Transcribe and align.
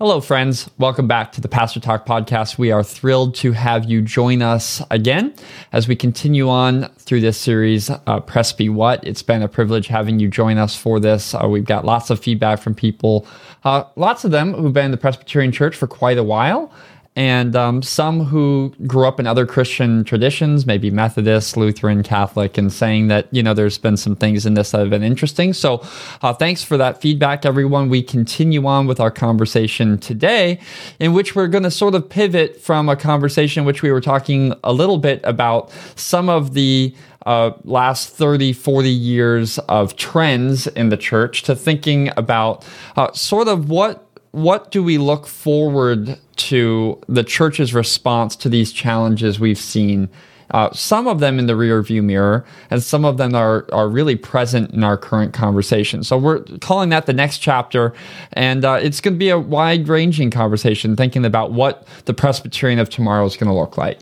Hello, 0.00 0.20
friends. 0.20 0.70
Welcome 0.78 1.08
back 1.08 1.32
to 1.32 1.40
the 1.40 1.48
Pastor 1.48 1.80
Talk 1.80 2.06
podcast. 2.06 2.56
We 2.56 2.70
are 2.70 2.84
thrilled 2.84 3.34
to 3.34 3.50
have 3.50 3.90
you 3.90 4.00
join 4.00 4.42
us 4.42 4.80
again 4.92 5.34
as 5.72 5.88
we 5.88 5.96
continue 5.96 6.48
on 6.48 6.88
through 6.98 7.20
this 7.20 7.36
series, 7.36 7.90
uh, 7.90 8.20
Presby 8.20 8.68
What. 8.68 9.04
It's 9.04 9.24
been 9.24 9.42
a 9.42 9.48
privilege 9.48 9.88
having 9.88 10.20
you 10.20 10.28
join 10.28 10.56
us 10.56 10.76
for 10.76 11.00
this. 11.00 11.34
Uh, 11.34 11.48
we've 11.48 11.64
got 11.64 11.84
lots 11.84 12.10
of 12.10 12.20
feedback 12.20 12.60
from 12.60 12.76
people, 12.76 13.26
uh, 13.64 13.82
lots 13.96 14.24
of 14.24 14.30
them 14.30 14.54
who've 14.54 14.72
been 14.72 14.84
in 14.84 14.90
the 14.92 14.98
Presbyterian 14.98 15.50
Church 15.50 15.74
for 15.74 15.88
quite 15.88 16.16
a 16.16 16.22
while 16.22 16.72
and 17.18 17.56
um, 17.56 17.82
some 17.82 18.26
who 18.26 18.72
grew 18.86 19.04
up 19.08 19.18
in 19.18 19.26
other 19.26 19.44
Christian 19.44 20.04
traditions, 20.04 20.66
maybe 20.66 20.88
Methodist, 20.88 21.56
Lutheran, 21.56 22.04
Catholic, 22.04 22.56
and 22.56 22.72
saying 22.72 23.08
that, 23.08 23.26
you 23.32 23.42
know, 23.42 23.54
there's 23.54 23.76
been 23.76 23.96
some 23.96 24.14
things 24.14 24.46
in 24.46 24.54
this 24.54 24.70
that 24.70 24.78
have 24.78 24.90
been 24.90 25.02
interesting. 25.02 25.52
So 25.52 25.82
uh, 26.22 26.32
thanks 26.32 26.62
for 26.62 26.76
that 26.76 27.00
feedback, 27.00 27.44
everyone. 27.44 27.88
We 27.88 28.04
continue 28.04 28.64
on 28.66 28.86
with 28.86 29.00
our 29.00 29.10
conversation 29.10 29.98
today, 29.98 30.60
in 31.00 31.12
which 31.12 31.34
we're 31.34 31.48
going 31.48 31.64
to 31.64 31.72
sort 31.72 31.96
of 31.96 32.08
pivot 32.08 32.60
from 32.60 32.88
a 32.88 32.94
conversation 32.94 33.64
which 33.64 33.82
we 33.82 33.90
were 33.90 34.00
talking 34.00 34.54
a 34.62 34.72
little 34.72 34.98
bit 34.98 35.20
about 35.24 35.72
some 35.96 36.28
of 36.28 36.54
the 36.54 36.94
uh, 37.26 37.50
last 37.64 38.10
30, 38.10 38.52
40 38.52 38.90
years 38.90 39.58
of 39.58 39.96
trends 39.96 40.68
in 40.68 40.90
the 40.90 40.96
church 40.96 41.42
to 41.42 41.56
thinking 41.56 42.12
about 42.16 42.64
uh, 42.94 43.10
sort 43.10 43.48
of 43.48 43.68
what 43.68 44.04
what 44.30 44.70
do 44.70 44.82
we 44.82 44.98
look 44.98 45.26
forward 45.26 46.18
to 46.38 47.00
the 47.08 47.24
church's 47.24 47.74
response 47.74 48.36
to 48.36 48.48
these 48.48 48.72
challenges 48.72 49.38
we've 49.38 49.58
seen? 49.58 50.08
Uh, 50.50 50.72
some 50.72 51.06
of 51.06 51.20
them 51.20 51.38
in 51.38 51.46
the 51.46 51.54
rear 51.54 51.82
view 51.82 52.02
mirror, 52.02 52.44
and 52.70 52.82
some 52.82 53.04
of 53.04 53.18
them 53.18 53.34
are, 53.34 53.66
are 53.70 53.88
really 53.88 54.16
present 54.16 54.70
in 54.70 54.82
our 54.82 54.96
current 54.96 55.34
conversation. 55.34 56.02
So 56.02 56.16
we're 56.16 56.42
calling 56.60 56.88
that 56.88 57.04
the 57.04 57.12
next 57.12 57.38
chapter, 57.38 57.92
and 58.32 58.64
uh, 58.64 58.78
it's 58.80 59.00
going 59.00 59.14
to 59.14 59.18
be 59.18 59.28
a 59.28 59.38
wide 59.38 59.88
ranging 59.88 60.30
conversation, 60.30 60.96
thinking 60.96 61.26
about 61.26 61.52
what 61.52 61.86
the 62.06 62.14
Presbyterian 62.14 62.78
of 62.78 62.88
tomorrow 62.88 63.26
is 63.26 63.36
going 63.36 63.48
to 63.48 63.58
look 63.58 63.76
like. 63.76 63.98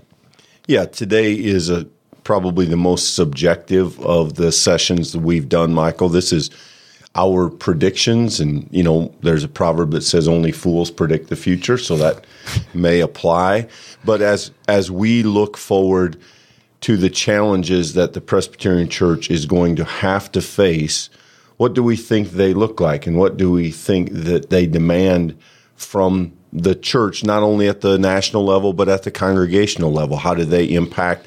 Yeah, 0.68 0.84
today 0.86 1.32
is 1.32 1.68
a 1.68 1.86
probably 2.22 2.66
the 2.66 2.76
most 2.76 3.14
subjective 3.14 4.00
of 4.00 4.34
the 4.34 4.50
sessions 4.50 5.12
that 5.12 5.20
we've 5.20 5.48
done, 5.48 5.72
Michael. 5.72 6.08
This 6.08 6.32
is 6.32 6.50
our 7.16 7.48
predictions. 7.48 8.38
And 8.38 8.68
you 8.70 8.82
know 8.82 9.12
there's 9.22 9.44
a 9.44 9.48
proverb 9.48 9.90
that 9.92 10.02
says 10.02 10.28
only 10.28 10.52
fools 10.52 10.90
predict 10.90 11.28
the 11.28 11.36
future 11.36 11.78
so 11.78 11.96
that 11.96 12.24
may 12.74 13.00
apply. 13.00 13.68
But 14.04 14.22
as 14.22 14.52
as 14.68 14.90
we 14.90 15.22
look 15.22 15.56
forward 15.56 16.16
to 16.82 16.96
the 16.96 17.10
challenges 17.10 17.94
that 17.94 18.12
the 18.12 18.20
Presbyterian 18.20 18.88
Church 18.88 19.30
is 19.30 19.46
going 19.46 19.76
to 19.76 19.84
have 19.84 20.30
to 20.32 20.42
face 20.42 21.10
what 21.56 21.74
do 21.74 21.82
we 21.82 21.96
think 21.96 22.30
they 22.30 22.52
look 22.54 22.80
like? 22.80 23.06
And 23.06 23.16
what 23.16 23.36
do 23.36 23.50
we 23.50 23.70
think 23.70 24.10
that 24.12 24.50
they 24.50 24.66
demand 24.66 25.38
from 25.74 26.32
the 26.52 26.74
church 26.74 27.24
not 27.24 27.42
only 27.42 27.68
at 27.68 27.80
the 27.80 27.98
national 27.98 28.44
level 28.44 28.72
but 28.72 28.88
at 28.88 29.02
the 29.04 29.10
congregational 29.10 29.92
level? 29.92 30.16
How 30.16 30.34
do 30.34 30.44
they 30.44 30.64
impact 30.66 31.26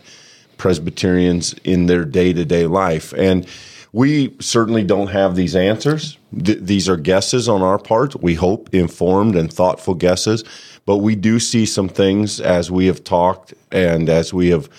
Presbyterians 0.57 1.53
in 1.63 1.87
their 1.87 2.05
day-to-day 2.05 2.67
life? 2.67 3.13
And 3.13 3.47
we 3.91 4.35
certainly 4.39 4.83
don't 4.83 5.07
have 5.07 5.35
these 5.35 5.55
answers. 5.55 6.17
Th- 6.43 6.59
these 6.59 6.87
are 6.87 6.97
guesses 6.97 7.49
on 7.49 7.61
our 7.61 7.79
part. 7.79 8.21
We 8.21 8.35
hope 8.35 8.73
informed 8.73 9.35
and 9.35 9.51
thoughtful 9.51 9.95
guesses, 9.95 10.43
but 10.85 10.97
we 10.97 11.15
do 11.15 11.39
see 11.39 11.65
some 11.65 11.89
things 11.89 12.39
as 12.39 12.69
we 12.69 12.85
have 12.85 13.03
talked 13.03 13.53
and 13.71 14.09
as 14.09 14.33
we 14.33 14.49
have 14.49 14.69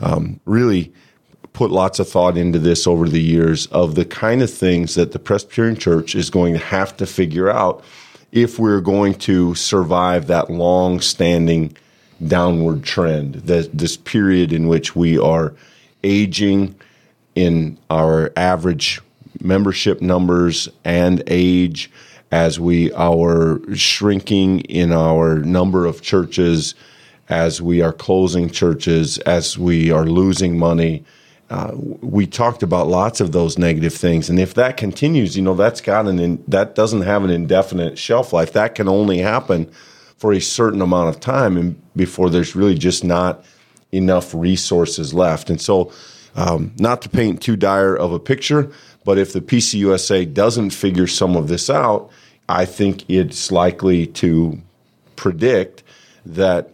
um, 0.00 0.40
really 0.44 0.92
put 1.52 1.70
lots 1.70 1.98
of 1.98 2.08
thought 2.08 2.36
into 2.36 2.58
this 2.58 2.86
over 2.86 3.08
the 3.08 3.22
years 3.22 3.66
of 3.68 3.94
the 3.94 4.04
kind 4.04 4.42
of 4.42 4.52
things 4.52 4.94
that 4.96 5.12
the 5.12 5.18
Presbyterian 5.18 5.76
Church 5.76 6.14
is 6.14 6.28
going 6.30 6.52
to 6.52 6.58
have 6.58 6.96
to 6.96 7.06
figure 7.06 7.48
out 7.48 7.84
if 8.32 8.58
we're 8.58 8.80
going 8.80 9.14
to 9.14 9.54
survive 9.54 10.26
that 10.26 10.50
long 10.50 11.00
standing 11.00 11.76
downward 12.26 12.82
trend, 12.82 13.34
that 13.34 13.76
this 13.76 13.96
period 13.96 14.52
in 14.52 14.66
which 14.66 14.96
we 14.96 15.16
are 15.18 15.54
aging 16.02 16.74
in 17.34 17.78
our 17.90 18.32
average 18.36 19.00
membership 19.40 20.00
numbers 20.00 20.68
and 20.84 21.22
age 21.26 21.90
as 22.30 22.58
we 22.58 22.92
are 22.92 23.60
shrinking 23.74 24.60
in 24.62 24.92
our 24.92 25.38
number 25.38 25.86
of 25.86 26.02
churches 26.02 26.74
as 27.28 27.62
we 27.62 27.80
are 27.80 27.92
closing 27.92 28.50
churches 28.50 29.18
as 29.18 29.58
we 29.58 29.90
are 29.90 30.04
losing 30.04 30.58
money. 30.58 31.04
Uh, 31.50 31.72
we 31.74 32.26
talked 32.26 32.62
about 32.62 32.88
lots 32.88 33.20
of 33.20 33.32
those 33.32 33.58
negative 33.58 33.94
things. 33.94 34.28
And 34.28 34.40
if 34.40 34.54
that 34.54 34.76
continues 34.76 35.36
you 35.36 35.42
know 35.42 35.54
that's 35.54 35.80
got 35.80 36.06
an 36.06 36.18
in, 36.18 36.44
that 36.48 36.74
doesn't 36.74 37.02
have 37.02 37.22
an 37.24 37.30
indefinite 37.30 37.98
shelf 37.98 38.32
life. 38.32 38.52
That 38.52 38.74
can 38.74 38.88
only 38.88 39.18
happen 39.18 39.70
for 40.16 40.32
a 40.32 40.40
certain 40.40 40.80
amount 40.80 41.10
of 41.10 41.20
time 41.20 41.56
and 41.56 41.80
before 41.94 42.30
there's 42.30 42.56
really 42.56 42.74
just 42.76 43.04
not 43.04 43.44
enough 43.92 44.34
resources 44.34 45.14
left. 45.14 45.50
And 45.50 45.60
so 45.60 45.92
um, 46.34 46.72
not 46.78 47.02
to 47.02 47.08
paint 47.08 47.40
too 47.40 47.56
dire 47.56 47.94
of 47.94 48.12
a 48.12 48.18
picture, 48.18 48.70
but 49.04 49.18
if 49.18 49.32
the 49.32 49.40
PCUSA 49.40 50.32
doesn't 50.32 50.70
figure 50.70 51.06
some 51.06 51.36
of 51.36 51.48
this 51.48 51.70
out, 51.70 52.10
I 52.48 52.64
think 52.64 53.08
it's 53.08 53.52
likely 53.52 54.06
to 54.08 54.60
predict 55.16 55.82
that 56.26 56.70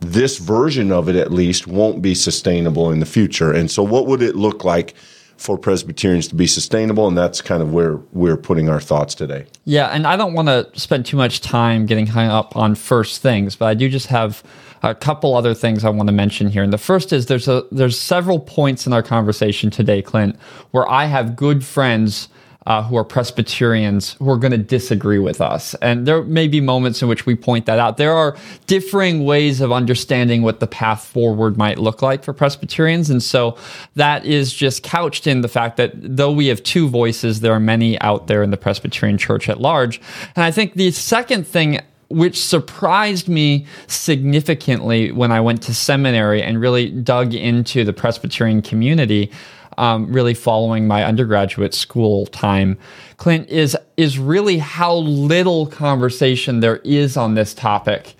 this 0.00 0.38
version 0.38 0.90
of 0.90 1.08
it 1.08 1.16
at 1.16 1.32
least 1.32 1.66
won't 1.66 2.02
be 2.02 2.14
sustainable 2.14 2.90
in 2.90 3.00
the 3.00 3.06
future. 3.06 3.52
And 3.52 3.70
so, 3.70 3.82
what 3.82 4.06
would 4.06 4.22
it 4.22 4.34
look 4.34 4.64
like 4.64 4.94
for 5.36 5.56
Presbyterians 5.56 6.28
to 6.28 6.34
be 6.34 6.46
sustainable? 6.46 7.06
And 7.06 7.16
that's 7.16 7.40
kind 7.40 7.62
of 7.62 7.72
where 7.72 7.96
we're 8.12 8.36
putting 8.36 8.68
our 8.68 8.80
thoughts 8.80 9.14
today. 9.14 9.46
Yeah, 9.64 9.88
and 9.88 10.06
I 10.06 10.16
don't 10.16 10.34
want 10.34 10.48
to 10.48 10.68
spend 10.78 11.06
too 11.06 11.16
much 11.16 11.40
time 11.40 11.86
getting 11.86 12.06
hung 12.06 12.28
up 12.28 12.56
on 12.56 12.74
first 12.74 13.22
things, 13.22 13.56
but 13.56 13.66
I 13.66 13.74
do 13.74 13.88
just 13.88 14.08
have 14.08 14.42
a 14.82 14.94
couple 14.94 15.34
other 15.34 15.54
things 15.54 15.84
I 15.84 15.90
want 15.90 16.08
to 16.08 16.12
mention 16.12 16.48
here. 16.48 16.62
And 16.62 16.72
the 16.72 16.78
first 16.78 17.12
is 17.12 17.26
there's 17.26 17.48
a 17.48 17.64
there's 17.70 17.98
several 17.98 18.40
points 18.40 18.86
in 18.86 18.92
our 18.92 19.02
conversation 19.02 19.70
today, 19.70 20.02
Clint, 20.02 20.38
where 20.72 20.88
I 20.90 21.06
have 21.06 21.36
good 21.36 21.64
friends 21.64 22.28
uh, 22.66 22.82
who 22.82 22.96
are 22.96 23.04
Presbyterians 23.04 24.14
who 24.14 24.30
are 24.30 24.36
going 24.36 24.52
to 24.52 24.58
disagree 24.58 25.18
with 25.18 25.40
us. 25.40 25.74
And 25.82 26.06
there 26.06 26.22
may 26.22 26.46
be 26.46 26.60
moments 26.60 27.02
in 27.02 27.08
which 27.08 27.26
we 27.26 27.34
point 27.34 27.66
that 27.66 27.78
out. 27.78 27.96
There 27.96 28.12
are 28.12 28.36
differing 28.66 29.24
ways 29.24 29.60
of 29.60 29.72
understanding 29.72 30.42
what 30.42 30.60
the 30.60 30.66
path 30.66 31.04
forward 31.04 31.56
might 31.56 31.78
look 31.78 32.02
like 32.02 32.22
for 32.22 32.32
Presbyterians. 32.32 33.10
And 33.10 33.22
so 33.22 33.56
that 33.96 34.24
is 34.24 34.52
just 34.52 34.82
couched 34.82 35.26
in 35.26 35.40
the 35.40 35.48
fact 35.48 35.76
that 35.78 35.92
though 35.94 36.30
we 36.30 36.46
have 36.46 36.62
two 36.62 36.88
voices, 36.88 37.40
there 37.40 37.52
are 37.52 37.60
many 37.60 38.00
out 38.00 38.28
there 38.28 38.42
in 38.42 38.50
the 38.50 38.56
Presbyterian 38.56 39.18
church 39.18 39.48
at 39.48 39.60
large. 39.60 40.00
And 40.36 40.44
I 40.44 40.52
think 40.52 40.74
the 40.74 40.92
second 40.92 41.46
thing 41.46 41.80
which 42.12 42.40
surprised 42.40 43.28
me 43.28 43.66
significantly 43.86 45.12
when 45.12 45.32
I 45.32 45.40
went 45.40 45.62
to 45.62 45.74
seminary 45.74 46.42
and 46.42 46.60
really 46.60 46.90
dug 46.90 47.34
into 47.34 47.84
the 47.84 47.92
Presbyterian 47.92 48.62
community. 48.62 49.30
Um, 49.78 50.12
really 50.12 50.34
following 50.34 50.86
my 50.86 51.02
undergraduate 51.02 51.72
school 51.72 52.26
time, 52.26 52.76
Clint 53.16 53.48
is 53.48 53.74
is 53.96 54.18
really 54.18 54.58
how 54.58 54.96
little 54.96 55.66
conversation 55.66 56.60
there 56.60 56.76
is 56.84 57.16
on 57.16 57.36
this 57.36 57.54
topic 57.54 58.14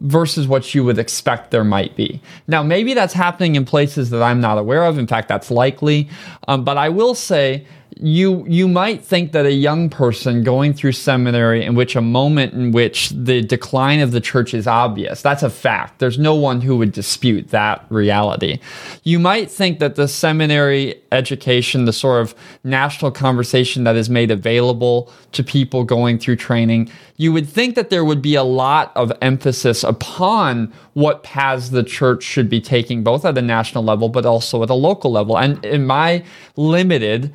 versus 0.00 0.46
what 0.46 0.74
you 0.74 0.84
would 0.84 0.98
expect 0.98 1.50
there 1.50 1.64
might 1.64 1.96
be. 1.96 2.20
Now, 2.46 2.62
maybe 2.62 2.94
that's 2.94 3.14
happening 3.14 3.56
in 3.56 3.64
places 3.64 4.10
that 4.10 4.22
I'm 4.22 4.40
not 4.40 4.58
aware 4.58 4.84
of. 4.84 4.98
In 4.98 5.06
fact, 5.06 5.28
that's 5.28 5.50
likely. 5.50 6.08
Um, 6.46 6.62
but 6.62 6.76
I 6.76 6.88
will 6.88 7.14
say 7.14 7.66
you 8.00 8.44
you 8.46 8.68
might 8.68 9.04
think 9.04 9.32
that 9.32 9.44
a 9.44 9.52
young 9.52 9.90
person 9.90 10.44
going 10.44 10.72
through 10.72 10.92
seminary 10.92 11.64
in 11.64 11.74
which 11.74 11.96
a 11.96 12.00
moment 12.00 12.52
in 12.52 12.70
which 12.70 13.10
the 13.10 13.42
decline 13.42 14.00
of 14.00 14.12
the 14.12 14.20
church 14.20 14.54
is 14.54 14.66
obvious 14.66 15.20
that's 15.20 15.42
a 15.42 15.50
fact 15.50 15.98
there's 15.98 16.18
no 16.18 16.34
one 16.34 16.60
who 16.60 16.76
would 16.76 16.92
dispute 16.92 17.48
that 17.48 17.84
reality 17.88 18.60
you 19.02 19.18
might 19.18 19.50
think 19.50 19.80
that 19.80 19.96
the 19.96 20.06
seminary 20.06 20.94
education 21.10 21.86
the 21.86 21.92
sort 21.92 22.20
of 22.20 22.34
national 22.62 23.10
conversation 23.10 23.84
that 23.84 23.96
is 23.96 24.08
made 24.08 24.30
available 24.30 25.10
to 25.32 25.42
people 25.42 25.82
going 25.82 26.18
through 26.18 26.36
training 26.36 26.88
you 27.20 27.32
would 27.32 27.48
think 27.48 27.74
that 27.74 27.90
there 27.90 28.04
would 28.04 28.22
be 28.22 28.36
a 28.36 28.44
lot 28.44 28.92
of 28.94 29.12
emphasis 29.20 29.82
upon 29.82 30.72
what 30.94 31.24
paths 31.24 31.70
the 31.70 31.82
church 31.82 32.22
should 32.22 32.48
be 32.48 32.60
taking, 32.60 33.02
both 33.02 33.24
at 33.24 33.34
the 33.34 33.42
national 33.42 33.82
level 33.82 34.08
but 34.08 34.24
also 34.24 34.62
at 34.62 34.70
a 34.70 34.74
local 34.74 35.10
level. 35.10 35.36
And 35.36 35.62
in 35.64 35.84
my 35.84 36.24
limited 36.54 37.34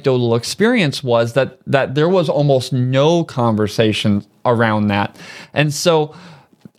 anecdotal 0.00 0.34
experience 0.34 1.04
was 1.04 1.34
that 1.34 1.58
that 1.66 1.94
there 1.94 2.08
was 2.08 2.28
almost 2.28 2.72
no 2.72 3.24
conversation 3.24 4.24
around 4.44 4.88
that. 4.88 5.16
And 5.52 5.72
so 5.72 6.14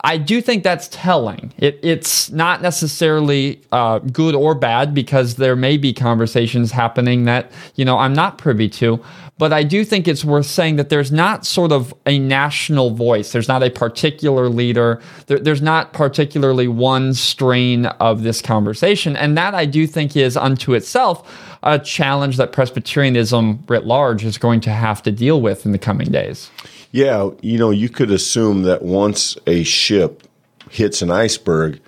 I 0.04 0.18
do 0.18 0.42
think 0.42 0.64
that's 0.64 0.88
telling. 0.88 1.54
It, 1.58 1.80
it's 1.84 2.32
not 2.32 2.62
necessarily 2.62 3.62
uh, 3.72 4.00
good 4.00 4.34
or 4.36 4.56
bad 4.56 4.94
because 4.94 5.36
there 5.36 5.56
may 5.56 5.78
be 5.78 5.94
conversations 5.94 6.72
happening 6.72 7.26
that 7.26 7.52
you 7.76 7.86
know 7.86 7.98
I'm 7.98 8.14
not 8.14 8.38
privy 8.38 8.68
to, 8.70 9.04
but 9.42 9.52
I 9.52 9.64
do 9.64 9.84
think 9.84 10.08
it's 10.08 10.24
worth 10.24 10.46
saying 10.46 10.76
that 10.76 10.90
there's 10.90 11.12
not 11.12 11.48
sort 11.48 11.72
of 11.72 11.96
a 12.06 12.20
national 12.20 12.92
voice. 12.92 13.32
There's 13.32 13.48
not 13.48 13.64
a 13.64 13.72
particular 13.72 14.50
leader. 14.50 15.02
There, 15.26 15.40
there's 15.40 15.64
not 15.64 15.94
particularly 15.94 16.68
one 16.68 17.16
strain 17.16 17.88
of 17.88 18.22
this 18.22 18.40
conversation. 18.40 19.16
And 19.16 19.36
that 19.40 19.56
I 19.56 19.66
do 19.66 19.88
think 19.88 20.16
is 20.16 20.38
unto 20.38 20.76
itself 20.76 21.58
a 21.64 21.80
challenge 21.80 22.38
that 22.38 22.52
Presbyterianism 22.52 23.64
writ 23.68 23.84
large 23.84 24.24
is 24.24 24.38
going 24.38 24.62
to 24.62 24.70
have 24.70 25.02
to 25.02 25.12
deal 25.12 25.42
with 25.42 25.66
in 25.66 25.72
the 25.72 25.80
coming 25.80 26.12
days. 26.12 26.52
Yeah, 26.92 27.30
you 27.42 27.58
know, 27.58 27.72
you 27.72 27.90
could 27.90 28.12
assume 28.12 28.64
that 28.64 28.82
once 28.82 29.38
a 29.48 29.64
ship 29.64 30.24
hits 30.70 31.02
an 31.02 31.10
iceberg, 31.10 31.80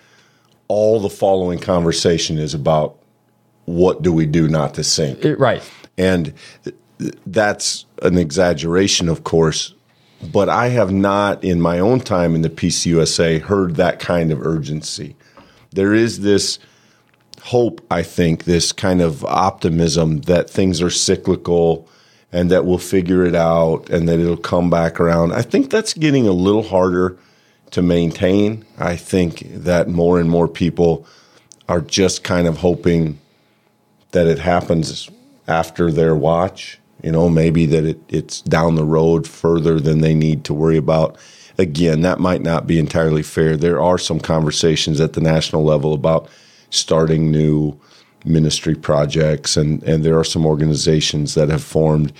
all 0.68 1.00
the 1.00 1.10
following 1.10 1.60
conversation 1.60 2.38
is 2.38 2.54
about 2.54 2.98
what 3.66 4.02
do 4.02 4.12
we 4.12 4.26
do 4.26 4.48
not 4.48 4.74
to 4.76 4.84
sink. 4.84 5.24
It- 5.24 5.40
right. 5.40 5.62
And 5.98 6.34
th- 6.64 7.16
that's 7.26 7.86
an 8.02 8.18
exaggeration, 8.18 9.10
of 9.10 9.24
course, 9.24 9.74
but 10.32 10.48
I 10.50 10.70
have 10.70 10.92
not, 10.92 11.44
in 11.44 11.60
my 11.60 11.80
own 11.80 12.00
time 12.00 12.34
in 12.34 12.42
the 12.42 12.50
PCUSA, 12.50 13.42
heard 13.42 13.76
that 13.76 14.00
kind 14.00 14.32
of 14.32 14.46
urgency. 14.46 15.16
There 15.72 15.94
is 15.94 16.22
this 16.22 16.60
hope, 17.42 17.82
I 17.92 18.04
think, 18.04 18.46
this 18.46 18.72
kind 18.72 19.02
of 19.02 19.26
optimism 19.26 20.22
that 20.22 20.50
things 20.50 20.82
are 20.82 20.90
cyclical 20.90 21.88
and 22.34 22.50
that 22.50 22.66
we'll 22.66 22.80
figure 22.80 23.24
it 23.24 23.36
out 23.36 23.90
and 23.92 24.10
that 24.10 24.20
it'll 24.20 24.36
come 24.36 24.70
back 24.70 25.00
around. 25.00 25.32
I 25.32 25.44
think 25.44 25.70
that's 25.70 25.94
getting 25.94 26.28
a 26.28 26.34
little 26.34 26.64
harder 26.64 27.16
to 27.72 27.82
maintain. 27.84 28.66
I 28.78 28.96
think 28.96 29.44
that 29.52 29.88
more 29.88 30.20
and 30.20 30.30
more 30.30 30.48
people 30.48 31.06
are 31.70 31.80
just 31.80 32.24
kind 32.24 32.48
of 32.48 32.58
hoping 32.58 33.20
that 34.12 34.26
it 34.26 34.40
happens 34.40 35.10
after 35.48 35.92
their 35.92 36.16
watch. 36.16 36.80
You 37.04 37.12
know, 37.12 37.30
maybe 37.30 37.68
that 37.68 37.86
it, 37.86 38.00
it's 38.10 38.42
down 38.42 38.76
the 38.76 38.84
road 38.84 39.28
further 39.28 39.80
than 39.80 40.02
they 40.02 40.16
need 40.16 40.44
to 40.46 40.54
worry 40.54 40.78
about. 40.78 41.18
Again, 41.60 42.02
that 42.02 42.20
might 42.20 42.42
not 42.42 42.66
be 42.66 42.80
entirely 42.80 43.24
fair. 43.24 43.56
There 43.58 43.82
are 43.82 44.00
some 44.00 44.20
conversations 44.20 45.00
at 45.00 45.14
the 45.14 45.22
national 45.22 45.64
level 45.64 45.94
about 45.94 46.30
starting 46.72 47.30
new 47.30 47.80
ministry 48.26 48.76
projects, 48.76 49.58
and, 49.58 49.84
and 49.84 50.04
there 50.04 50.18
are 50.18 50.24
some 50.24 50.46
organizations 50.46 51.34
that 51.36 51.50
have 51.50 51.64
formed 51.64 52.14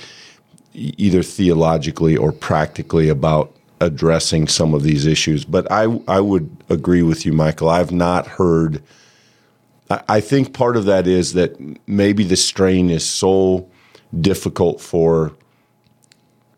either 0.74 1.24
theologically 1.24 2.18
or 2.18 2.32
practically 2.32 3.10
about 3.10 3.56
addressing 3.80 4.48
some 4.48 4.74
of 4.74 4.84
these 4.84 5.06
issues. 5.06 5.46
But 5.46 5.72
I, 5.72 5.84
I 6.08 6.20
would 6.20 6.56
agree 6.70 7.04
with 7.04 7.26
you, 7.26 7.34
Michael. 7.34 7.70
I've 7.70 7.92
not 7.92 8.28
heard. 8.28 8.82
I 9.90 10.02
I 10.10 10.22
think 10.22 10.54
part 10.54 10.78
of 10.78 10.86
that 10.86 11.08
is 11.08 11.34
that 11.34 11.60
maybe 11.88 12.24
the 12.24 12.36
strain 12.36 12.90
is 12.90 13.06
so 13.06 13.68
difficult 14.20 14.82
for 14.82 15.34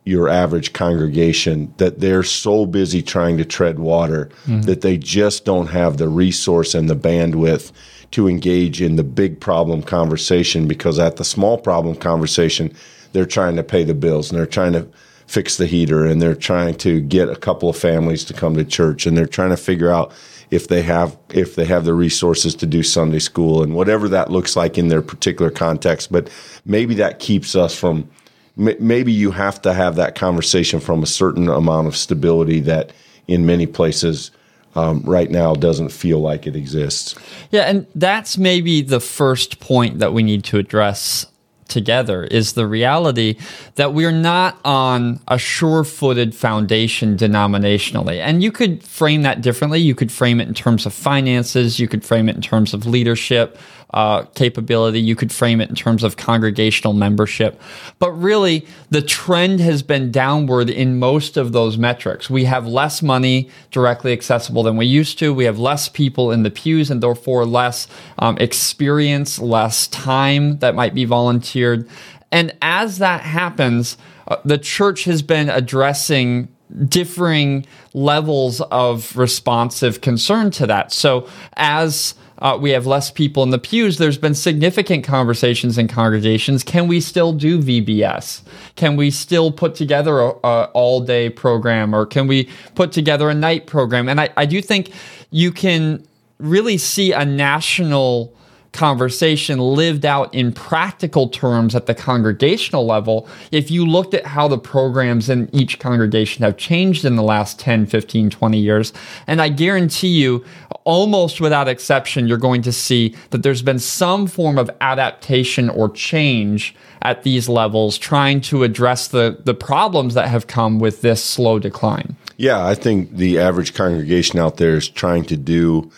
your 0.05 0.29
average 0.29 0.71
congregation 0.71 1.73
that 1.77 1.99
they're 1.99 2.23
so 2.23 2.65
busy 2.65 3.01
trying 3.01 3.37
to 3.37 3.45
tread 3.45 3.79
water 3.79 4.29
mm-hmm. 4.45 4.61
that 4.61 4.81
they 4.81 4.97
just 4.97 5.45
don't 5.45 5.67
have 5.67 5.97
the 5.97 6.07
resource 6.07 6.75
and 6.75 6.87
the 6.87 6.95
bandwidth 6.95 7.71
to 8.15 8.29
engage 8.29 8.81
in 8.81 8.95
the 8.95 9.03
big 9.03 9.41
problem 9.41 9.83
conversation 9.83 10.69
because 10.69 10.97
at 10.99 11.17
the 11.17 11.25
small 11.25 11.57
problem 11.57 11.93
conversation 11.97 12.73
they're 13.11 13.25
trying 13.25 13.57
to 13.57 13.63
pay 13.63 13.83
the 13.83 13.93
bills 13.93 14.31
and 14.31 14.39
they're 14.39 14.45
trying 14.45 14.71
to 14.71 14.87
fix 15.27 15.57
the 15.57 15.65
heater 15.65 16.05
and 16.05 16.21
they're 16.21 16.33
trying 16.33 16.73
to 16.73 17.01
get 17.01 17.27
a 17.27 17.35
couple 17.35 17.67
of 17.67 17.75
families 17.75 18.23
to 18.23 18.33
come 18.33 18.55
to 18.55 18.63
church 18.63 19.05
and 19.05 19.17
they're 19.17 19.27
trying 19.27 19.49
to 19.49 19.57
figure 19.57 19.91
out 19.91 20.13
if 20.49 20.69
they 20.69 20.81
have 20.81 21.17
if 21.31 21.55
they 21.55 21.65
have 21.65 21.83
the 21.83 21.93
resources 21.93 22.55
to 22.55 22.65
do 22.65 22.83
Sunday 22.83 23.19
school 23.19 23.61
and 23.61 23.75
whatever 23.75 24.07
that 24.07 24.31
looks 24.31 24.55
like 24.55 24.77
in 24.77 24.87
their 24.87 25.01
particular 25.01 25.51
context. 25.51 26.09
But 26.09 26.29
maybe 26.63 26.95
that 26.95 27.19
keeps 27.19 27.53
us 27.53 27.77
from 27.77 28.09
maybe 28.55 29.11
you 29.11 29.31
have 29.31 29.61
to 29.63 29.73
have 29.73 29.97
that 29.97 30.15
conversation 30.15 30.79
from 30.79 31.03
a 31.03 31.07
certain 31.07 31.49
amount 31.49 31.87
of 31.87 31.97
stability 31.97 32.61
that 32.61 32.93
in 33.27 33.45
many 33.45 33.67
places 33.67 34.31
um, 34.75 35.01
right 35.01 35.31
now 35.31 35.53
doesn't 35.53 35.89
feel 35.89 36.19
like 36.19 36.47
it 36.47 36.55
exists 36.55 37.15
Yeah, 37.51 37.63
and 37.63 37.87
that's 37.95 38.37
maybe 38.37 38.81
the 38.81 38.99
first 38.99 39.59
point 39.59 39.99
that 39.99 40.13
we 40.13 40.23
need 40.23 40.43
to 40.45 40.57
address 40.57 41.27
together 41.67 42.23
is 42.25 42.53
the 42.53 42.67
reality 42.67 43.37
that 43.75 43.93
we're 43.93 44.11
not 44.11 44.57
on 44.63 45.19
a 45.27 45.37
sure-footed 45.37 46.35
foundation 46.35 47.17
denominationally. 47.17 48.19
And 48.19 48.43
you 48.43 48.51
could 48.51 48.83
frame 48.83 49.23
that 49.23 49.41
differently. 49.41 49.79
You 49.79 49.95
could 49.95 50.11
frame 50.11 50.39
it 50.39 50.47
in 50.47 50.53
terms 50.53 50.85
of 50.85 50.93
finances, 50.93 51.79
you 51.79 51.87
could 51.87 52.03
frame 52.03 52.29
it 52.29 52.35
in 52.35 52.41
terms 52.41 52.73
of 52.73 52.85
leadership, 52.85 53.57
uh, 53.95 54.23
capability. 54.35 54.99
You 54.99 55.15
could 55.15 55.31
frame 55.31 55.61
it 55.61 55.69
in 55.69 55.75
terms 55.75 56.03
of 56.03 56.17
congregational 56.17 56.91
membership. 56.93 57.59
But 57.97 58.11
really, 58.11 58.67
the 58.89 59.01
trend 59.01 59.61
has 59.61 59.81
been 59.81 60.11
downward 60.11 60.69
in 60.69 60.99
most 60.99 61.37
of 61.37 61.53
those 61.53 61.77
metrics. 61.77 62.29
We 62.29 62.43
have 62.43 62.67
less 62.67 63.01
money 63.01 63.49
directly 63.71 64.11
accessible 64.11 64.63
than 64.63 64.75
we 64.75 64.85
used 64.85 65.17
to. 65.19 65.33
We 65.33 65.45
have 65.45 65.57
less 65.57 65.87
people 65.87 66.29
in 66.29 66.43
the 66.43 66.51
pews 66.51 66.91
and 66.91 67.01
therefore 67.01 67.45
less 67.45 67.87
um, 68.19 68.37
experience, 68.37 69.39
less 69.39 69.87
time 69.87 70.59
that 70.59 70.75
might 70.75 70.93
be 70.93 71.05
volunteered. 71.05 71.87
And 72.33 72.53
as 72.61 72.97
that 72.97 73.21
happens, 73.21 73.97
uh, 74.27 74.35
the 74.43 74.57
church 74.57 75.05
has 75.05 75.21
been 75.21 75.49
addressing 75.49 76.49
differing 76.89 77.65
levels 77.93 78.59
of 78.59 79.15
responsive 79.15 80.01
concern 80.01 80.51
to 80.51 80.67
that. 80.67 80.91
So 80.91 81.29
as 81.55 82.15
uh, 82.39 82.57
we 82.59 82.71
have 82.71 82.85
less 82.85 83.09
people 83.09 83.43
in 83.43 83.49
the 83.49 83.59
pews. 83.59 83.97
There's 83.97 84.17
been 84.17 84.35
significant 84.35 85.03
conversations 85.03 85.77
in 85.77 85.87
congregations. 85.87 86.63
Can 86.63 86.87
we 86.87 86.99
still 86.99 87.31
do 87.31 87.59
VBS? 87.61 88.41
Can 88.75 88.95
we 88.95 89.09
still 89.09 89.51
put 89.51 89.75
together 89.75 90.19
a, 90.19 90.29
all 90.73 91.01
day 91.01 91.29
program, 91.29 91.93
or 91.93 92.05
can 92.05 92.27
we 92.27 92.49
put 92.75 92.91
together 92.91 93.29
a 93.29 93.35
night 93.35 93.67
program? 93.67 94.09
And 94.09 94.19
I, 94.19 94.29
I 94.35 94.45
do 94.45 94.61
think 94.61 94.91
you 95.31 95.51
can 95.51 96.05
really 96.37 96.77
see 96.77 97.13
a 97.13 97.23
national 97.23 98.35
conversation 98.75 99.57
lived 99.59 100.05
out 100.05 100.33
in 100.33 100.51
practical 100.51 101.27
terms 101.29 101.73
at 101.73 101.85
the 101.85 101.95
congregational 101.95 102.85
level 102.85 103.27
if 103.51 103.71
you 103.71 103.85
looked 103.85 104.13
at 104.13 104.25
how 104.25 104.47
the 104.47 104.57
programs 104.57 105.29
in 105.29 105.49
each 105.53 105.79
congregation 105.79 106.43
have 106.43 106.57
changed 106.57 107.05
in 107.05 107.15
the 107.15 107.23
last 107.23 107.59
10 107.59 107.85
15 107.85 108.29
20 108.29 108.59
years 108.59 108.93
and 109.25 109.41
i 109.41 109.49
guarantee 109.49 110.21
you 110.21 110.43
almost 110.83 111.41
without 111.41 111.67
exception 111.67 112.27
you're 112.27 112.37
going 112.37 112.61
to 112.61 112.71
see 112.71 113.15
that 113.31 113.41
there's 113.41 113.61
been 113.61 113.79
some 113.79 114.27
form 114.27 114.57
of 114.57 114.69
adaptation 114.81 115.69
or 115.69 115.89
change 115.89 116.75
at 117.01 117.23
these 117.23 117.47
levels 117.47 117.97
trying 117.97 118.41
to 118.41 118.63
address 118.63 119.07
the 119.07 119.37
the 119.45 119.53
problems 119.53 120.15
that 120.15 120.27
have 120.27 120.47
come 120.47 120.79
with 120.79 121.01
this 121.01 121.23
slow 121.23 121.59
decline. 121.59 122.15
Yeah, 122.37 122.65
I 122.65 122.75
think 122.75 123.15
the 123.15 123.39
average 123.39 123.73
congregation 123.73 124.39
out 124.39 124.57
there 124.57 124.75
is 124.75 124.89
trying 124.89 125.23
to 125.25 125.37
do 125.37 125.91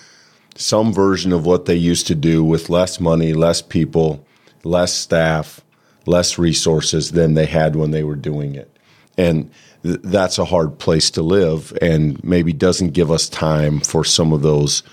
some 0.58 0.94
version 0.94 1.32
of 1.32 1.46
what 1.46 1.66
they 1.66 1.76
used 1.76 2.08
to 2.08 2.16
do 2.16 2.44
with 2.44 2.70
less 2.70 3.00
money, 3.00 3.34
less 3.34 3.62
people, 3.62 4.26
less 4.64 4.94
staff, 4.94 5.62
less 6.06 6.38
resources 6.38 7.12
than 7.12 7.34
they 7.34 7.46
had 7.46 7.76
when 7.76 7.92
they 7.92 8.04
were 8.04 8.16
doing 8.16 8.56
it. 8.56 8.78
And 9.18 9.52
th- 9.84 10.00
that's 10.04 10.38
a 10.38 10.46
hard 10.46 10.80
place 10.80 11.12
to 11.12 11.22
live 11.22 11.78
and 11.82 12.24
maybe 12.24 12.54
doesn't 12.54 12.90
give 12.90 13.12
us 13.12 13.30
time 13.30 13.80
for 13.80 14.04
some 14.04 14.34
of 14.34 14.42
those 14.42 14.84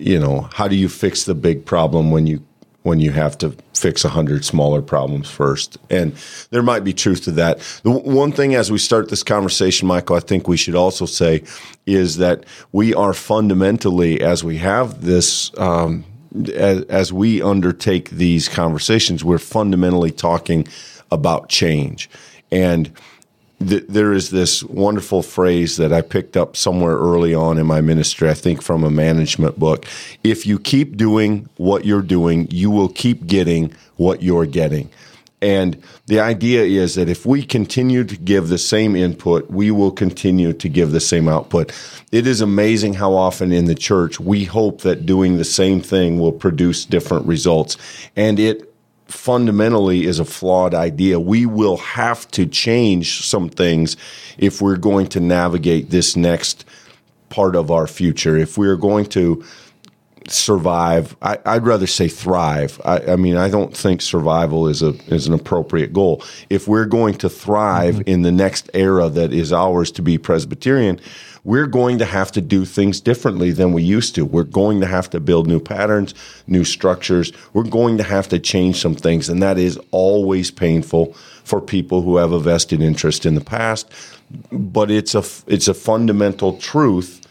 you 0.00 0.18
know, 0.18 0.48
how 0.54 0.66
do 0.66 0.76
you 0.76 0.88
fix 0.88 1.24
the 1.24 1.34
big 1.34 1.66
problem 1.66 2.10
when 2.10 2.26
you 2.26 2.42
when 2.82 2.98
you 3.00 3.10
have 3.12 3.36
to 3.38 3.54
fix 3.74 4.04
a 4.04 4.08
hundred 4.08 4.44
smaller 4.44 4.82
problems 4.82 5.28
first? 5.28 5.78
And 5.90 6.14
there 6.50 6.62
might 6.62 6.84
be 6.84 6.92
truth 6.92 7.24
to 7.24 7.32
that. 7.32 7.58
The 7.82 7.90
one 7.90 8.32
thing 8.32 8.54
as 8.54 8.70
we 8.70 8.78
start 8.78 9.08
this 9.08 9.22
conversation, 9.22 9.88
Michael, 9.88 10.16
I 10.16 10.20
think 10.20 10.48
we 10.48 10.56
should 10.56 10.74
also 10.74 11.06
say 11.06 11.42
is 11.86 12.16
that 12.18 12.44
we 12.72 12.94
are 12.94 13.12
fundamentally, 13.12 14.20
as 14.20 14.44
we 14.44 14.58
have 14.58 15.02
this, 15.02 15.56
um, 15.58 16.04
as, 16.54 16.82
as 16.84 17.12
we 17.12 17.42
undertake 17.42 18.10
these 18.10 18.48
conversations, 18.48 19.24
we're 19.24 19.38
fundamentally 19.38 20.10
talking 20.10 20.66
about 21.10 21.48
change. 21.48 22.08
And 22.52 22.92
th- 23.66 23.84
there 23.88 24.12
is 24.12 24.30
this 24.30 24.62
wonderful 24.64 25.22
phrase 25.22 25.76
that 25.76 25.92
I 25.92 26.00
picked 26.00 26.36
up 26.36 26.56
somewhere 26.56 26.96
early 26.96 27.34
on 27.34 27.58
in 27.58 27.66
my 27.66 27.80
ministry, 27.80 28.28
I 28.28 28.34
think 28.34 28.62
from 28.62 28.84
a 28.84 28.90
management 28.90 29.58
book. 29.58 29.86
If 30.24 30.46
you 30.46 30.58
keep 30.58 30.96
doing 30.96 31.48
what 31.56 31.84
you're 31.84 32.02
doing, 32.02 32.48
you 32.50 32.70
will 32.70 32.88
keep 32.88 33.26
getting 33.26 33.72
what 33.96 34.22
you're 34.22 34.46
getting. 34.46 34.90
And 35.42 35.82
the 36.06 36.20
idea 36.20 36.64
is 36.64 36.96
that 36.96 37.08
if 37.08 37.24
we 37.24 37.42
continue 37.42 38.04
to 38.04 38.16
give 38.16 38.48
the 38.48 38.58
same 38.58 38.94
input, 38.94 39.50
we 39.50 39.70
will 39.70 39.90
continue 39.90 40.52
to 40.52 40.68
give 40.68 40.90
the 40.90 41.00
same 41.00 41.28
output. 41.28 41.72
It 42.12 42.26
is 42.26 42.42
amazing 42.42 42.94
how 42.94 43.14
often 43.14 43.50
in 43.50 43.64
the 43.64 43.74
church 43.74 44.20
we 44.20 44.44
hope 44.44 44.82
that 44.82 45.06
doing 45.06 45.38
the 45.38 45.44
same 45.44 45.80
thing 45.80 46.18
will 46.18 46.32
produce 46.32 46.84
different 46.84 47.26
results. 47.26 47.78
And 48.16 48.38
it 48.38 48.69
fundamentally 49.10 50.04
is 50.04 50.18
a 50.18 50.24
flawed 50.24 50.74
idea. 50.74 51.20
We 51.20 51.46
will 51.46 51.78
have 51.78 52.28
to 52.32 52.46
change 52.46 53.24
some 53.26 53.48
things 53.48 53.96
if 54.38 54.60
we're 54.60 54.76
going 54.76 55.08
to 55.08 55.20
navigate 55.20 55.90
this 55.90 56.16
next 56.16 56.64
part 57.28 57.56
of 57.56 57.70
our 57.70 57.86
future. 57.86 58.36
If 58.36 58.58
we're 58.58 58.76
going 58.76 59.06
to 59.06 59.44
survive. 60.28 61.16
I, 61.22 61.36
would 61.54 61.66
rather 61.66 61.86
say 61.86 62.08
thrive. 62.08 62.80
I, 62.84 63.12
I, 63.12 63.16
mean, 63.16 63.36
I 63.36 63.48
don't 63.48 63.76
think 63.76 64.02
survival 64.02 64.68
is 64.68 64.82
a 64.82 64.90
is 65.12 65.26
an 65.26 65.34
appropriate 65.34 65.92
goal. 65.92 66.22
If 66.48 66.68
we're 66.68 66.86
going 66.86 67.14
to 67.14 67.28
thrive 67.28 67.96
mm-hmm. 67.96 68.10
in 68.10 68.22
the 68.22 68.32
next 68.32 68.70
era 68.74 69.08
that 69.08 69.32
is 69.32 69.52
ours 69.52 69.90
to 69.92 70.02
be 70.02 70.18
Presbyterian, 70.18 71.00
we're 71.44 71.66
going 71.66 71.98
to 71.98 72.04
have 72.04 72.32
to 72.32 72.40
do 72.40 72.64
things 72.64 73.00
differently 73.00 73.50
than 73.50 73.72
we 73.72 73.82
used 73.82 74.14
to. 74.14 74.24
We're 74.24 74.44
going 74.44 74.80
to 74.80 74.86
have 74.86 75.10
to 75.10 75.20
build 75.20 75.46
new 75.46 75.60
patterns, 75.60 76.14
new 76.46 76.64
structures. 76.64 77.32
We're 77.52 77.64
going 77.64 77.96
to 77.98 78.04
have 78.04 78.28
to 78.28 78.38
change 78.38 78.80
some 78.80 78.94
things, 78.94 79.28
and 79.28 79.42
that 79.42 79.58
is 79.58 79.78
always 79.90 80.50
painful 80.50 81.14
for 81.44 81.60
people 81.60 82.02
who 82.02 82.16
have 82.18 82.32
a 82.32 82.40
vested 82.40 82.82
interest 82.82 83.26
in 83.26 83.34
the 83.34 83.40
past. 83.40 83.90
But 84.52 84.90
it's 84.90 85.14
a 85.14 85.24
it's 85.46 85.68
a 85.68 85.74
fundamental 85.74 86.56
truth 86.58 87.26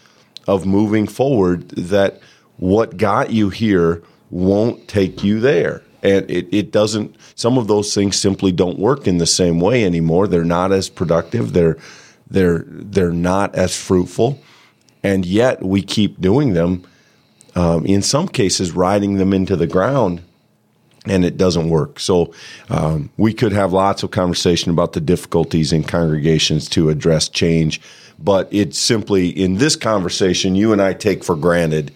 of 0.47 0.65
moving 0.65 1.07
forward 1.07 1.69
that 1.69 2.19
what 2.57 2.97
got 2.97 3.31
you 3.31 3.49
here 3.49 4.03
won't 4.31 4.87
take 4.87 5.23
you 5.23 5.39
there. 5.39 5.81
And 6.01 6.29
it, 6.29 6.47
it 6.53 6.71
doesn't, 6.71 7.15
some 7.35 7.57
of 7.57 7.67
those 7.67 7.93
things 7.93 8.17
simply 8.17 8.51
don't 8.51 8.79
work 8.79 9.07
in 9.07 9.17
the 9.17 9.25
same 9.25 9.59
way 9.59 9.83
anymore. 9.83 10.27
They're 10.27 10.45
not 10.45 10.71
as 10.71 10.89
productive. 10.89 11.53
They're, 11.53 11.77
they're, 12.29 12.65
they're 12.67 13.11
not 13.11 13.55
as 13.55 13.75
fruitful. 13.75 14.41
And 15.03 15.25
yet 15.25 15.63
we 15.63 15.81
keep 15.81 16.19
doing 16.19 16.53
them. 16.53 16.85
Um, 17.55 17.85
in 17.85 18.01
some 18.01 18.27
cases, 18.27 18.71
riding 18.71 19.15
them 19.15 19.33
into 19.33 19.55
the 19.55 19.67
ground 19.67 20.21
and 21.05 21.25
it 21.25 21.37
doesn't 21.37 21.69
work. 21.69 21.99
So 21.99 22.33
um, 22.69 23.09
we 23.17 23.33
could 23.33 23.53
have 23.53 23.73
lots 23.73 24.03
of 24.03 24.11
conversation 24.11 24.71
about 24.71 24.93
the 24.93 25.01
difficulties 25.01 25.71
in 25.73 25.83
congregations 25.83 26.69
to 26.69 26.89
address 26.89 27.29
change, 27.29 27.81
but 28.19 28.47
it's 28.51 28.77
simply 28.77 29.29
in 29.29 29.55
this 29.55 29.75
conversation 29.75 30.55
you 30.55 30.73
and 30.73 30.81
I 30.81 30.93
take 30.93 31.23
for 31.23 31.35
granted 31.35 31.91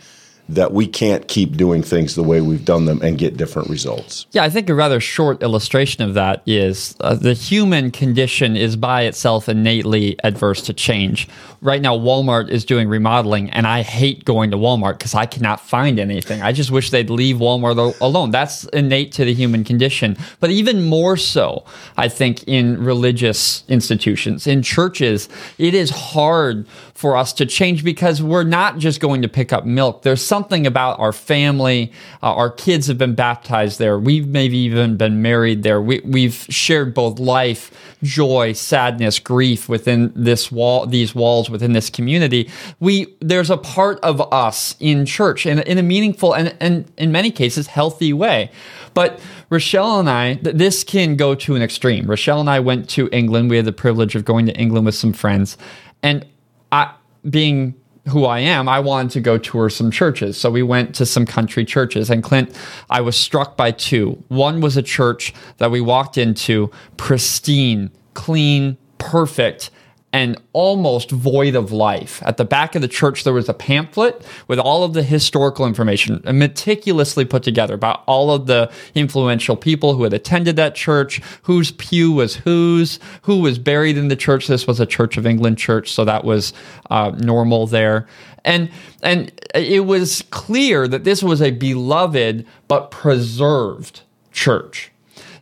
that 0.50 0.74
we 0.74 0.86
can't 0.86 1.28
keep 1.28 1.56
doing 1.56 1.82
things 1.82 2.16
the 2.16 2.24
way 2.24 2.42
we've 2.42 2.66
done 2.66 2.86
them 2.86 3.02
and 3.02 3.18
get 3.18 3.38
different 3.38 3.70
results. 3.70 4.28
Yeah, 4.32 4.44
I 4.44 4.50
think 4.50 4.70
a 4.70 4.76
rather 4.76 5.00
short 5.00 5.42
illustration 5.42 6.04
of 6.04 6.16
that 6.16 6.44
is 6.46 6.96
uh, 7.00 7.16
the 7.16 7.34
human 7.34 7.92
condition 7.92 8.58
is 8.58 8.76
by 8.76 9.04
itself 9.04 9.48
innately 9.48 10.18
adverse 10.24 10.62
to 10.64 10.74
change. 10.74 11.30
Right 11.62 11.82
now, 11.82 11.98
Walmart 11.98 12.50
is 12.50 12.66
doing 12.66 12.90
remodeling, 12.90 13.50
and 13.52 13.66
I 13.66 13.84
hate 13.84 14.26
going 14.26 14.52
to 14.52 14.58
Walmart 14.58 14.98
because 14.98 15.16
I 15.16 15.26
cannot 15.26 15.62
find 15.62 15.98
anything. 15.98 16.42
I 16.42 16.52
just 16.52 16.72
wish 16.72 16.90
they'd 16.90 17.10
leave 17.10 17.38
Walmart 17.38 18.02
alone. 18.02 18.32
That's 18.32 18.66
innate 18.66 19.14
to 19.14 19.26
the 19.26 19.34
human 19.34 19.64
condition. 19.64 20.18
But 20.42 20.50
even 20.50 20.84
more 20.84 21.16
so, 21.16 21.64
I 21.96 22.10
think, 22.10 22.44
in 22.48 22.84
religious 22.84 23.64
institutions, 23.70 24.46
in 24.46 24.62
churches, 24.62 25.30
it 25.58 25.74
is 25.74 25.90
hard 25.90 26.68
for 27.04 27.18
us 27.18 27.34
to 27.34 27.46
change 27.46 27.84
because 27.84 28.24
we're 28.24 28.46
not 28.46 28.78
just 28.78 29.02
going 29.02 29.22
to 29.24 29.28
pick 29.28 29.52
up 29.52 29.66
milk. 29.66 30.04
There's 30.04 30.22
something 30.22 30.66
about 30.66 31.02
our 31.02 31.12
family. 31.12 31.92
Uh, 32.22 32.34
our 32.34 32.50
kids 32.50 32.88
have 32.88 32.98
been 32.98 33.14
baptized 33.14 33.78
there. 33.78 34.00
We've 34.00 34.26
maybe 34.26 34.58
even 34.60 34.96
been 34.96 35.22
married 35.22 35.64
there. 35.64 35.82
We, 35.82 36.00
we've 36.06 36.48
shared 36.50 36.94
both 36.94 37.20
life, 37.20 37.72
joy, 38.04 38.54
sadness, 38.54 39.20
grief 39.20 39.68
within 39.68 40.14
this 40.16 40.50
wall, 40.50 40.88
these 40.88 41.14
walls 41.14 41.50
within 41.50 41.74
this 41.74 41.90
community. 41.90 42.50
We 42.80 43.14
there's 43.20 43.50
a 43.50 43.58
part 43.58 44.00
of 44.00 44.22
us 44.32 44.78
in 44.80 45.06
church 45.06 45.46
in, 45.46 45.60
in 45.60 45.78
a 45.78 45.84
meaningful 45.84 46.34
and, 46.34 46.56
and 46.62 46.90
in 46.98 47.12
many 47.12 47.32
cases 47.32 47.68
healthy 47.68 48.14
way. 48.14 48.50
But 48.94 49.20
Rochelle 49.50 50.00
and 50.00 50.10
I, 50.10 50.36
this 50.36 50.86
can 50.86 51.18
go 51.18 51.36
to 51.36 51.56
an 51.56 51.62
extreme. 51.62 52.06
Rochelle 52.06 52.40
and 52.40 52.50
I 52.50 52.62
went 52.62 52.88
to 52.92 53.10
England. 53.12 53.50
We 53.50 53.58
had 53.58 53.66
the 53.66 53.74
privilege 53.74 54.16
of 54.16 54.24
going 54.24 54.46
to 54.46 54.56
England 54.56 54.86
with 54.86 54.96
some 54.96 55.12
friends, 55.12 55.58
and 56.02 56.26
I 56.74 56.94
being 57.30 57.76
who 58.10 58.26
I 58.26 58.40
am, 58.40 58.68
I 58.68 58.80
wanted 58.80 59.12
to 59.12 59.22
go 59.22 59.38
tour 59.38 59.70
some 59.70 59.90
churches. 59.90 60.38
So 60.38 60.52
we 60.52 60.62
went 60.62 60.94
to 60.96 61.06
some 61.06 61.26
country 61.26 61.64
churches. 61.64 62.10
And 62.10 62.22
Clint, 62.22 62.54
I 62.90 63.00
was 63.00 63.16
struck 63.16 63.56
by 63.56 63.72
two. 63.72 64.22
One 64.28 64.60
was 64.60 64.76
a 64.76 64.82
church 64.82 65.34
that 65.60 65.72
we 65.72 65.80
walked 65.80 66.18
into, 66.18 66.70
pristine, 66.98 67.92
clean, 68.14 68.78
perfect 68.98 69.72
and 70.14 70.40
almost 70.54 71.10
void 71.10 71.56
of 71.56 71.72
life. 71.72 72.22
At 72.24 72.38
the 72.38 72.46
back 72.46 72.76
of 72.76 72.84
the 72.84 72.88
church, 72.88 73.24
there 73.24 73.34
was 73.34 73.50
a 73.50 73.54
pamphlet 73.54 74.24
with 74.48 74.60
all 74.60 74.84
of 74.84 74.94
the 74.94 75.02
historical 75.02 75.66
information 75.66 76.22
meticulously 76.24 77.26
put 77.26 77.42
together 77.42 77.74
about 77.74 78.04
all 78.06 78.32
of 78.32 78.46
the 78.46 78.72
influential 78.94 79.58
people 79.58 79.96
who 79.96 80.04
had 80.04 80.14
attended 80.14 80.56
that 80.56 80.76
church, 80.76 81.20
whose 81.42 81.72
pew 81.72 82.12
was 82.12 82.36
whose, 82.36 83.00
who 83.24 83.42
was 83.42 83.58
buried 83.58 83.98
in 83.98 84.08
the 84.08 84.16
church. 84.16 84.48
This 84.48 84.68
was 84.68 84.80
a 84.80 84.86
Church 84.86 85.18
of 85.18 85.26
England 85.26 85.58
church, 85.58 85.92
so 85.92 86.06
that 86.06 86.24
was 86.24 86.54
uh, 86.92 87.12
normal 87.18 87.66
there. 87.66 88.08
And, 88.46 88.70
and 89.02 89.32
it 89.56 89.86
was 89.86 90.24
clear 90.30 90.88
that 90.88 91.06
this 91.06 91.24
was 91.24 91.42
a 91.42 91.50
beloved 91.50 92.46
but 92.68 92.92
preserved 92.92 94.02
church. 94.32 94.93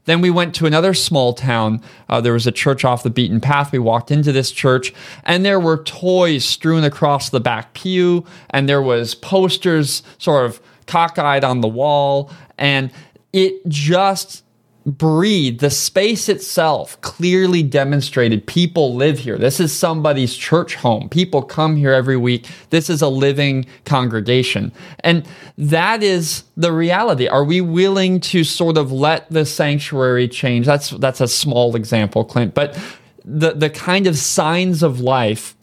Then 0.05 0.21
we 0.21 0.29
went 0.29 0.55
to 0.55 0.65
another 0.65 0.93
small 0.93 1.33
town. 1.33 1.81
Uh, 2.09 2.21
there 2.21 2.33
was 2.33 2.47
a 2.47 2.51
church 2.51 2.83
off 2.83 3.03
the 3.03 3.09
beaten 3.09 3.39
path. 3.39 3.71
We 3.71 3.79
walked 3.79 4.11
into 4.11 4.31
this 4.31 4.51
church, 4.51 4.93
and 5.23 5.45
there 5.45 5.59
were 5.59 5.83
toys 5.83 6.43
strewn 6.43 6.83
across 6.83 7.29
the 7.29 7.39
back 7.39 7.73
pew, 7.73 8.25
and 8.49 8.67
there 8.67 8.81
was 8.81 9.13
posters 9.13 10.03
sort 10.17 10.45
of 10.45 10.61
cockeyed 10.87 11.43
on 11.43 11.61
the 11.61 11.67
wall, 11.67 12.31
and 12.57 12.91
it 13.31 13.67
just 13.67 14.43
breathe, 14.85 15.59
the 15.59 15.69
space 15.69 16.27
itself 16.27 16.99
clearly 17.01 17.61
demonstrated 17.61 18.47
people 18.47 18.95
live 18.95 19.19
here. 19.19 19.37
This 19.37 19.59
is 19.59 19.71
somebody's 19.77 20.35
church 20.35 20.75
home. 20.75 21.07
People 21.09 21.43
come 21.43 21.75
here 21.75 21.93
every 21.93 22.17
week. 22.17 22.47
This 22.71 22.89
is 22.89 23.01
a 23.01 23.07
living 23.07 23.65
congregation. 23.85 24.71
And 25.01 25.27
that 25.57 26.01
is 26.01 26.43
the 26.57 26.71
reality. 26.71 27.27
Are 27.27 27.43
we 27.43 27.61
willing 27.61 28.19
to 28.21 28.43
sort 28.43 28.77
of 28.77 28.91
let 28.91 29.29
the 29.29 29.45
sanctuary 29.45 30.27
change? 30.27 30.65
That's 30.65 30.89
that's 30.91 31.21
a 31.21 31.27
small 31.27 31.75
example, 31.75 32.25
Clint, 32.25 32.53
but 32.53 32.77
the 33.23 33.53
the 33.53 33.69
kind 33.69 34.07
of 34.07 34.17
signs 34.17 34.81
of 34.81 34.99
life 34.99 35.55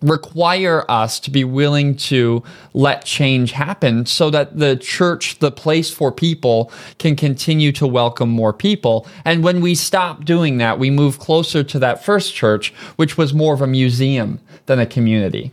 require 0.00 0.84
us 0.88 1.18
to 1.20 1.30
be 1.30 1.42
willing 1.42 1.96
to 1.96 2.42
let 2.72 3.04
change 3.04 3.52
happen 3.52 4.06
so 4.06 4.30
that 4.30 4.58
the 4.58 4.76
church, 4.76 5.38
the 5.40 5.50
place 5.50 5.90
for 5.90 6.12
people, 6.12 6.70
can 6.98 7.16
continue 7.16 7.72
to 7.72 7.86
welcome 7.86 8.28
more 8.28 8.52
people. 8.52 9.06
And 9.24 9.42
when 9.42 9.60
we 9.60 9.74
stop 9.74 10.24
doing 10.24 10.58
that, 10.58 10.78
we 10.78 10.90
move 10.90 11.18
closer 11.18 11.64
to 11.64 11.78
that 11.80 12.04
first 12.04 12.34
church, 12.34 12.72
which 12.96 13.18
was 13.18 13.34
more 13.34 13.54
of 13.54 13.60
a 13.60 13.66
museum 13.66 14.40
than 14.66 14.78
a 14.78 14.86
community. 14.86 15.52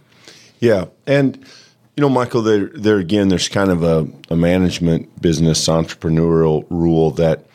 Yeah. 0.60 0.86
And, 1.08 1.38
you 1.98 2.02
know, 2.02 2.10
Michael, 2.10 2.42
there, 2.42 2.68
there 2.68 3.00
again, 3.00 3.30
there's 3.30 3.50
kind 3.50 3.72
of 3.72 3.84
a, 3.84 4.08
a 4.30 4.36
management 4.36 5.22
business 5.22 5.68
entrepreneurial 5.68 6.66
rule 6.70 7.12
that 7.12 7.46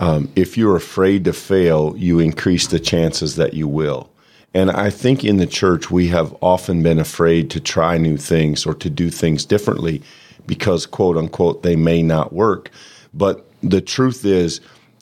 um, 0.00 0.30
if 0.34 0.56
you're 0.56 0.76
afraid 0.76 1.24
to 1.24 1.32
fail, 1.32 1.94
you 1.96 2.18
increase 2.18 2.66
the 2.66 2.80
chances 2.80 3.36
that 3.36 3.54
you 3.54 3.68
will. 3.68 4.10
And 4.54 4.70
I 4.70 4.88
think 4.88 5.24
in 5.24 5.38
the 5.38 5.46
church, 5.46 5.90
we 5.90 6.08
have 6.08 6.34
often 6.40 6.82
been 6.82 7.00
afraid 7.00 7.50
to 7.50 7.60
try 7.60 7.98
new 7.98 8.16
things 8.16 8.64
or 8.64 8.74
to 8.74 8.88
do 8.88 9.10
things 9.10 9.44
differently 9.44 10.00
because, 10.46 10.86
quote 10.86 11.16
unquote, 11.16 11.62
they 11.64 11.74
may 11.74 12.02
not 12.02 12.32
work. 12.32 12.70
But 13.12 13.44
the 13.62 13.80
truth 13.80 14.24
is, 14.24 14.60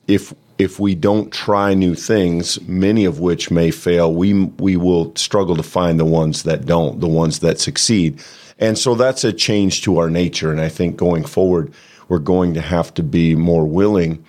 if 0.08 0.34
if 0.58 0.78
we 0.78 0.94
don't 0.94 1.32
try 1.32 1.74
new 1.74 1.94
things, 1.94 2.60
many 2.62 3.04
of 3.04 3.18
which 3.18 3.50
may 3.50 3.70
fail, 3.70 4.14
we 4.14 4.44
we 4.44 4.76
will 4.76 5.14
struggle 5.16 5.56
to 5.56 5.62
find 5.62 6.00
the 6.00 6.04
ones 6.04 6.44
that 6.44 6.64
don't, 6.64 7.00
the 7.00 7.08
ones 7.08 7.40
that 7.40 7.60
succeed. 7.60 8.22
And 8.58 8.78
so 8.78 8.94
that's 8.94 9.24
a 9.24 9.32
change 9.32 9.82
to 9.82 9.98
our 9.98 10.08
nature. 10.08 10.50
And 10.50 10.60
I 10.60 10.68
think 10.68 10.96
going 10.96 11.24
forward, 11.24 11.72
we're 12.08 12.18
going 12.18 12.54
to 12.54 12.60
have 12.60 12.94
to 12.94 13.02
be 13.02 13.34
more 13.34 13.66
willing 13.66 14.24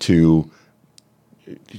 to 0.00 0.50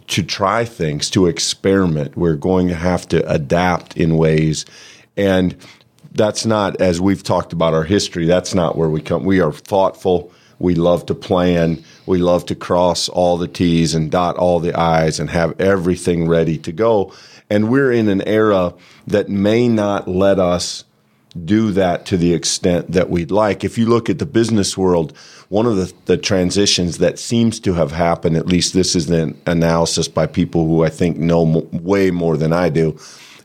to 0.08 0.24
try 0.24 0.66
things, 0.66 1.10
to 1.12 1.28
experiment. 1.28 2.18
We're 2.18 2.36
going 2.36 2.68
to 2.68 2.76
have 2.76 3.08
to 3.10 3.30
adapt 3.30 3.98
in 3.98 4.18
ways. 4.18 4.66
And 5.18 5.56
that's 6.12 6.46
not, 6.46 6.82
as 6.82 7.00
we've 7.00 7.24
talked 7.24 7.54
about 7.54 7.74
our 7.74 7.84
history, 7.84 8.26
that's 8.26 8.54
not 8.56 8.78
where 8.78 8.90
we 8.90 9.02
come. 9.02 9.24
We 9.24 9.42
are 9.42 9.52
thoughtful. 9.52 10.32
We 10.60 10.76
love 10.76 11.06
to 11.06 11.16
plan. 11.16 11.84
We 12.06 12.18
love 12.18 12.46
to 12.48 12.56
cross 12.56 13.08
all 13.10 13.38
the 13.38 13.48
T's 13.48 13.96
and 13.96 14.12
dot 14.12 14.36
all 14.36 14.60
the 14.60 14.78
I's 14.78 15.20
and 15.20 15.30
have 15.30 15.60
everything 15.60 16.28
ready 16.28 16.58
to 16.60 16.72
go. 16.72 17.14
And 17.50 17.70
we're 17.70 17.92
in 17.92 18.10
an 18.10 18.22
era 18.28 18.74
that 19.08 19.30
may 19.30 19.68
not 19.68 20.08
let 20.08 20.40
us 20.40 20.84
do 21.46 21.72
that 21.72 22.06
to 22.08 22.18
the 22.18 22.34
extent 22.34 22.92
that 22.92 23.10
we'd 23.10 23.32
like. 23.32 23.64
If 23.64 23.78
you 23.78 23.86
look 23.86 24.10
at 24.10 24.20
the 24.20 24.26
business 24.26 24.78
world, 24.78 25.16
one 25.50 25.66
of 25.66 25.76
the, 25.76 25.94
the 26.06 26.18
transitions 26.18 26.98
that 26.98 27.20
seems 27.20 27.60
to 27.62 27.74
have 27.74 27.92
happened, 27.92 28.36
at 28.36 28.48
least 28.48 28.74
this 28.74 28.96
is 28.96 29.10
an 29.10 29.40
analysis 29.46 30.08
by 30.08 30.26
people 30.26 30.66
who 30.66 30.84
I 30.84 30.90
think 30.90 31.18
know 31.18 31.68
way 31.72 32.12
more 32.12 32.38
than 32.38 32.52
I 32.52 32.70
do, 32.70 32.98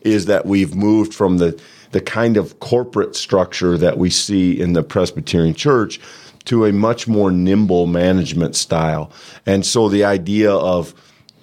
is 0.03 0.27
that 0.27 0.47
we've 0.47 0.75
moved 0.75 1.15
from 1.15 1.39
the, 1.39 1.61
the 1.93 2.01
kind 2.01 2.37
of 2.37 2.59
corporate 2.61 3.17
structure 3.17 3.77
that 3.79 3.99
we 3.99 4.11
see 4.11 4.59
in 4.59 4.73
the 4.73 4.83
Presbyterian 4.83 5.55
Church 5.55 6.01
to 6.45 6.67
a 6.67 6.73
much 6.73 7.09
more 7.09 7.31
nimble 7.31 7.87
management 7.87 8.55
style. 8.57 9.11
And 9.47 9.65
so 9.65 9.89
the 9.89 10.05
idea 10.05 10.53
of 10.53 10.95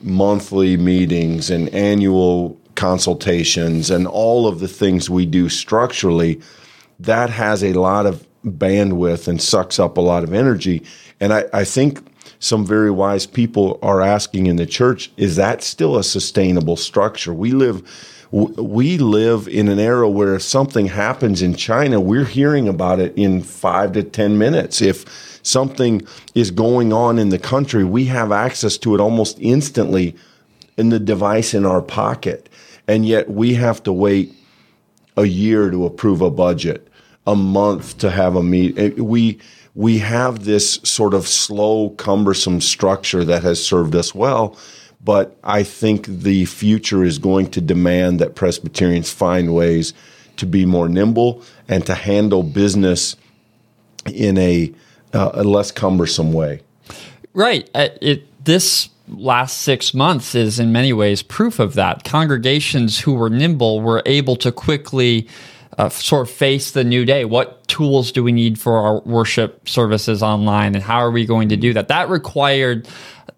monthly 0.01 0.77
meetings 0.77 1.49
and 1.49 1.69
annual 1.69 2.60
consultations 2.75 3.89
and 3.89 4.07
all 4.07 4.47
of 4.47 4.59
the 4.59 4.67
things 4.67 5.09
we 5.09 5.25
do 5.25 5.49
structurally, 5.49 6.41
that 6.99 7.29
has 7.29 7.63
a 7.63 7.73
lot 7.73 8.05
of 8.05 8.25
bandwidth 8.45 9.27
and 9.27 9.41
sucks 9.41 9.79
up 9.79 9.97
a 9.97 10.01
lot 10.01 10.23
of 10.23 10.33
energy. 10.33 10.83
And 11.19 11.33
I, 11.33 11.45
I 11.53 11.63
think 11.63 12.05
some 12.39 12.65
very 12.65 12.91
wise 12.91 13.25
people 13.25 13.79
are 13.81 14.01
asking 14.01 14.47
in 14.47 14.55
the 14.55 14.65
church, 14.65 15.11
is 15.17 15.35
that 15.35 15.63
still 15.63 15.97
a 15.97 16.03
sustainable 16.03 16.75
structure? 16.75 17.33
We 17.33 17.51
live 17.51 17.83
we 18.31 18.97
live 18.97 19.49
in 19.49 19.67
an 19.67 19.77
era 19.77 20.09
where 20.09 20.35
if 20.35 20.41
something 20.41 20.85
happens 20.85 21.41
in 21.41 21.53
China, 21.53 21.99
we're 21.99 22.23
hearing 22.23 22.69
about 22.69 23.01
it 23.01 23.13
in 23.17 23.41
five 23.41 23.91
to 23.91 24.03
10 24.03 24.37
minutes. 24.37 24.81
If 24.81 25.39
something 25.43 26.01
is 26.33 26.49
going 26.49 26.93
on 26.93 27.19
in 27.19 27.27
the 27.27 27.39
country, 27.39 27.83
we 27.83 28.05
have 28.05 28.31
access 28.31 28.77
to 28.79 28.95
it 28.95 29.01
almost 29.01 29.37
instantly 29.41 30.15
in 30.77 30.89
the 30.89 30.99
device 30.99 31.53
in 31.53 31.65
our 31.65 31.81
pocket. 31.81 32.47
And 32.87 33.05
yet 33.05 33.29
we 33.29 33.53
have 33.55 33.83
to 33.83 33.93
wait 33.93 34.33
a 35.17 35.25
year 35.25 35.69
to 35.69 35.85
approve 35.85 36.21
a 36.21 36.31
budget, 36.31 36.87
a 37.27 37.35
month 37.35 37.97
to 37.99 38.09
have 38.09 38.35
a 38.35 38.43
meet. 38.43 38.99
We, 38.99 39.39
we 39.75 39.99
have 39.99 40.45
this 40.45 40.79
sort 40.83 41.13
of 41.13 41.27
slow, 41.27 41.91
cumbersome 41.91 42.61
structure 42.61 43.23
that 43.23 43.43
has 43.43 43.63
served 43.63 43.95
us 43.95 44.15
well 44.15 44.57
but 45.03 45.37
I 45.43 45.63
think 45.63 46.05
the 46.05 46.45
future 46.45 47.03
is 47.03 47.17
going 47.17 47.49
to 47.51 47.61
demand 47.61 48.19
that 48.19 48.35
Presbyterians 48.35 49.11
find 49.11 49.53
ways 49.53 49.93
to 50.37 50.45
be 50.45 50.65
more 50.65 50.87
nimble 50.87 51.41
and 51.67 51.85
to 51.85 51.95
handle 51.95 52.43
business 52.43 53.15
in 54.05 54.37
a, 54.37 54.71
uh, 55.13 55.31
a 55.33 55.43
less 55.43 55.71
cumbersome 55.71 56.33
way. 56.33 56.61
Right. 57.33 57.69
Uh, 57.73 57.89
it, 58.01 58.45
this 58.45 58.89
last 59.11 59.61
six 59.61 59.93
months 59.93 60.35
is 60.35 60.59
in 60.59 60.71
many 60.71 60.93
ways 60.93 61.21
proof 61.21 61.59
of 61.59 61.73
that. 61.75 62.03
Congregations 62.03 62.99
who 62.99 63.13
were 63.13 63.29
nimble 63.29 63.81
were 63.81 64.01
able 64.05 64.35
to 64.37 64.51
quickly 64.51 65.27
uh, 65.77 65.89
sort 65.89 66.27
of 66.27 66.33
face 66.33 66.71
the 66.71 66.83
new 66.83 67.05
day. 67.05 67.25
What 67.25 67.67
tools 67.67 68.11
do 68.11 68.23
we 68.23 68.31
need 68.31 68.59
for 68.59 68.77
our 68.77 68.99
worship 69.01 69.67
services 69.67 70.21
online, 70.21 70.75
and 70.75 70.83
how 70.83 70.97
are 70.97 71.11
we 71.11 71.25
going 71.25 71.49
to 71.49 71.57
do 71.57 71.73
that? 71.73 71.87
That 71.87 72.09
required 72.09 72.87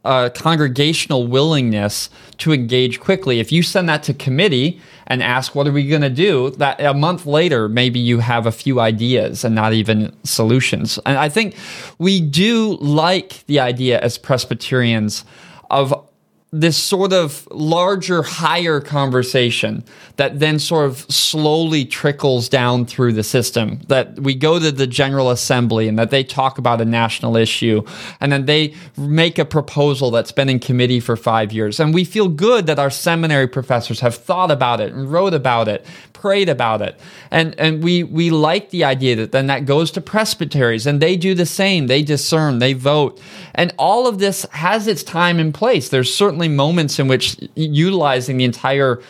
a 0.05 0.31
congregational 0.33 1.27
willingness 1.27 2.09
to 2.37 2.51
engage 2.51 2.99
quickly. 2.99 3.39
If 3.39 3.51
you 3.51 3.63
send 3.63 3.87
that 3.87 4.03
to 4.03 4.13
committee 4.13 4.81
and 5.07 5.23
ask, 5.23 5.55
what 5.55 5.67
are 5.67 5.71
we 5.71 5.87
going 5.87 6.01
to 6.01 6.09
do? 6.09 6.49
That 6.51 6.81
a 6.81 6.93
month 6.93 7.25
later, 7.25 7.69
maybe 7.69 7.99
you 7.99 8.19
have 8.19 8.45
a 8.45 8.51
few 8.51 8.79
ideas 8.79 9.45
and 9.45 9.55
not 9.55 9.73
even 9.73 10.13
solutions. 10.23 10.99
And 11.05 11.17
I 11.17 11.29
think 11.29 11.55
we 11.99 12.19
do 12.19 12.77
like 12.81 13.45
the 13.45 13.59
idea 13.59 13.99
as 14.01 14.17
Presbyterians 14.17 15.23
of 15.69 16.09
this 16.55 16.77
sort 16.77 17.11
of 17.11 17.47
larger, 17.49 18.21
higher 18.21 18.79
conversation 18.79 19.83
that 20.17 20.39
then 20.39 20.59
sort 20.59 20.85
of 20.85 20.99
slowly 21.11 21.83
trickles 21.83 22.47
down 22.47 22.85
through 22.85 23.11
the 23.11 23.23
system. 23.23 23.79
That 23.87 24.19
we 24.19 24.35
go 24.35 24.59
to 24.59 24.71
the 24.71 24.85
General 24.85 25.31
Assembly 25.31 25.87
and 25.87 25.97
that 25.97 26.11
they 26.11 26.23
talk 26.23 26.59
about 26.59 26.79
a 26.79 26.85
national 26.85 27.35
issue 27.37 27.81
and 28.21 28.31
then 28.31 28.45
they 28.45 28.75
make 28.95 29.39
a 29.39 29.45
proposal 29.45 30.11
that's 30.11 30.31
been 30.31 30.47
in 30.47 30.59
committee 30.59 30.99
for 30.99 31.17
five 31.17 31.51
years. 31.51 31.79
And 31.79 31.91
we 31.91 32.03
feel 32.03 32.29
good 32.29 32.67
that 32.67 32.77
our 32.77 32.91
seminary 32.91 33.47
professors 33.47 34.01
have 34.01 34.13
thought 34.13 34.51
about 34.51 34.79
it 34.79 34.93
and 34.93 35.11
wrote 35.11 35.33
about 35.33 35.67
it, 35.67 35.83
prayed 36.13 36.49
about 36.49 36.83
it. 36.83 36.99
And, 37.31 37.59
and 37.59 37.83
we, 37.83 38.03
we 38.03 38.29
like 38.29 38.69
the 38.69 38.83
idea 38.83 39.15
that 39.15 39.31
then 39.31 39.47
that 39.47 39.65
goes 39.65 39.89
to 39.91 40.01
presbyteries 40.01 40.85
and 40.85 41.01
they 41.01 41.17
do 41.17 41.33
the 41.33 41.47
same. 41.47 41.87
They 41.87 42.03
discern, 42.03 42.59
they 42.59 42.73
vote. 42.73 43.19
And 43.55 43.73
all 43.77 44.07
of 44.07 44.19
this 44.19 44.45
has 44.51 44.87
its 44.87 45.01
time 45.01 45.39
and 45.39 45.53
place. 45.53 45.89
There's 45.89 46.13
certainly 46.15 46.42
moments 46.49 46.99
in 46.99 47.07
which 47.07 47.37
utilizing 47.55 48.37
the 48.37 48.45
entire, 48.45 49.01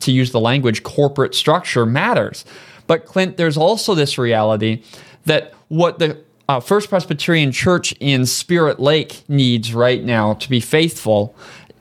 to 0.00 0.12
use 0.12 0.32
the 0.32 0.40
language, 0.40 0.82
corporate 0.82 1.34
structure 1.34 1.86
matters. 1.86 2.44
But 2.86 3.06
Clint, 3.06 3.36
there's 3.36 3.56
also 3.56 3.94
this 3.94 4.18
reality 4.18 4.82
that 5.24 5.54
what 5.68 5.98
the 5.98 6.22
uh, 6.48 6.60
First 6.60 6.88
Presbyterian 6.88 7.50
Church 7.50 7.92
in 7.98 8.26
Spirit 8.26 8.78
Lake 8.78 9.24
needs 9.28 9.74
right 9.74 10.02
now 10.04 10.34
to 10.34 10.48
be 10.48 10.60
faithful 10.60 11.34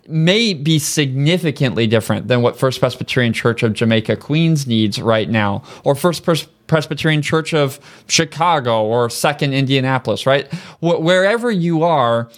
may 0.07 0.53
be 0.53 0.77
significantly 0.79 1.87
different 1.87 2.27
than 2.27 2.41
what 2.41 2.57
First 2.57 2.79
Presbyterian 2.79 3.33
Church 3.33 3.63
of 3.63 3.73
Jamaica 3.73 4.17
Queens 4.17 4.67
needs 4.67 5.01
right 5.01 5.29
now, 5.29 5.63
or 5.83 5.95
First 5.95 6.23
Pres- 6.23 6.47
Presbyterian 6.67 7.21
Church 7.21 7.53
of 7.53 7.79
Chicago, 8.07 8.83
or 8.83 9.09
Second 9.09 9.53
Indianapolis, 9.53 10.25
right? 10.25 10.51
Wh- 10.79 11.01
wherever 11.01 11.51
you 11.51 11.83
are, 11.83 12.29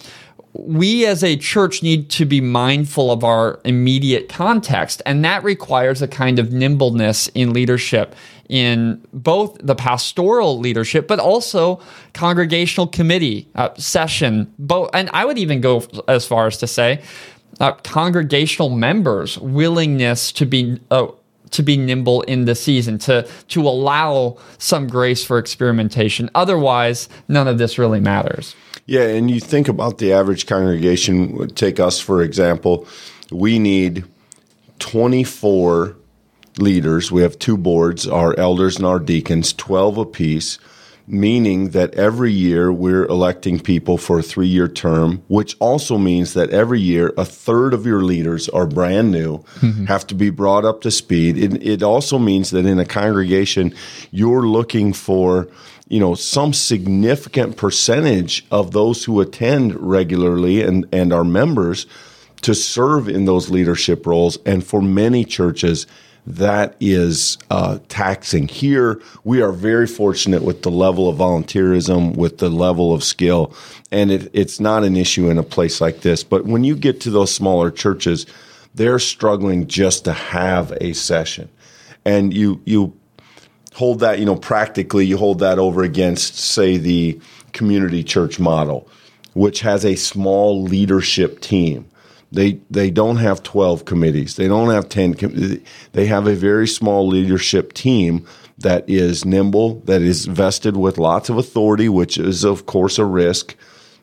we 0.58 1.06
as 1.06 1.22
a 1.22 1.36
church 1.36 1.82
need 1.82 2.10
to 2.10 2.24
be 2.24 2.40
mindful 2.40 3.12
of 3.12 3.22
our 3.22 3.60
immediate 3.64 4.28
context, 4.28 5.00
and 5.06 5.24
that 5.24 5.44
requires 5.44 6.02
a 6.02 6.08
kind 6.08 6.38
of 6.38 6.52
nimbleness 6.52 7.28
in 7.28 7.52
leadership 7.52 8.14
in 8.48 9.00
both 9.12 9.56
the 9.62 9.74
pastoral 9.74 10.58
leadership, 10.58 11.06
but 11.06 11.20
also 11.20 11.80
congregational 12.12 12.86
committee 12.86 13.48
uh, 13.54 13.72
session. 13.74 14.52
Both, 14.58 14.90
and 14.94 15.08
I 15.12 15.24
would 15.24 15.38
even 15.38 15.60
go 15.60 15.84
as 16.08 16.26
far 16.26 16.46
as 16.46 16.56
to 16.58 16.66
say 16.66 17.02
uh, 17.60 17.72
congregational 17.72 18.70
members' 18.70 19.38
willingness 19.38 20.32
to 20.32 20.46
be 20.46 20.80
uh, 20.90 21.08
to 21.50 21.62
be 21.62 21.76
nimble 21.76 22.22
in 22.22 22.44
the 22.44 22.54
season, 22.54 22.98
to 22.98 23.28
to 23.48 23.62
allow 23.62 24.36
some 24.58 24.86
grace 24.88 25.24
for 25.24 25.38
experimentation. 25.38 26.30
Otherwise, 26.34 27.08
none 27.28 27.48
of 27.48 27.58
this 27.58 27.78
really 27.78 28.00
matters. 28.00 28.54
Yeah, 28.86 29.02
and 29.02 29.30
you 29.30 29.40
think 29.40 29.68
about 29.68 29.98
the 29.98 30.12
average 30.12 30.46
congregation. 30.46 31.48
Take 31.48 31.78
us 31.78 32.00
for 32.00 32.22
example. 32.22 32.86
We 33.30 33.58
need 33.58 34.04
twenty 34.78 35.24
four 35.24 35.96
leaders. 36.58 37.12
We 37.12 37.22
have 37.22 37.38
two 37.38 37.56
boards, 37.56 38.08
our 38.08 38.38
elders 38.38 38.76
and 38.76 38.86
our 38.86 38.98
deacons, 38.98 39.52
twelve 39.52 39.98
apiece 39.98 40.58
meaning 41.08 41.70
that 41.70 41.94
every 41.94 42.30
year 42.30 42.70
we're 42.70 43.06
electing 43.06 43.58
people 43.58 43.96
for 43.96 44.18
a 44.18 44.22
three 44.22 44.46
year 44.46 44.68
term, 44.68 45.22
which 45.28 45.56
also 45.58 45.96
means 45.96 46.34
that 46.34 46.50
every 46.50 46.80
year 46.80 47.12
a 47.16 47.24
third 47.24 47.72
of 47.72 47.86
your 47.86 48.02
leaders 48.02 48.48
are 48.50 48.66
brand 48.66 49.10
new, 49.10 49.38
mm-hmm. 49.60 49.86
have 49.86 50.06
to 50.06 50.14
be 50.14 50.28
brought 50.30 50.64
up 50.64 50.82
to 50.82 50.90
speed. 50.90 51.38
It, 51.38 51.66
it 51.66 51.82
also 51.82 52.18
means 52.18 52.50
that 52.50 52.66
in 52.66 52.78
a 52.78 52.84
congregation, 52.84 53.74
you're 54.10 54.46
looking 54.46 54.92
for 54.92 55.48
you 55.88 55.98
know 55.98 56.14
some 56.14 56.52
significant 56.52 57.56
percentage 57.56 58.46
of 58.50 58.72
those 58.72 59.04
who 59.04 59.20
attend 59.20 59.74
regularly 59.80 60.62
and, 60.62 60.86
and 60.92 61.12
are 61.12 61.24
members 61.24 61.86
to 62.42 62.54
serve 62.54 63.08
in 63.08 63.24
those 63.24 63.50
leadership 63.50 64.06
roles 64.06 64.38
and 64.44 64.64
for 64.64 64.80
many 64.80 65.24
churches 65.24 65.86
that 66.28 66.76
is 66.78 67.38
uh, 67.50 67.78
taxing. 67.88 68.48
Here, 68.48 69.00
we 69.24 69.40
are 69.40 69.50
very 69.50 69.86
fortunate 69.86 70.42
with 70.42 70.62
the 70.62 70.70
level 70.70 71.08
of 71.08 71.16
volunteerism, 71.16 72.16
with 72.16 72.36
the 72.36 72.50
level 72.50 72.92
of 72.92 73.02
skill, 73.02 73.54
and 73.90 74.10
it, 74.10 74.30
it's 74.34 74.60
not 74.60 74.84
an 74.84 74.94
issue 74.94 75.30
in 75.30 75.38
a 75.38 75.42
place 75.42 75.80
like 75.80 76.02
this. 76.02 76.22
But 76.22 76.44
when 76.44 76.64
you 76.64 76.76
get 76.76 77.00
to 77.02 77.10
those 77.10 77.34
smaller 77.34 77.70
churches, 77.70 78.26
they're 78.74 78.98
struggling 78.98 79.68
just 79.68 80.04
to 80.04 80.12
have 80.12 80.76
a 80.82 80.92
session, 80.92 81.48
and 82.04 82.34
you 82.34 82.60
you 82.66 82.94
hold 83.72 84.00
that 84.00 84.18
you 84.18 84.26
know 84.26 84.36
practically 84.36 85.06
you 85.06 85.16
hold 85.16 85.38
that 85.38 85.58
over 85.58 85.82
against 85.82 86.36
say 86.36 86.76
the 86.76 87.18
community 87.52 88.04
church 88.04 88.38
model, 88.38 88.86
which 89.32 89.60
has 89.60 89.82
a 89.82 89.96
small 89.96 90.62
leadership 90.62 91.40
team 91.40 91.88
they 92.30 92.60
they 92.70 92.90
don't 92.90 93.16
have 93.16 93.42
12 93.42 93.84
committees. 93.84 94.36
They 94.36 94.48
don't 94.48 94.70
have 94.70 94.88
10 94.88 95.14
com- 95.14 95.62
they 95.92 96.06
have 96.06 96.26
a 96.26 96.34
very 96.34 96.68
small 96.68 97.06
leadership 97.06 97.72
team 97.72 98.26
that 98.58 98.88
is 98.88 99.24
nimble, 99.24 99.80
that 99.80 100.02
is 100.02 100.26
vested 100.26 100.76
with 100.76 100.98
lots 100.98 101.28
of 101.28 101.38
authority, 101.38 101.88
which 101.88 102.18
is 102.18 102.44
of 102.44 102.66
course 102.66 102.98
a 102.98 103.04
risk, 103.04 103.56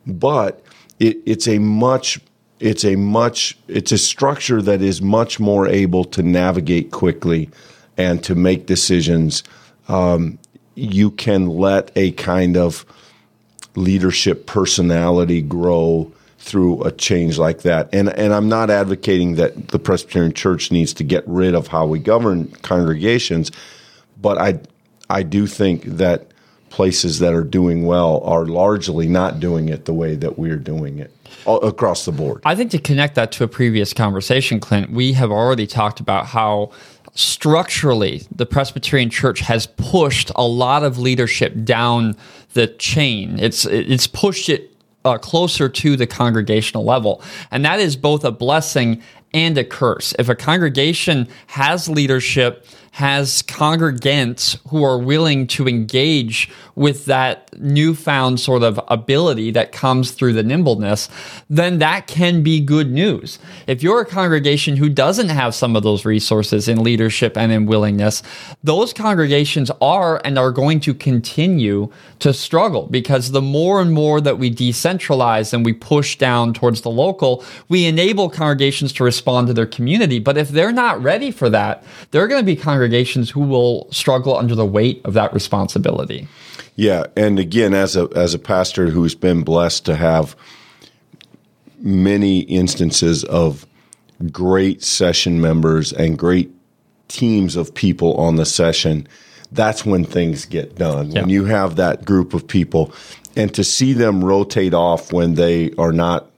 but 0.07 0.63
it, 0.99 1.17
it's 1.25 1.47
a 1.47 1.59
much 1.59 2.19
it's 2.59 2.85
a 2.85 2.95
much 2.95 3.57
it's 3.67 3.91
a 3.91 3.97
structure 3.97 4.61
that 4.61 4.81
is 4.81 5.01
much 5.01 5.39
more 5.39 5.67
able 5.67 6.05
to 6.05 6.23
navigate 6.23 6.91
quickly 6.91 7.49
and 7.97 8.23
to 8.23 8.33
make 8.33 8.65
decisions. 8.65 9.43
Um, 9.88 10.39
you 10.73 11.11
can 11.11 11.47
let 11.47 11.91
a 11.95 12.11
kind 12.11 12.57
of 12.57 12.85
leadership 13.75 14.45
personality 14.45 15.41
grow 15.41 16.11
through 16.45 16.84
a 16.84 16.91
change 16.91 17.39
like 17.39 17.63
that. 17.63 17.89
And 17.91 18.08
and 18.10 18.31
I'm 18.31 18.47
not 18.47 18.69
advocating 18.69 19.36
that 19.36 19.69
the 19.69 19.79
Presbyterian 19.79 20.31
Church 20.31 20.71
needs 20.71 20.93
to 20.93 21.03
get 21.03 21.23
rid 21.27 21.55
of 21.55 21.67
how 21.67 21.88
we 21.88 21.97
govern 21.97 22.47
congregations, 22.62 23.51
but 24.21 24.38
I 24.38 24.60
I 25.10 25.23
do 25.23 25.47
think 25.47 25.84
that 25.86 26.27
places 26.69 27.19
that 27.19 27.34
are 27.34 27.43
doing 27.43 27.86
well 27.86 28.21
are 28.23 28.45
largely 28.45 29.08
not 29.08 29.39
doing 29.39 29.69
it 29.69 29.86
the 29.86 29.93
way 29.93 30.15
that 30.15 30.38
we're 30.38 30.58
doing 30.58 30.99
it 30.99 31.12
across 31.47 32.05
the 32.05 32.12
board. 32.12 32.41
I 32.45 32.53
think 32.55 32.69
to 32.71 32.79
connect 32.79 33.15
that 33.15 33.31
to 33.34 33.43
a 33.43 33.47
previous 33.47 33.93
conversation, 33.93 34.60
Clint, 34.60 34.91
we 34.91 35.13
have 35.13 35.31
already 35.31 35.65
talked 35.65 35.99
about 35.99 36.27
how 36.27 36.71
structurally 37.15 38.23
the 38.29 38.45
Presbyterian 38.45 39.10
Church 39.10 39.39
has 39.39 39.65
pushed 39.65 40.31
a 40.36 40.45
lot 40.45 40.84
of 40.84 40.99
leadership 40.99 41.53
down 41.63 42.15
the 42.53 42.67
chain. 42.67 43.39
It's 43.39 43.65
it's 43.65 44.05
pushed 44.05 44.49
it 44.49 44.74
uh, 45.06 45.18
closer 45.18 45.70
to 45.70 45.96
the 45.96 46.08
congregational 46.08 46.84
level. 46.84 47.22
And 47.52 47.63
that 47.63 47.80
is 47.80 47.96
both 47.96 48.26
a 48.26 48.32
blessing 48.32 49.02
and 49.34 49.58
a 49.58 49.63
curse. 49.63 50.13
If 50.18 50.30
a 50.30 50.36
congregation 50.36 51.28
has 51.48 51.88
leadership, 51.88 52.65
has 52.95 53.43
congregants 53.43 54.58
who 54.69 54.81
are 54.81 54.97
willing 54.97 55.45
to 55.45 55.67
engage 55.67 56.49
with 56.75 57.03
that 57.05 57.49
newfound 57.60 58.39
sort 58.39 58.63
of 58.63 58.79
ability 58.88 59.51
that 59.51 59.73
comes 59.73 60.12
through 60.12 60.31
the 60.31 60.43
nimbleness, 60.43 61.10
then 61.49 61.79
that 61.79 62.08
can 62.08 62.41
be 62.41 62.62
good 62.62 62.89
news. 62.89 63.38
If 63.67 63.84
you're 63.84 63.99
a 63.99 64.05
congregation 64.05 64.77
who 64.77 64.88
doesn't 64.88 65.27
have 65.27 65.53
some 65.53 65.75
of 65.75 65.84
those 65.84 66.05
resources 66.05 66.69
in 66.69 66.84
leadership 66.84 67.38
and 67.38 67.51
in 67.51 67.65
willingness, 67.65 68.23
those 68.63 68.93
congregations 68.93 69.69
are 69.81 70.21
and 70.23 70.39
are 70.39 70.51
going 70.51 70.79
to 70.81 70.93
continue 70.93 71.91
to 72.19 72.34
struggle 72.34 72.88
because 72.88 73.31
the 73.31 73.41
more 73.41 73.81
and 73.81 73.91
more 73.91 74.21
that 74.21 74.39
we 74.39 74.49
decentralize 74.49 75.51
and 75.51 75.65
we 75.65 75.73
push 75.73 76.17
down 76.17 76.53
towards 76.53 76.79
the 76.79 76.91
local, 76.91 77.43
we 77.67 77.86
enable 77.86 78.29
congregations 78.29 78.93
to 78.93 79.03
respond 79.03 79.47
to 79.47 79.53
their 79.53 79.65
community. 79.65 80.19
But 80.19 80.38
if 80.38 80.47
they're 80.47 80.71
not 80.71 81.03
ready 81.03 81.31
for 81.31 81.49
that, 81.49 81.84
there 82.12 82.23
are 82.23 82.27
going 82.29 82.41
to 82.41 82.45
be 82.45 82.55
congregations 82.55 82.85
who 83.30 83.41
will 83.41 83.88
struggle 83.91 84.38
under 84.38 84.56
the 84.56 84.65
weight 84.65 85.02
of 85.06 85.13
that 85.13 85.34
responsibility. 85.34 86.28
Yeah, 86.76 87.06
and 87.15 87.39
again, 87.39 87.74
as 87.74 87.95
a 87.95 88.10
as 88.15 88.34
a 88.34 88.39
pastor 88.39 88.89
who's 88.89 89.15
been 89.15 89.43
blessed 89.43 89.86
to 89.86 89.95
have 89.95 90.36
many 91.80 92.39
instances 92.41 93.24
of 93.26 93.65
great 94.32 94.84
session 94.84 95.39
members 95.39 95.93
and 95.93 96.17
great 96.17 96.52
teams 97.08 97.56
of 97.56 97.74
people 97.74 98.15
on 98.15 98.36
the 98.36 98.45
session, 98.45 99.08
that's 99.52 99.86
when 99.86 100.04
things 100.04 100.45
get 100.45 100.76
done. 100.76 101.12
Yeah. 101.12 101.21
When 101.21 101.30
you 101.30 101.45
have 101.45 101.78
that 101.78 102.04
group 102.04 102.34
of 102.34 102.48
people, 102.48 102.93
and 103.36 103.54
to 103.54 103.63
see 103.63 103.93
them 103.93 104.24
rotate 104.24 104.74
off 104.74 105.13
when 105.13 105.36
they 105.36 105.71
are 105.78 105.93
not 105.93 106.30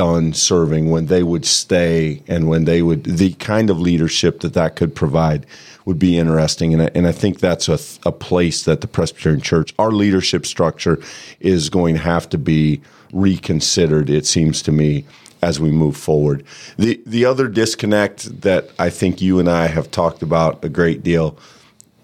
done 0.00 0.32
serving, 0.32 0.88
when 0.88 1.06
they 1.06 1.22
would 1.22 1.44
stay, 1.44 2.22
and 2.26 2.48
when 2.48 2.64
they 2.64 2.80
would 2.80 3.04
the 3.04 3.34
kind 3.34 3.68
of 3.68 3.78
leadership 3.78 4.40
that 4.40 4.54
that 4.54 4.74
could 4.74 4.94
provide 4.94 5.44
would 5.84 5.98
be 5.98 6.16
interesting. 6.16 6.72
And 6.72 6.82
I, 6.84 6.90
and 6.94 7.06
I 7.06 7.12
think 7.12 7.38
that's 7.38 7.68
a, 7.68 7.78
a 8.08 8.12
place 8.12 8.62
that 8.62 8.80
the 8.80 8.88
Presbyterian 8.88 9.42
Church, 9.42 9.74
our 9.78 9.90
leadership 9.90 10.46
structure, 10.46 10.98
is 11.38 11.68
going 11.68 11.96
to 11.96 12.00
have 12.00 12.30
to 12.30 12.38
be 12.38 12.80
reconsidered. 13.12 14.08
It 14.08 14.24
seems 14.24 14.62
to 14.62 14.72
me 14.72 15.04
as 15.42 15.60
we 15.60 15.70
move 15.70 15.98
forward. 15.98 16.44
The 16.78 16.98
the 17.04 17.26
other 17.26 17.46
disconnect 17.46 18.40
that 18.40 18.70
I 18.78 18.88
think 18.88 19.20
you 19.20 19.38
and 19.38 19.50
I 19.50 19.66
have 19.66 19.90
talked 19.90 20.22
about 20.22 20.64
a 20.64 20.70
great 20.70 21.02
deal. 21.02 21.36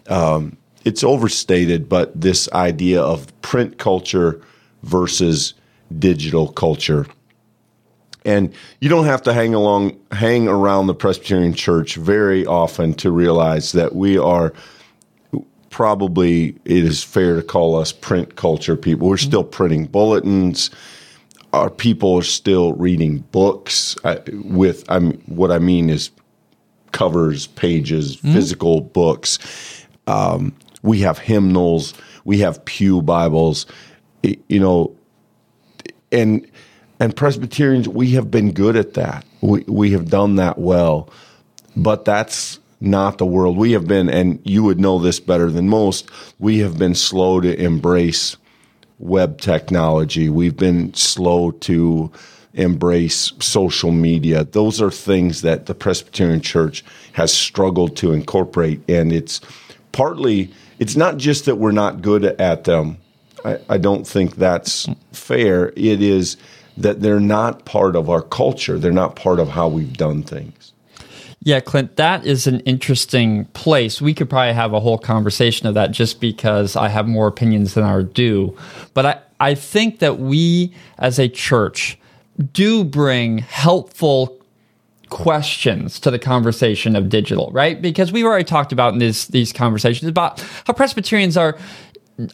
Um, 0.06 0.58
it's 0.84 1.02
overstated, 1.02 1.88
but 1.88 2.20
this 2.20 2.46
idea 2.52 3.00
of 3.00 3.32
print 3.40 3.78
culture 3.78 4.42
versus 4.82 5.54
digital 5.98 6.48
culture. 6.52 7.06
And 8.26 8.52
you 8.80 8.88
don't 8.88 9.04
have 9.04 9.22
to 9.22 9.32
hang 9.32 9.54
along, 9.54 9.96
hang 10.10 10.48
around 10.48 10.88
the 10.88 10.94
Presbyterian 10.94 11.54
Church 11.54 11.94
very 11.94 12.44
often 12.44 12.92
to 12.94 13.12
realize 13.12 13.70
that 13.72 13.94
we 13.94 14.18
are 14.18 14.52
probably 15.70 16.56
it 16.64 16.84
is 16.84 17.04
fair 17.04 17.36
to 17.36 17.42
call 17.42 17.76
us 17.76 17.92
print 17.92 18.34
culture 18.34 18.76
people. 18.76 19.08
We're 19.08 19.16
still 19.16 19.44
printing 19.44 19.86
bulletins. 19.86 20.70
Our 21.52 21.70
people 21.70 22.16
are 22.16 22.22
still 22.22 22.72
reading 22.72 23.18
books. 23.30 23.96
with 24.26 24.84
I'm 24.88 25.12
what 25.26 25.52
I 25.52 25.60
mean 25.60 25.88
is 25.88 26.10
covers, 26.90 27.46
pages, 27.46 28.16
mm-hmm. 28.16 28.32
physical 28.32 28.80
books. 28.80 29.38
Um, 30.08 30.52
we 30.82 31.00
have 31.00 31.18
hymnals. 31.18 31.94
We 32.24 32.38
have 32.40 32.64
pew 32.64 33.02
Bibles. 33.02 33.66
You 34.22 34.58
know, 34.58 34.96
and 36.10 36.44
and 36.98 37.14
Presbyterians, 37.14 37.88
we 37.88 38.12
have 38.12 38.30
been 38.30 38.52
good 38.52 38.76
at 38.76 38.94
that. 38.94 39.24
We, 39.40 39.64
we 39.66 39.90
have 39.92 40.08
done 40.08 40.36
that 40.36 40.58
well. 40.58 41.10
But 41.76 42.04
that's 42.04 42.58
not 42.80 43.18
the 43.18 43.26
world. 43.26 43.56
We 43.56 43.72
have 43.72 43.86
been, 43.86 44.08
and 44.08 44.40
you 44.44 44.62
would 44.64 44.80
know 44.80 44.98
this 44.98 45.20
better 45.20 45.50
than 45.50 45.68
most, 45.68 46.10
we 46.38 46.58
have 46.60 46.78
been 46.78 46.94
slow 46.94 47.40
to 47.40 47.54
embrace 47.62 48.36
web 48.98 49.40
technology. 49.40 50.28
We've 50.28 50.56
been 50.56 50.94
slow 50.94 51.50
to 51.50 52.10
embrace 52.54 53.32
social 53.40 53.92
media. 53.92 54.44
Those 54.44 54.80
are 54.80 54.90
things 54.90 55.42
that 55.42 55.66
the 55.66 55.74
Presbyterian 55.74 56.40
Church 56.40 56.82
has 57.12 57.32
struggled 57.32 57.96
to 57.98 58.12
incorporate. 58.12 58.80
And 58.88 59.12
it's 59.12 59.40
partly, 59.92 60.52
it's 60.78 60.96
not 60.96 61.18
just 61.18 61.44
that 61.44 61.56
we're 61.56 61.72
not 61.72 62.00
good 62.00 62.24
at 62.24 62.64
them. 62.64 62.96
I, 63.44 63.58
I 63.68 63.78
don't 63.78 64.06
think 64.06 64.36
that's 64.36 64.88
fair. 65.12 65.68
It 65.76 66.00
is 66.00 66.38
that 66.76 67.00
they're 67.00 67.20
not 67.20 67.64
part 67.64 67.96
of 67.96 68.10
our 68.10 68.22
culture. 68.22 68.78
They're 68.78 68.92
not 68.92 69.16
part 69.16 69.38
of 69.38 69.48
how 69.48 69.68
we've 69.68 69.96
done 69.96 70.22
things. 70.22 70.72
Yeah, 71.40 71.60
Clint, 71.60 71.96
that 71.96 72.26
is 72.26 72.46
an 72.46 72.60
interesting 72.60 73.44
place. 73.46 74.02
We 74.02 74.14
could 74.14 74.28
probably 74.28 74.52
have 74.52 74.72
a 74.72 74.80
whole 74.80 74.98
conversation 74.98 75.68
of 75.68 75.74
that 75.74 75.92
just 75.92 76.20
because 76.20 76.74
I 76.74 76.88
have 76.88 77.06
more 77.06 77.28
opinions 77.28 77.74
than 77.74 77.84
I 77.84 78.02
do. 78.02 78.56
But 78.94 79.06
I, 79.06 79.20
I 79.38 79.54
think 79.54 80.00
that 80.00 80.18
we 80.18 80.74
as 80.98 81.20
a 81.20 81.28
church 81.28 81.98
do 82.52 82.82
bring 82.84 83.38
helpful 83.38 84.36
questions 85.08 86.00
to 86.00 86.10
the 86.10 86.18
conversation 86.18 86.96
of 86.96 87.08
digital, 87.08 87.50
right? 87.52 87.80
Because 87.80 88.10
we've 88.10 88.24
already 88.24 88.44
talked 88.44 88.72
about 88.72 88.92
in 88.92 88.98
these 88.98 89.28
these 89.28 89.52
conversations 89.52 90.08
about 90.08 90.40
how 90.66 90.72
Presbyterians 90.72 91.36
are 91.36 91.56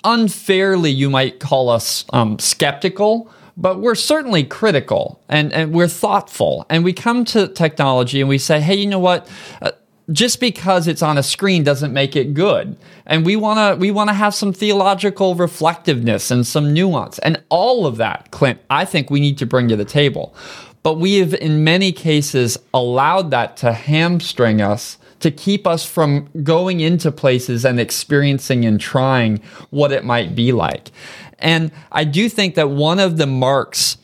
unfairly, 0.04 0.90
you 0.90 1.10
might 1.10 1.38
call 1.38 1.68
us 1.68 2.04
um, 2.12 2.38
skeptical 2.38 3.30
but 3.56 3.80
we're 3.80 3.94
certainly 3.94 4.44
critical 4.44 5.20
and, 5.28 5.52
and 5.52 5.72
we're 5.72 5.88
thoughtful. 5.88 6.66
And 6.70 6.84
we 6.84 6.92
come 6.92 7.24
to 7.26 7.48
technology 7.48 8.20
and 8.20 8.28
we 8.28 8.38
say, 8.38 8.60
hey, 8.60 8.76
you 8.76 8.86
know 8.86 8.98
what? 8.98 9.28
Uh, 9.60 9.72
just 10.10 10.40
because 10.40 10.88
it's 10.88 11.02
on 11.02 11.16
a 11.16 11.22
screen 11.22 11.62
doesn't 11.62 11.92
make 11.92 12.16
it 12.16 12.34
good. 12.34 12.76
And 13.06 13.24
we 13.24 13.36
want 13.36 13.58
to 13.58 13.80
we 13.80 13.90
want 13.90 14.10
to 14.10 14.14
have 14.14 14.34
some 14.34 14.52
theological 14.52 15.34
reflectiveness 15.34 16.30
and 16.30 16.46
some 16.46 16.72
nuance. 16.74 17.18
And 17.20 17.42
all 17.48 17.86
of 17.86 17.96
that, 17.98 18.30
Clint, 18.30 18.60
I 18.68 18.84
think 18.84 19.10
we 19.10 19.20
need 19.20 19.38
to 19.38 19.46
bring 19.46 19.68
to 19.68 19.76
the 19.76 19.84
table. 19.84 20.34
But 20.82 20.94
we 20.94 21.18
have 21.18 21.34
in 21.34 21.62
many 21.62 21.92
cases 21.92 22.58
allowed 22.74 23.30
that 23.30 23.56
to 23.58 23.72
hamstring 23.72 24.60
us 24.60 24.98
to 25.20 25.30
keep 25.30 25.68
us 25.68 25.86
from 25.86 26.28
going 26.42 26.80
into 26.80 27.12
places 27.12 27.64
and 27.64 27.78
experiencing 27.78 28.64
and 28.64 28.80
trying 28.80 29.40
what 29.70 29.92
it 29.92 30.04
might 30.04 30.34
be 30.34 30.50
like. 30.50 30.90
And 31.42 31.72
I 31.90 32.04
do 32.04 32.28
think 32.28 32.54
that 32.54 32.70
one 32.70 32.98
of 32.98 33.18
the 33.18 33.26
marks 33.26 33.98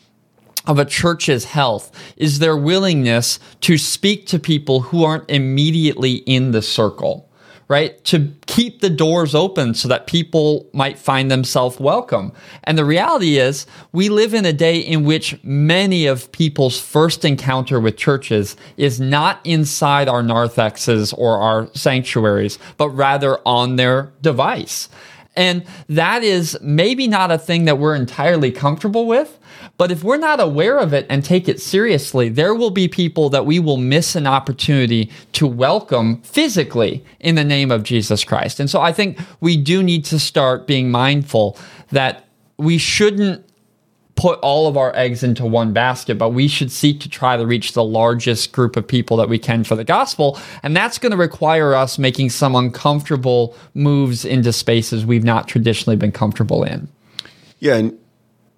of 0.67 0.79
a 0.79 0.85
church's 0.85 1.47
health 1.47 1.91
is 2.17 2.41
their 2.41 2.57
willingness 2.57 3.39
to 3.63 3.79
speak 3.79 4.27
to 4.27 4.39
people 4.39 4.81
who 4.81 5.05
aren't 5.05 5.31
immediately 5.31 6.17
in 6.17 6.51
the 6.51 6.61
circle 6.61 7.29
right? 7.69 8.03
To 8.05 8.33
keep 8.47 8.81
the 8.81 8.89
doors 8.89 9.35
open 9.35 9.75
so 9.75 9.89
that 9.89 10.07
people 10.07 10.67
might 10.73 10.99
find 10.99 11.31
themselves 11.31 11.79
welcome. 11.79 12.33
And 12.65 12.79
the 12.79 12.85
reality 12.85 13.37
is, 13.37 13.67
we 13.93 14.09
live 14.09 14.33
in 14.33 14.47
a 14.47 14.55
day 14.55 14.79
in 14.79 15.05
which 15.05 15.39
many 15.45 16.07
of 16.07 16.33
people's 16.33 16.81
first 16.81 17.27
encounter 17.27 17.79
with 17.79 17.99
churches 17.99 18.57
is 18.79 18.99
not 18.99 19.41
inside 19.45 20.09
our 20.09 20.23
narthexes 20.23 21.13
or 21.17 21.39
our 21.39 21.69
sanctuaries, 21.75 22.59
but 22.79 22.89
rather 22.89 23.39
on 23.47 23.77
their 23.77 24.13
device. 24.23 24.89
And 25.39 25.65
that 25.89 26.25
is 26.25 26.59
maybe 26.61 27.07
not 27.07 27.31
a 27.31 27.39
thing 27.39 27.65
that 27.67 27.79
we're 27.79 27.95
entirely 27.95 28.51
comfortable 28.51 29.07
with. 29.07 29.39
But 29.77 29.93
if 29.93 30.03
we're 30.03 30.19
not 30.19 30.41
aware 30.41 30.79
of 30.79 30.93
it 30.93 31.07
and 31.09 31.25
take 31.25 31.49
it 31.49 31.61
seriously, 31.61 32.29
there 32.29 32.57
will 32.57 32.71
be 32.71 32.89
people 32.89 33.31
that 33.31 33.47
we 33.47 33.61
will 33.61 33.77
miss 33.77 34.17
an 34.17 34.27
opportunity 34.27 35.13
to 35.35 35.47
welcome 35.47 36.21
physically 36.23 37.05
in 37.21 37.37
the 37.37 37.45
name 37.45 37.71
of 37.71 37.85
Jesus 37.85 38.25
Christ. 38.25 38.59
And 38.59 38.69
so 38.69 38.81
I 38.81 38.93
think 38.93 39.21
we 39.41 39.57
do 39.57 39.81
need 39.81 40.05
to 40.07 40.19
start 40.19 40.67
being 40.67 40.91
mindful 40.91 41.57
that 41.93 42.25
we 42.57 42.77
shouldn't 42.77 43.48
put 44.19 44.41
all 44.41 44.67
of 44.67 44.77
our 44.77 44.95
eggs 44.97 45.23
into 45.23 45.47
one 45.47 45.73
basket, 45.73 46.19
but 46.19 46.31
we 46.31 46.49
should 46.49 46.73
seek 46.73 46.99
to 46.99 47.09
try 47.09 47.37
to 47.37 47.47
reach 47.47 47.75
the 47.75 47.85
largest 47.85 48.51
group 48.51 48.77
of 48.77 48.87
people 48.87 49.17
that 49.17 49.29
we 49.29 49.39
can 49.39 49.63
for 49.63 49.77
the 49.77 49.85
gospel. 49.85 50.37
And 50.65 50.77
that's 50.77 50.99
going 50.99 51.13
to 51.13 51.17
require 51.17 51.73
us 51.73 51.99
making 51.99 52.31
some 52.31 52.57
uncomfortable 52.57 53.57
moves 53.75 54.25
into 54.25 54.53
spaces 54.53 55.07
we've 55.07 55.23
not 55.23 55.47
traditionally 55.47 55.95
been 55.95 56.11
comfortable 56.11 56.65
in. 56.65 56.89
Yeah. 57.61 57.77
And, 57.77 57.97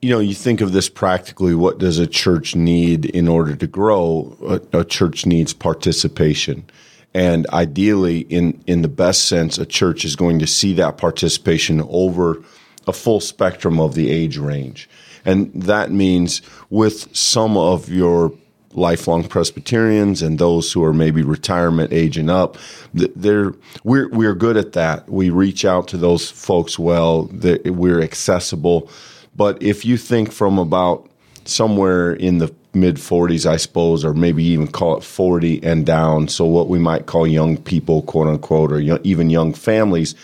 you 0.00 0.08
know, 0.08 0.18
you 0.18 0.34
think 0.34 0.62
of 0.62 0.72
this 0.72 0.88
practically 0.88 1.54
what 1.54 1.76
does 1.76 1.98
a 1.98 2.06
church 2.06 2.56
need 2.56 3.04
in 3.04 3.28
order 3.28 3.54
to 3.54 3.66
grow? 3.66 4.34
A, 4.72 4.78
a 4.78 4.84
church 4.84 5.26
needs 5.26 5.52
participation. 5.52 6.64
And 7.12 7.46
ideally, 7.50 8.20
in, 8.20 8.64
in 8.66 8.80
the 8.80 8.88
best 8.88 9.26
sense, 9.26 9.58
a 9.58 9.66
church 9.66 10.06
is 10.06 10.16
going 10.16 10.38
to 10.38 10.46
see 10.46 10.72
that 10.74 10.96
participation 10.96 11.82
over 11.90 12.42
a 12.86 12.94
full 12.94 13.20
spectrum 13.20 13.78
of 13.78 13.94
the 13.94 14.10
age 14.10 14.38
range. 14.38 14.88
And 15.24 15.52
that 15.54 15.90
means 15.90 16.42
with 16.70 17.14
some 17.16 17.56
of 17.56 17.88
your 17.88 18.32
lifelong 18.72 19.24
Presbyterians 19.24 20.22
and 20.22 20.38
those 20.38 20.72
who 20.72 20.84
are 20.84 20.92
maybe 20.92 21.22
retirement 21.22 21.92
age 21.92 22.16
and 22.16 22.30
up, 22.30 22.56
they're, 22.94 23.52
we're, 23.82 24.08
we're 24.10 24.34
good 24.34 24.56
at 24.56 24.72
that. 24.72 25.08
We 25.08 25.30
reach 25.30 25.64
out 25.64 25.88
to 25.88 25.96
those 25.96 26.30
folks 26.30 26.78
well, 26.78 27.28
we're 27.32 28.00
accessible. 28.00 28.88
But 29.36 29.62
if 29.62 29.84
you 29.84 29.96
think 29.96 30.32
from 30.32 30.58
about 30.58 31.08
somewhere 31.44 32.12
in 32.12 32.38
the 32.38 32.54
mid 32.74 32.96
40s, 32.96 33.46
I 33.46 33.56
suppose, 33.56 34.04
or 34.04 34.14
maybe 34.14 34.44
even 34.44 34.68
call 34.68 34.96
it 34.96 35.04
40 35.04 35.62
and 35.62 35.84
down. 35.84 36.28
So, 36.28 36.44
what 36.44 36.68
we 36.68 36.78
might 36.78 37.06
call 37.06 37.26
young 37.26 37.56
people, 37.56 38.02
quote 38.02 38.28
unquote, 38.28 38.72
or 38.72 38.80
young, 38.80 39.00
even 39.02 39.30
young 39.30 39.52
families, 39.52 40.14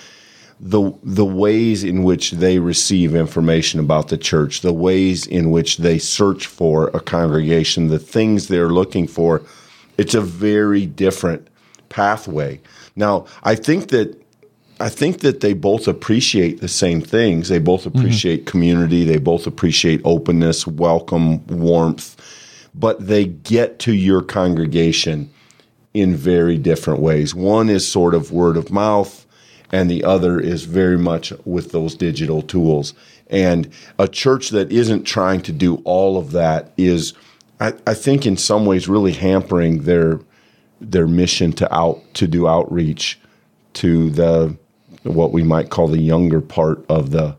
the, 0.59 0.93
the 1.03 1.25
ways 1.25 1.85
in 1.85 2.03
which 2.03 2.33
they 2.33 2.59
receive 2.59 3.15
information 3.15 3.79
about 3.79 4.09
the 4.09 4.17
church, 4.17 4.63
the 4.63 4.73
ways 4.73 5.27
in 5.27 5.51
which 5.51 5.77
they 5.79 5.99
search 5.99 6.47
for 6.47 6.89
a 6.89 7.01
congregation, 7.01 7.89
the 7.89 7.99
things 7.99 8.49
they're 8.49 8.71
looking 8.71 9.07
for, 9.07 9.43
it's 9.99 10.15
a 10.15 10.21
very 10.21 10.87
different 10.87 11.49
pathway. 11.89 12.61
Now, 12.95 13.27
I 13.43 13.55
think 13.55 13.89
that 13.89 14.23
I 14.79 14.91
think 14.91 15.21
that 15.21 15.41
they 15.41 15.55
both 15.55 15.89
appreciate 15.89 16.61
the 16.61 16.69
same 16.69 17.01
things. 17.01 17.49
They 17.49 17.59
both 17.59 17.85
mm-hmm. 17.85 17.99
appreciate 17.99 18.41
mm-hmm. 18.41 18.51
community. 18.51 19.05
They 19.05 19.19
both 19.19 19.47
appreciate 19.47 20.03
openness, 20.05 20.67
welcome, 20.67 21.47
warmth, 21.47 22.17
but 22.75 23.07
they 23.07 23.25
get 23.25 23.79
to 23.81 23.95
your 23.95 24.21
congregation 24.21 25.31
in 25.95 26.15
very 26.15 26.59
different 26.59 27.01
ways. 27.01 27.35
One 27.35 27.71
is 27.71 27.89
sort 27.89 28.15
of 28.15 28.33
word 28.33 28.59
of 28.59 28.71
mouth, 28.71 29.26
and 29.73 29.91
the 29.91 30.05
other 30.05 30.39
is 30.39 30.65
very 30.65 30.99
much 30.99 31.33
with 31.45 31.73
those 31.73 31.95
digital 31.95 32.43
tools. 32.43 32.95
And 33.29 33.71
a 33.99 34.07
church 34.07 34.51
that 34.51 34.71
isn't 34.71 35.05
trying 35.05 35.43
to 35.43 35.53
do 35.53 35.77
all 35.85 36.17
of 36.17 36.33
that 36.33 36.73
is, 36.77 37.15
I, 37.61 37.75
I 37.87 37.95
think, 37.95 38.27
in 38.27 38.37
some 38.37 38.67
ways, 38.67 38.89
really 38.89 39.13
hampering 39.13 39.83
their 39.83 40.21
their 40.81 41.07
mission 41.07 41.53
to 41.53 41.75
out 41.75 42.03
to 42.15 42.27
do 42.27 42.47
outreach 42.47 43.19
to 43.73 44.11
the 44.11 44.57
what 45.03 45.33
we 45.33 45.43
might 45.43 45.71
call 45.71 45.89
the 45.89 46.01
younger 46.01 46.41
part 46.41 46.85
of 46.89 47.11
the 47.11 47.37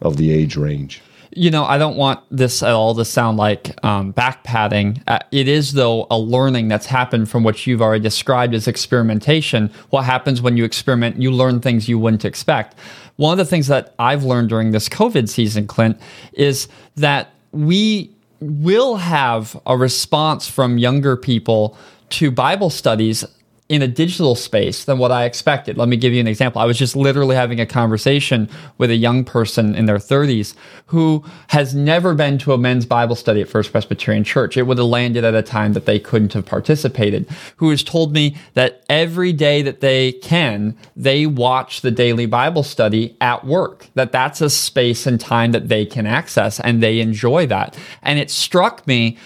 of 0.00 0.16
the 0.16 0.32
age 0.32 0.56
range. 0.56 1.02
You 1.36 1.50
know, 1.50 1.64
I 1.64 1.76
don't 1.76 1.96
want 1.96 2.20
this 2.30 2.62
at 2.62 2.72
all 2.72 2.94
to 2.94 3.04
sound 3.04 3.36
like 3.36 3.84
um, 3.84 4.12
back 4.12 4.42
padding. 4.42 5.02
Uh, 5.06 5.18
it 5.30 5.48
is, 5.48 5.74
though, 5.74 6.06
a 6.10 6.18
learning 6.18 6.68
that's 6.68 6.86
happened 6.86 7.28
from 7.28 7.44
what 7.44 7.66
you've 7.66 7.82
already 7.82 8.02
described 8.02 8.54
as 8.54 8.66
experimentation. 8.66 9.70
What 9.90 10.04
happens 10.04 10.40
when 10.40 10.56
you 10.56 10.64
experiment, 10.64 11.20
you 11.20 11.30
learn 11.30 11.60
things 11.60 11.90
you 11.90 11.98
wouldn't 11.98 12.24
expect. 12.24 12.74
One 13.16 13.32
of 13.32 13.38
the 13.38 13.44
things 13.44 13.66
that 13.66 13.94
I've 13.98 14.24
learned 14.24 14.48
during 14.48 14.70
this 14.70 14.88
COVID 14.88 15.28
season, 15.28 15.66
Clint, 15.66 16.00
is 16.32 16.68
that 16.96 17.30
we 17.52 18.10
will 18.40 18.96
have 18.96 19.60
a 19.66 19.76
response 19.76 20.48
from 20.48 20.78
younger 20.78 21.18
people 21.18 21.76
to 22.08 22.30
Bible 22.30 22.70
studies 22.70 23.24
in 23.68 23.82
a 23.82 23.88
digital 23.88 24.36
space 24.36 24.84
than 24.84 24.98
what 24.98 25.10
I 25.10 25.24
expected. 25.24 25.76
Let 25.76 25.88
me 25.88 25.96
give 25.96 26.12
you 26.12 26.20
an 26.20 26.28
example. 26.28 26.60
I 26.60 26.66
was 26.66 26.78
just 26.78 26.94
literally 26.94 27.34
having 27.34 27.60
a 27.60 27.66
conversation 27.66 28.48
with 28.78 28.90
a 28.90 28.96
young 28.96 29.24
person 29.24 29.74
in 29.74 29.86
their 29.86 29.98
30s 29.98 30.54
who 30.86 31.24
has 31.48 31.74
never 31.74 32.14
been 32.14 32.38
to 32.38 32.52
a 32.52 32.58
men's 32.58 32.86
Bible 32.86 33.16
study 33.16 33.40
at 33.40 33.48
First 33.48 33.72
Presbyterian 33.72 34.22
Church. 34.22 34.56
It 34.56 34.62
would 34.62 34.78
have 34.78 34.86
landed 34.86 35.24
at 35.24 35.34
a 35.34 35.42
time 35.42 35.72
that 35.72 35.84
they 35.84 35.98
couldn't 35.98 36.32
have 36.34 36.46
participated. 36.46 37.28
Who 37.56 37.70
has 37.70 37.82
told 37.82 38.12
me 38.12 38.36
that 38.54 38.84
every 38.88 39.32
day 39.32 39.62
that 39.62 39.80
they 39.80 40.12
can, 40.12 40.76
they 40.94 41.26
watch 41.26 41.80
the 41.80 41.90
daily 41.90 42.26
Bible 42.26 42.62
study 42.62 43.16
at 43.20 43.44
work. 43.44 43.88
That 43.94 44.12
that's 44.12 44.40
a 44.40 44.48
space 44.48 45.08
and 45.08 45.20
time 45.20 45.50
that 45.52 45.68
they 45.68 45.84
can 45.84 46.06
access 46.06 46.60
and 46.60 46.80
they 46.80 47.00
enjoy 47.00 47.46
that. 47.46 47.76
And 48.02 48.20
it 48.20 48.30
struck 48.30 48.86
me, 48.86 49.18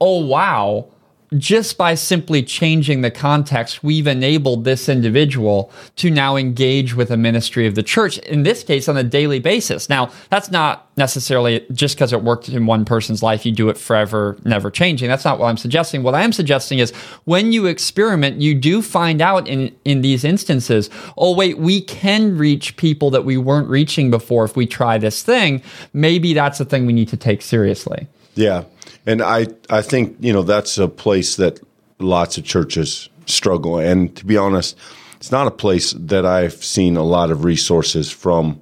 oh 0.00 0.24
wow, 0.24 0.91
just 1.38 1.78
by 1.78 1.94
simply 1.94 2.42
changing 2.42 3.00
the 3.00 3.10
context, 3.10 3.82
we've 3.82 4.06
enabled 4.06 4.64
this 4.64 4.88
individual 4.88 5.72
to 5.96 6.10
now 6.10 6.36
engage 6.36 6.94
with 6.94 7.10
a 7.10 7.16
ministry 7.16 7.66
of 7.66 7.74
the 7.74 7.82
church, 7.82 8.18
in 8.18 8.42
this 8.42 8.62
case, 8.62 8.88
on 8.88 8.96
a 8.96 9.04
daily 9.04 9.38
basis. 9.38 9.88
Now, 9.88 10.10
that's 10.30 10.50
not 10.50 10.88
necessarily 10.96 11.66
just 11.72 11.96
because 11.96 12.12
it 12.12 12.22
worked 12.22 12.48
in 12.48 12.66
one 12.66 12.84
person's 12.84 13.22
life, 13.22 13.46
you 13.46 13.52
do 13.52 13.68
it 13.68 13.78
forever, 13.78 14.36
never 14.44 14.70
changing. 14.70 15.08
That's 15.08 15.24
not 15.24 15.38
what 15.38 15.46
I'm 15.46 15.56
suggesting. 15.56 16.02
What 16.02 16.14
I 16.14 16.22
am 16.22 16.32
suggesting 16.32 16.78
is 16.78 16.90
when 17.24 17.52
you 17.52 17.66
experiment, 17.66 18.40
you 18.40 18.54
do 18.54 18.82
find 18.82 19.22
out 19.22 19.48
in, 19.48 19.74
in 19.84 20.02
these 20.02 20.24
instances, 20.24 20.90
oh, 21.16 21.34
wait, 21.34 21.58
we 21.58 21.80
can 21.80 22.36
reach 22.36 22.76
people 22.76 23.10
that 23.10 23.24
we 23.24 23.36
weren't 23.36 23.68
reaching 23.68 24.10
before 24.10 24.44
if 24.44 24.56
we 24.56 24.66
try 24.66 24.98
this 24.98 25.22
thing. 25.22 25.62
Maybe 25.92 26.34
that's 26.34 26.60
a 26.60 26.64
thing 26.64 26.86
we 26.86 26.92
need 26.92 27.08
to 27.08 27.16
take 27.16 27.42
seriously. 27.42 28.06
Yeah. 28.34 28.64
And 29.06 29.22
I, 29.22 29.48
I 29.68 29.82
think, 29.82 30.16
you 30.20 30.32
know, 30.32 30.42
that's 30.42 30.78
a 30.78 30.88
place 30.88 31.36
that 31.36 31.60
lots 31.98 32.38
of 32.38 32.44
churches 32.44 33.08
struggle. 33.26 33.78
And 33.78 34.14
to 34.16 34.24
be 34.24 34.36
honest, 34.36 34.76
it's 35.16 35.32
not 35.32 35.46
a 35.46 35.52
place 35.52 35.92
that 35.92 36.26
I've 36.26 36.64
seen 36.64 36.96
a 36.96 37.02
lot 37.02 37.30
of 37.30 37.44
resources 37.44 38.10
from 38.10 38.60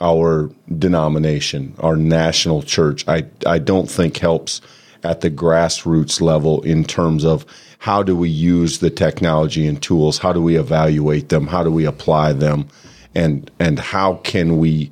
our 0.00 0.50
denomination, 0.78 1.74
our 1.80 1.96
national 1.96 2.62
church. 2.62 3.06
I, 3.06 3.26
I 3.46 3.58
don't 3.58 3.90
think 3.90 4.16
helps 4.16 4.60
at 5.02 5.20
the 5.20 5.30
grassroots 5.30 6.20
level 6.20 6.62
in 6.62 6.84
terms 6.84 7.24
of 7.24 7.44
how 7.78 8.02
do 8.02 8.14
we 8.16 8.28
use 8.28 8.78
the 8.78 8.90
technology 8.90 9.66
and 9.66 9.82
tools? 9.82 10.18
How 10.18 10.32
do 10.32 10.42
we 10.42 10.56
evaluate 10.56 11.28
them? 11.28 11.46
How 11.46 11.62
do 11.62 11.70
we 11.70 11.86
apply 11.86 12.34
them? 12.34 12.68
And, 13.14 13.50
and 13.58 13.78
how 13.78 14.16
can 14.16 14.58
we, 14.58 14.90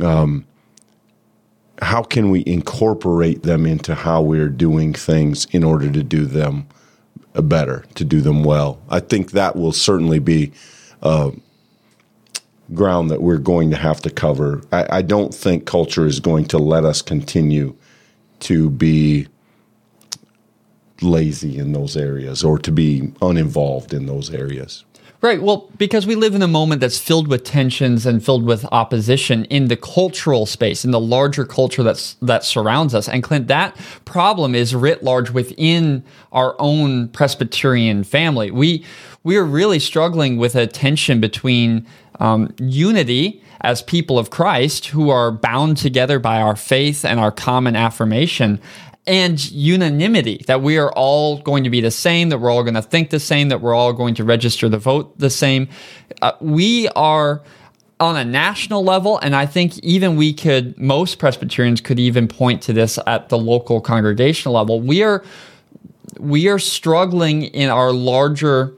um, 0.00 0.44
how 1.82 2.02
can 2.02 2.30
we 2.30 2.42
incorporate 2.46 3.42
them 3.42 3.66
into 3.66 3.94
how 3.94 4.22
we're 4.22 4.48
doing 4.48 4.92
things 4.92 5.46
in 5.52 5.62
order 5.62 5.90
to 5.90 6.02
do 6.02 6.24
them 6.24 6.66
better, 7.34 7.84
to 7.94 8.04
do 8.04 8.20
them 8.20 8.44
well? 8.44 8.80
I 8.88 9.00
think 9.00 9.32
that 9.32 9.56
will 9.56 9.72
certainly 9.72 10.18
be 10.18 10.52
uh, 11.02 11.30
ground 12.74 13.10
that 13.10 13.22
we're 13.22 13.38
going 13.38 13.70
to 13.70 13.76
have 13.76 14.00
to 14.02 14.10
cover. 14.10 14.62
I, 14.72 14.86
I 14.98 15.02
don't 15.02 15.34
think 15.34 15.66
culture 15.66 16.06
is 16.06 16.20
going 16.20 16.46
to 16.46 16.58
let 16.58 16.84
us 16.84 17.02
continue 17.02 17.76
to 18.40 18.70
be 18.70 19.28
lazy 21.02 21.58
in 21.58 21.72
those 21.72 21.96
areas 21.96 22.42
or 22.42 22.58
to 22.58 22.72
be 22.72 23.12
uninvolved 23.20 23.92
in 23.92 24.06
those 24.06 24.30
areas. 24.30 24.84
Right. 25.22 25.40
Well, 25.40 25.70
because 25.78 26.06
we 26.06 26.14
live 26.14 26.34
in 26.34 26.42
a 26.42 26.48
moment 26.48 26.82
that's 26.82 26.98
filled 26.98 27.26
with 27.26 27.42
tensions 27.42 28.04
and 28.04 28.22
filled 28.22 28.44
with 28.44 28.66
opposition 28.66 29.46
in 29.46 29.68
the 29.68 29.76
cultural 29.76 30.44
space, 30.44 30.84
in 30.84 30.90
the 30.90 31.00
larger 31.00 31.46
culture 31.46 31.82
that's 31.82 32.14
that 32.22 32.44
surrounds 32.44 32.94
us. 32.94 33.08
And 33.08 33.22
Clint, 33.22 33.48
that 33.48 33.74
problem 34.04 34.54
is 34.54 34.74
writ 34.74 35.02
large 35.02 35.30
within 35.30 36.04
our 36.32 36.54
own 36.58 37.08
Presbyterian 37.08 38.04
family. 38.04 38.50
We 38.50 38.84
we 39.24 39.36
are 39.38 39.44
really 39.44 39.78
struggling 39.78 40.36
with 40.36 40.54
a 40.54 40.66
tension 40.66 41.18
between 41.18 41.86
um, 42.20 42.54
unity 42.58 43.42
as 43.62 43.82
people 43.82 44.18
of 44.18 44.28
Christ 44.30 44.86
who 44.86 45.08
are 45.08 45.32
bound 45.32 45.78
together 45.78 46.18
by 46.18 46.40
our 46.42 46.56
faith 46.56 47.04
and 47.04 47.18
our 47.18 47.32
common 47.32 47.74
affirmation 47.74 48.60
and 49.06 49.50
unanimity 49.52 50.42
that 50.46 50.62
we 50.62 50.78
are 50.78 50.90
all 50.92 51.38
going 51.38 51.64
to 51.64 51.70
be 51.70 51.80
the 51.80 51.90
same, 51.90 52.28
that 52.30 52.38
we're 52.38 52.50
all 52.50 52.62
going 52.62 52.74
to 52.74 52.82
think 52.82 53.10
the 53.10 53.20
same, 53.20 53.48
that 53.50 53.60
we're 53.60 53.74
all 53.74 53.92
going 53.92 54.14
to 54.16 54.24
register 54.24 54.68
the 54.68 54.78
vote 54.78 55.18
the 55.18 55.30
same. 55.30 55.68
Uh, 56.22 56.32
we 56.40 56.88
are 56.88 57.42
on 57.98 58.16
a 58.16 58.24
national 58.24 58.82
level, 58.82 59.18
and 59.18 59.34
I 59.34 59.46
think 59.46 59.78
even 59.78 60.16
we 60.16 60.34
could, 60.34 60.76
most 60.76 61.18
Presbyterians 61.18 61.80
could 61.80 61.98
even 61.98 62.28
point 62.28 62.62
to 62.62 62.72
this 62.72 62.98
at 63.06 63.28
the 63.28 63.38
local 63.38 63.80
congregational 63.80 64.54
level. 64.54 64.80
We 64.80 65.02
are 65.02 65.24
we 66.18 66.48
are 66.48 66.58
struggling 66.58 67.42
in 67.42 67.68
our 67.68 67.92
larger 67.92 68.72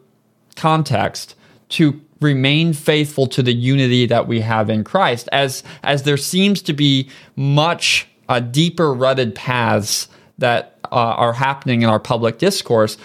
context 0.56 1.36
to 1.68 2.00
remain 2.20 2.72
faithful 2.72 3.28
to 3.28 3.42
the 3.42 3.52
unity 3.52 4.06
that 4.06 4.26
we 4.26 4.40
have 4.40 4.68
in 4.68 4.84
Christ, 4.84 5.28
as 5.32 5.62
as 5.82 6.02
there 6.02 6.16
seems 6.16 6.62
to 6.62 6.72
be 6.72 7.08
much 7.34 8.08
uh, 8.28 8.40
deeper 8.40 8.92
rutted 8.92 9.34
paths 9.34 10.08
that 10.38 10.78
uh, 10.84 10.94
are 10.94 11.32
happening 11.34 11.82
in 11.82 11.88
our 11.88 12.00
public 12.00 12.38
discourse, 12.38 12.96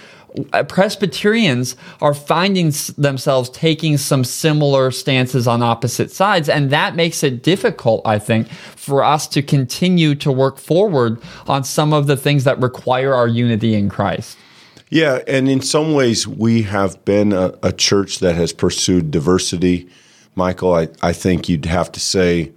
uh, 0.51 0.63
Presbyterians 0.63 1.75
are 2.01 2.13
finding 2.13 2.71
themselves 2.97 3.49
taking 3.49 3.97
some 3.97 4.23
similar 4.23 4.91
stances 4.91 5.47
on 5.47 5.61
opposite 5.61 6.11
sides, 6.11 6.49
and 6.49 6.69
that 6.71 6.95
makes 6.95 7.23
it 7.23 7.43
difficult, 7.43 8.01
I 8.05 8.19
think, 8.19 8.47
for 8.49 9.03
us 9.03 9.27
to 9.29 9.41
continue 9.41 10.15
to 10.15 10.31
work 10.31 10.57
forward 10.57 11.21
on 11.47 11.63
some 11.63 11.93
of 11.93 12.07
the 12.07 12.17
things 12.17 12.43
that 12.45 12.59
require 12.59 13.13
our 13.13 13.27
unity 13.27 13.75
in 13.75 13.89
Christ. 13.89 14.37
Yeah, 14.89 15.21
and 15.27 15.49
in 15.49 15.61
some 15.61 15.93
ways, 15.93 16.27
we 16.27 16.63
have 16.63 17.03
been 17.05 17.33
a, 17.33 17.53
a 17.63 17.71
church 17.71 18.19
that 18.19 18.35
has 18.35 18.53
pursued 18.53 19.11
diversity. 19.11 19.87
Michael, 20.35 20.73
I, 20.73 20.87
I 21.01 21.13
think 21.13 21.49
you'd 21.49 21.65
have 21.65 21.91
to 21.93 21.99
say, 21.99 22.51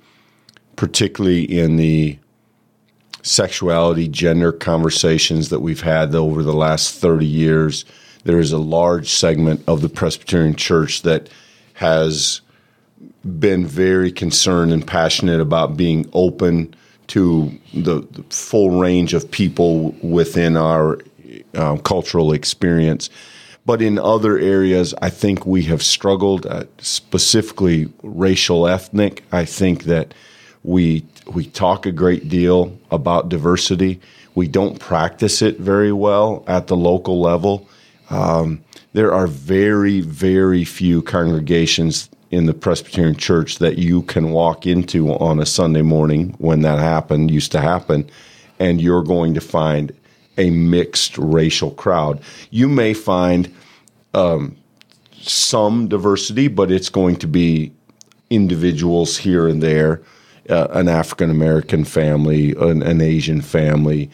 particularly 0.76 1.44
in 1.44 1.76
the 1.76 2.18
sexuality, 3.26 4.08
gender 4.08 4.52
conversations 4.52 5.48
that 5.48 5.60
we've 5.60 5.80
had 5.80 6.14
over 6.14 6.42
the 6.42 6.54
last 6.54 6.94
30 6.94 7.26
years. 7.26 7.84
There 8.24 8.38
is 8.38 8.52
a 8.52 8.58
large 8.58 9.08
segment 9.08 9.64
of 9.66 9.80
the 9.80 9.88
Presbyterian 9.88 10.54
Church 10.54 11.02
that 11.02 11.28
has 11.74 12.40
been 13.38 13.66
very 13.66 14.12
concerned 14.12 14.72
and 14.72 14.86
passionate 14.86 15.40
about 15.40 15.76
being 15.76 16.08
open 16.12 16.74
to 17.08 17.52
the, 17.74 18.00
the 18.12 18.22
full 18.30 18.80
range 18.80 19.12
of 19.12 19.30
people 19.30 19.90
within 20.02 20.56
our 20.56 21.00
um, 21.54 21.78
cultural 21.80 22.32
experience. 22.32 23.10
But 23.64 23.82
in 23.82 23.98
other 23.98 24.38
areas, 24.38 24.94
I 25.02 25.10
think 25.10 25.44
we 25.44 25.62
have 25.62 25.82
struggled, 25.82 26.46
uh, 26.46 26.64
specifically 26.78 27.92
racial 28.02 28.68
ethnic. 28.68 29.24
I 29.32 29.44
think 29.44 29.84
that 29.84 30.14
we 30.62 31.04
we 31.26 31.46
talk 31.46 31.86
a 31.86 31.92
great 31.92 32.28
deal 32.28 32.76
about 32.90 33.28
diversity. 33.28 34.00
We 34.34 34.48
don't 34.48 34.78
practice 34.78 35.42
it 35.42 35.58
very 35.58 35.92
well 35.92 36.44
at 36.46 36.66
the 36.66 36.76
local 36.76 37.20
level. 37.20 37.68
Um, 38.10 38.62
there 38.92 39.12
are 39.12 39.26
very, 39.26 40.00
very 40.00 40.64
few 40.64 41.02
congregations 41.02 42.08
in 42.30 42.46
the 42.46 42.54
Presbyterian 42.54 43.16
Church 43.16 43.58
that 43.58 43.78
you 43.78 44.02
can 44.02 44.30
walk 44.30 44.66
into 44.66 45.10
on 45.10 45.40
a 45.40 45.46
Sunday 45.46 45.82
morning 45.82 46.34
when 46.38 46.62
that 46.62 46.78
happened, 46.78 47.30
used 47.30 47.52
to 47.52 47.60
happen, 47.60 48.08
and 48.58 48.80
you're 48.80 49.02
going 49.02 49.34
to 49.34 49.40
find 49.40 49.92
a 50.38 50.50
mixed 50.50 51.16
racial 51.18 51.70
crowd. 51.70 52.20
You 52.50 52.68
may 52.68 52.94
find 52.94 53.52
um, 54.14 54.56
some 55.12 55.88
diversity, 55.88 56.48
but 56.48 56.70
it's 56.70 56.88
going 56.88 57.16
to 57.16 57.26
be 57.26 57.72
individuals 58.30 59.16
here 59.18 59.46
and 59.46 59.62
there, 59.62 60.02
uh, 60.48 60.68
an 60.70 60.88
African 60.88 61.30
American 61.30 61.84
family, 61.84 62.52
an, 62.52 62.82
an, 62.82 63.00
Asian 63.00 63.40
family. 63.40 64.10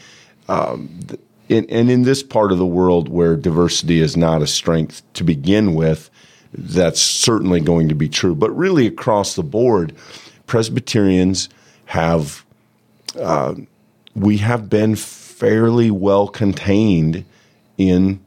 Um, 0.49 1.01
in, 1.49 1.67
and 1.69 1.91
in 1.91 2.03
this 2.03 2.23
part 2.23 2.53
of 2.53 2.59
the 2.59 2.67
world 2.67 3.09
where 3.09 3.37
diversity 3.37 4.01
is 4.01 4.17
not 4.17 4.43
a 4.43 4.47
strength 4.47 5.03
to 5.15 5.25
begin 5.25 5.75
with, 5.75 6.11
that's 6.53 7.01
certainly 7.01 7.61
going 7.61 7.89
to 7.89 7.95
be 7.95 8.09
true. 8.09 8.35
But 8.35 8.51
really, 8.51 8.87
across 8.87 9.35
the 9.35 9.43
board, 9.43 9.95
Presbyterians 10.47 11.49
have, 11.87 12.45
uh, 13.19 13.55
we 14.15 14.39
have 14.39 14.69
been 14.69 14.97
fairly 14.97 15.91
well 15.91 16.29
contained 16.29 17.25
in 17.79 18.21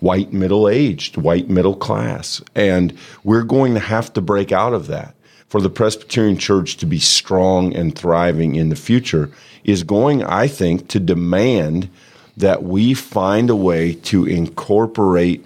white 0.00 0.32
middle 0.32 0.68
aged, 0.68 1.16
white 1.16 1.48
middle 1.48 1.74
class. 1.74 2.42
And 2.54 2.96
we're 3.24 3.42
going 3.42 3.74
to 3.74 3.80
have 3.80 4.12
to 4.14 4.20
break 4.20 4.52
out 4.52 4.74
of 4.74 4.86
that. 4.88 5.14
For 5.48 5.62
the 5.62 5.70
Presbyterian 5.70 6.36
Church 6.36 6.76
to 6.76 6.86
be 6.86 6.98
strong 6.98 7.74
and 7.74 7.94
thriving 7.94 8.54
in 8.54 8.68
the 8.68 8.76
future 8.76 9.30
is 9.64 9.82
going, 9.82 10.22
I 10.22 10.46
think, 10.46 10.88
to 10.88 11.00
demand 11.00 11.88
that 12.36 12.62
we 12.62 12.94
find 12.94 13.48
a 13.48 13.56
way 13.56 13.94
to 13.94 14.26
incorporate 14.26 15.44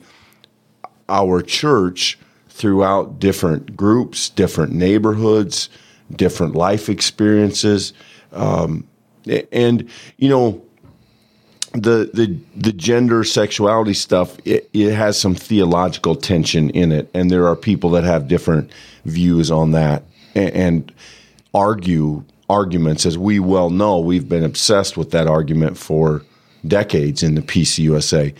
our 1.09 1.41
church 1.41 2.19
throughout 2.49 3.19
different 3.19 3.77
groups, 3.77 4.29
different 4.29 4.73
neighborhoods, 4.73 5.69
different 6.15 6.55
life 6.55 6.89
experiences. 6.89 7.93
Um, 8.33 8.87
and, 9.53 9.89
you 10.19 10.29
know, 10.29 10.63
the 11.75 12.11
the 12.13 12.39
the 12.55 12.73
gender 12.73 13.25
sexuality 13.25 13.95
stuff 13.95 14.37
it, 14.45 14.69
it 14.73 14.93
has 14.93 15.19
some 15.19 15.35
theological 15.35 16.15
tension 16.15 16.71
in 16.71 16.93
it. 16.93 17.11
And 17.15 17.31
there 17.31 17.47
are 17.47 17.57
people 17.57 17.91
that 17.91 18.05
have 18.05 18.29
different 18.29 18.71
views 19.05 19.51
on 19.51 19.73
that 19.73 20.05
and, 20.35 20.51
and 20.51 20.93
argue 21.55 22.25
arguments. 22.51 23.07
As 23.07 23.17
we 23.17 23.39
well 23.39 23.71
know 23.71 23.99
we've 23.99 24.29
been 24.29 24.45
obsessed 24.45 24.97
with 24.97 25.11
that 25.13 25.27
argument 25.27 25.79
for 25.79 26.23
decades 26.67 27.23
in 27.23 27.35
the 27.35 27.43
PCUSA 27.43 28.35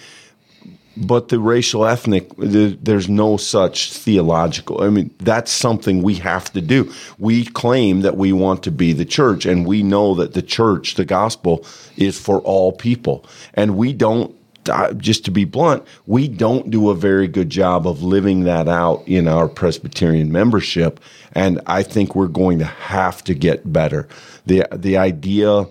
but 0.97 1.29
the 1.29 1.39
racial 1.39 1.87
ethnic 1.87 2.29
there's 2.37 3.09
no 3.09 3.37
such 3.37 3.93
theological 3.93 4.83
i 4.83 4.91
mean 4.91 5.11
that's 5.21 5.51
something 5.51 6.03
we 6.03 6.15
have 6.17 6.53
to 6.53 6.61
do. 6.61 6.93
We 7.19 7.45
claim 7.45 8.01
that 8.03 8.17
we 8.17 8.33
want 8.33 8.63
to 8.65 8.71
be 8.71 8.93
the 8.93 9.05
church 9.05 9.47
and 9.47 9.67
we 9.67 9.83
know 9.83 10.15
that 10.15 10.35
the 10.35 10.43
church 10.43 10.95
the 10.95 11.05
gospel 11.05 11.65
is 11.97 12.19
for 12.19 12.41
all 12.41 12.73
people. 12.73 13.25
And 13.55 13.77
we 13.77 13.93
don't 13.93 14.35
uh, 14.71 14.93
just 14.93 15.25
to 15.25 15.33
be 15.33 15.45
blunt 15.45 15.85
we 16.07 16.29
don't 16.29 16.71
do 16.71 16.91
a 16.91 16.95
very 16.95 17.27
good 17.27 17.51
job 17.51 17.85
of 17.85 18.05
living 18.05 18.45
that 18.45 18.69
out 18.69 19.03
in 19.07 19.27
our 19.27 19.49
presbyterian 19.49 20.31
membership. 20.31 21.01
And 21.33 21.61
i 21.67 21.83
think 21.83 22.15
we're 22.15 22.29
going 22.29 22.59
to 22.59 22.65
have 22.65 23.25
to 23.25 23.35
get 23.35 23.73
better. 23.73 24.09
The 24.47 24.67
the 24.73 24.97
idea 24.97 25.67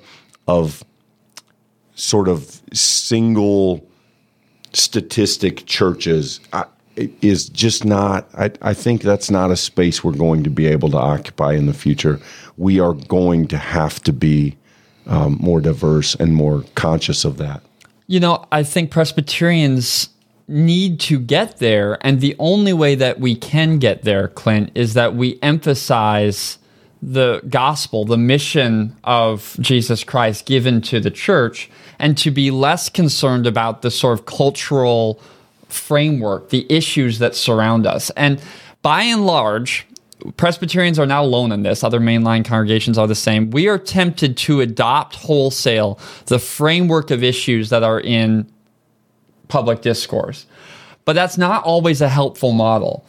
of 0.47 0.83
sort 1.95 2.27
of 2.27 2.61
single 2.73 3.85
statistic 4.73 5.65
churches 5.65 6.39
I, 6.53 6.65
is 6.95 7.49
just 7.49 7.85
not. 7.85 8.27
I, 8.33 8.51
I 8.61 8.73
think 8.73 9.01
that's 9.01 9.31
not 9.31 9.51
a 9.51 9.57
space 9.57 10.03
we're 10.03 10.13
going 10.13 10.43
to 10.43 10.49
be 10.49 10.67
able 10.67 10.89
to 10.91 10.97
occupy 10.97 11.53
in 11.53 11.65
the 11.65 11.73
future. 11.73 12.19
We 12.57 12.79
are 12.79 12.93
going 12.93 13.47
to 13.47 13.57
have 13.57 14.01
to 14.03 14.13
be 14.13 14.57
um, 15.07 15.37
more 15.39 15.61
diverse 15.61 16.15
and 16.15 16.35
more 16.35 16.63
conscious 16.75 17.25
of 17.25 17.37
that. 17.37 17.63
You 18.07 18.19
know, 18.19 18.45
I 18.51 18.63
think 18.63 18.91
Presbyterians 18.91 20.09
need 20.47 20.99
to 20.99 21.19
get 21.19 21.57
there. 21.57 21.97
And 22.05 22.19
the 22.19 22.35
only 22.37 22.73
way 22.73 22.95
that 22.95 23.19
we 23.19 23.35
can 23.35 23.79
get 23.79 24.03
there, 24.03 24.27
Clint, 24.27 24.71
is 24.75 24.93
that 24.93 25.15
we 25.15 25.39
emphasize 25.41 26.57
the 27.01 27.41
gospel, 27.49 28.05
the 28.05 28.17
mission 28.17 28.95
of 29.03 29.55
Jesus 29.59 30.03
Christ 30.03 30.45
given 30.45 30.81
to 30.81 30.99
the 30.99 31.09
church, 31.09 31.69
and 32.01 32.17
to 32.17 32.31
be 32.31 32.49
less 32.49 32.89
concerned 32.89 33.45
about 33.45 33.83
the 33.83 33.91
sort 33.91 34.19
of 34.19 34.25
cultural 34.25 35.21
framework, 35.69 36.49
the 36.49 36.65
issues 36.67 37.19
that 37.19 37.35
surround 37.35 37.85
us. 37.85 38.09
And 38.17 38.41
by 38.81 39.03
and 39.03 39.25
large, 39.25 39.85
Presbyterians 40.37 40.99
are 40.99 41.05
not 41.05 41.23
alone 41.23 41.51
in 41.51 41.63
this. 41.63 41.83
Other 41.83 41.99
mainline 41.99 42.43
congregations 42.43 42.97
are 42.97 43.07
the 43.07 43.15
same. 43.15 43.51
We 43.51 43.67
are 43.67 43.77
tempted 43.77 44.37
to 44.37 44.61
adopt 44.61 45.15
wholesale 45.15 45.99
the 46.25 46.39
framework 46.39 47.11
of 47.11 47.23
issues 47.23 47.69
that 47.69 47.83
are 47.83 47.99
in 47.99 48.51
public 49.47 49.81
discourse. 49.81 50.45
But 51.05 51.13
that's 51.13 51.37
not 51.37 51.63
always 51.63 52.01
a 52.01 52.09
helpful 52.09 52.51
model 52.51 53.05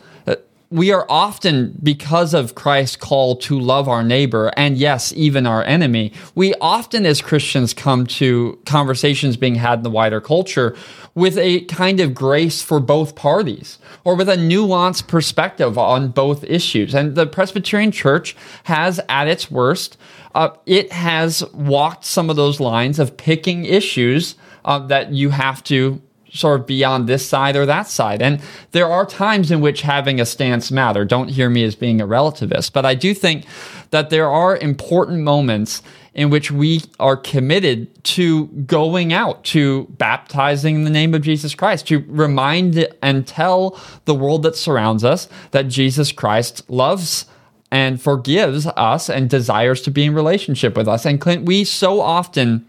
we 0.72 0.90
are 0.90 1.04
often, 1.08 1.78
because 1.82 2.32
of 2.32 2.54
Christ's 2.54 2.96
call 2.96 3.36
to 3.36 3.60
love 3.60 3.88
our 3.88 4.02
neighbor 4.02 4.50
and 4.56 4.78
yes, 4.78 5.12
even 5.14 5.46
our 5.46 5.62
enemy, 5.64 6.12
we 6.34 6.54
often 6.60 7.04
as 7.04 7.20
Christians 7.20 7.74
come 7.74 8.06
to 8.06 8.58
conversations 8.64 9.36
being 9.36 9.56
had 9.56 9.80
in 9.80 9.82
the 9.82 9.90
wider 9.90 10.20
culture 10.20 10.74
with 11.14 11.36
a 11.36 11.60
kind 11.66 12.00
of 12.00 12.14
grace 12.14 12.62
for 12.62 12.80
both 12.80 13.14
parties 13.14 13.78
or 14.04 14.16
with 14.16 14.30
a 14.30 14.36
nuanced 14.36 15.08
perspective 15.08 15.76
on 15.76 16.08
both 16.08 16.42
issues. 16.44 16.94
And 16.94 17.16
the 17.16 17.26
Presbyterian 17.26 17.92
Church 17.92 18.34
has, 18.64 18.98
at 19.10 19.28
its 19.28 19.50
worst, 19.50 19.98
uh, 20.34 20.50
it 20.64 20.90
has 20.90 21.44
walked 21.52 22.06
some 22.06 22.30
of 22.30 22.36
those 22.36 22.60
lines 22.60 22.98
of 22.98 23.18
picking 23.18 23.66
issues 23.66 24.36
uh, 24.64 24.78
that 24.86 25.12
you 25.12 25.30
have 25.30 25.62
to 25.64 26.00
sort 26.32 26.60
of 26.60 26.66
be 26.66 26.82
on 26.84 27.06
this 27.06 27.28
side 27.28 27.56
or 27.56 27.66
that 27.66 27.88
side. 27.88 28.22
And 28.22 28.40
there 28.70 28.90
are 28.90 29.04
times 29.04 29.50
in 29.50 29.60
which 29.60 29.82
having 29.82 30.20
a 30.20 30.26
stance 30.26 30.70
matter. 30.70 31.04
Don't 31.04 31.28
hear 31.28 31.50
me 31.50 31.64
as 31.64 31.74
being 31.74 32.00
a 32.00 32.06
relativist, 32.06 32.72
but 32.72 32.86
I 32.86 32.94
do 32.94 33.12
think 33.14 33.44
that 33.90 34.10
there 34.10 34.30
are 34.30 34.56
important 34.56 35.20
moments 35.20 35.82
in 36.14 36.30
which 36.30 36.50
we 36.50 36.80
are 37.00 37.16
committed 37.16 38.02
to 38.04 38.46
going 38.46 39.12
out, 39.12 39.44
to 39.44 39.86
baptizing 39.90 40.74
in 40.74 40.84
the 40.84 40.90
name 40.90 41.14
of 41.14 41.22
Jesus 41.22 41.54
Christ, 41.54 41.86
to 41.88 42.04
remind 42.06 42.86
and 43.02 43.26
tell 43.26 43.80
the 44.04 44.14
world 44.14 44.42
that 44.42 44.56
surrounds 44.56 45.04
us 45.04 45.28
that 45.52 45.68
Jesus 45.68 46.12
Christ 46.12 46.68
loves 46.68 47.26
and 47.70 48.00
forgives 48.00 48.66
us 48.66 49.08
and 49.08 49.30
desires 49.30 49.80
to 49.82 49.90
be 49.90 50.04
in 50.04 50.14
relationship 50.14 50.76
with 50.76 50.86
us. 50.86 51.06
And 51.06 51.18
Clint, 51.18 51.46
we 51.46 51.64
so 51.64 52.02
often 52.02 52.66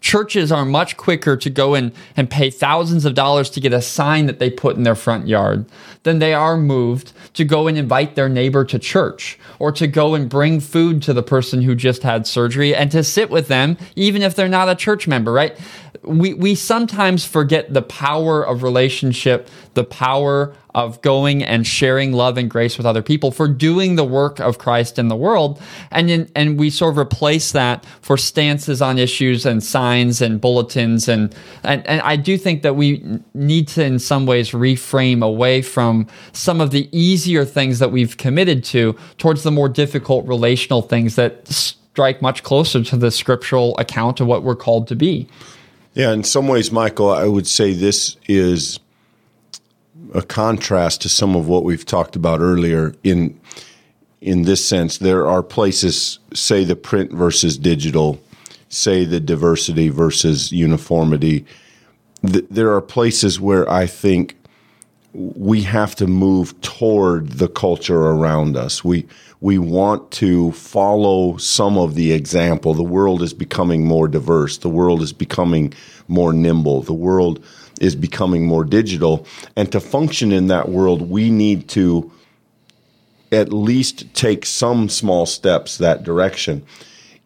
Churches 0.00 0.52
are 0.52 0.64
much 0.64 0.96
quicker 0.96 1.36
to 1.36 1.50
go 1.50 1.74
in 1.74 1.92
and 2.16 2.30
pay 2.30 2.50
thousands 2.50 3.04
of 3.04 3.14
dollars 3.14 3.50
to 3.50 3.60
get 3.60 3.72
a 3.72 3.82
sign 3.82 4.26
that 4.26 4.38
they 4.38 4.48
put 4.48 4.76
in 4.76 4.84
their 4.84 4.94
front 4.94 5.26
yard 5.26 5.66
than 6.04 6.20
they 6.20 6.32
are 6.32 6.56
moved 6.56 7.12
to 7.34 7.44
go 7.44 7.66
and 7.66 7.76
invite 7.76 8.14
their 8.14 8.28
neighbor 8.28 8.64
to 8.64 8.78
church 8.78 9.38
or 9.58 9.72
to 9.72 9.86
go 9.86 10.14
and 10.14 10.30
bring 10.30 10.60
food 10.60 11.02
to 11.02 11.12
the 11.12 11.22
person 11.22 11.62
who 11.62 11.74
just 11.74 12.02
had 12.04 12.26
surgery 12.26 12.74
and 12.74 12.90
to 12.92 13.02
sit 13.02 13.28
with 13.28 13.48
them, 13.48 13.76
even 13.96 14.22
if 14.22 14.34
they're 14.34 14.48
not 14.48 14.68
a 14.68 14.74
church 14.74 15.08
member, 15.08 15.32
right? 15.32 15.58
We, 16.08 16.34
we 16.34 16.54
sometimes 16.54 17.24
forget 17.24 17.72
the 17.72 17.82
power 17.82 18.42
of 18.42 18.62
relationship, 18.62 19.48
the 19.74 19.84
power 19.84 20.54
of 20.74 21.02
going 21.02 21.42
and 21.42 21.66
sharing 21.66 22.12
love 22.12 22.38
and 22.38 22.48
grace 22.48 22.76
with 22.76 22.86
other 22.86 23.02
people, 23.02 23.30
for 23.30 23.48
doing 23.48 23.96
the 23.96 24.04
work 24.04 24.38
of 24.38 24.58
Christ 24.58 24.98
in 24.98 25.08
the 25.08 25.16
world. 25.16 25.60
And, 25.90 26.10
in, 26.10 26.30
and 26.34 26.58
we 26.58 26.70
sort 26.70 26.94
of 26.94 26.98
replace 26.98 27.52
that 27.52 27.84
for 28.00 28.16
stances 28.16 28.80
on 28.80 28.98
issues 28.98 29.44
and 29.44 29.62
signs 29.62 30.22
and 30.22 30.40
bulletins. 30.40 31.08
And, 31.08 31.34
and, 31.62 31.86
and 31.86 32.00
I 32.02 32.16
do 32.16 32.38
think 32.38 32.62
that 32.62 32.76
we 32.76 33.20
need 33.34 33.68
to, 33.68 33.84
in 33.84 33.98
some 33.98 34.24
ways, 34.24 34.50
reframe 34.50 35.24
away 35.24 35.62
from 35.62 36.06
some 36.32 36.60
of 36.60 36.70
the 36.70 36.88
easier 36.96 37.44
things 37.44 37.80
that 37.80 37.90
we've 37.90 38.16
committed 38.16 38.64
to 38.64 38.96
towards 39.18 39.42
the 39.42 39.50
more 39.50 39.68
difficult 39.68 40.26
relational 40.26 40.82
things 40.82 41.16
that 41.16 41.48
strike 41.48 42.22
much 42.22 42.44
closer 42.44 42.84
to 42.84 42.96
the 42.96 43.10
scriptural 43.10 43.76
account 43.78 44.20
of 44.20 44.26
what 44.28 44.44
we're 44.44 44.54
called 44.54 44.86
to 44.86 44.94
be. 44.94 45.28
Yeah, 45.94 46.12
in 46.12 46.24
some 46.24 46.48
ways, 46.48 46.70
Michael, 46.70 47.10
I 47.10 47.26
would 47.26 47.46
say 47.46 47.72
this 47.72 48.16
is 48.28 48.78
a 50.14 50.22
contrast 50.22 51.02
to 51.02 51.08
some 51.08 51.36
of 51.36 51.48
what 51.48 51.64
we've 51.64 51.84
talked 51.84 52.16
about 52.16 52.40
earlier 52.40 52.94
in 53.04 53.38
in 54.20 54.42
this 54.42 54.66
sense 54.66 54.98
there 54.98 55.26
are 55.26 55.42
places 55.42 56.18
say 56.32 56.64
the 56.64 56.74
print 56.74 57.12
versus 57.12 57.58
digital 57.58 58.18
say 58.68 59.04
the 59.04 59.20
diversity 59.20 59.88
versus 59.88 60.50
uniformity 60.50 61.44
th- 62.26 62.44
there 62.50 62.72
are 62.72 62.80
places 62.80 63.38
where 63.38 63.70
i 63.70 63.86
think 63.86 64.38
we 65.12 65.62
have 65.62 65.94
to 65.96 66.06
move 66.06 66.58
toward 66.60 67.30
the 67.32 67.48
culture 67.48 67.98
around 68.00 68.56
us. 68.56 68.84
We 68.84 69.06
we 69.40 69.58
want 69.58 70.10
to 70.10 70.52
follow 70.52 71.36
some 71.36 71.78
of 71.78 71.94
the 71.94 72.12
example. 72.12 72.74
The 72.74 72.82
world 72.82 73.22
is 73.22 73.32
becoming 73.32 73.84
more 73.84 74.08
diverse. 74.08 74.58
The 74.58 74.68
world 74.68 75.00
is 75.00 75.12
becoming 75.12 75.72
more 76.08 76.32
nimble. 76.32 76.82
The 76.82 76.92
world 76.92 77.44
is 77.80 77.94
becoming 77.94 78.46
more 78.46 78.64
digital. 78.64 79.26
And 79.54 79.70
to 79.70 79.80
function 79.80 80.32
in 80.32 80.48
that 80.48 80.68
world, 80.68 81.08
we 81.08 81.30
need 81.30 81.68
to 81.70 82.10
at 83.30 83.52
least 83.52 84.12
take 84.14 84.44
some 84.44 84.88
small 84.88 85.26
steps 85.26 85.78
that 85.78 86.02
direction. 86.02 86.64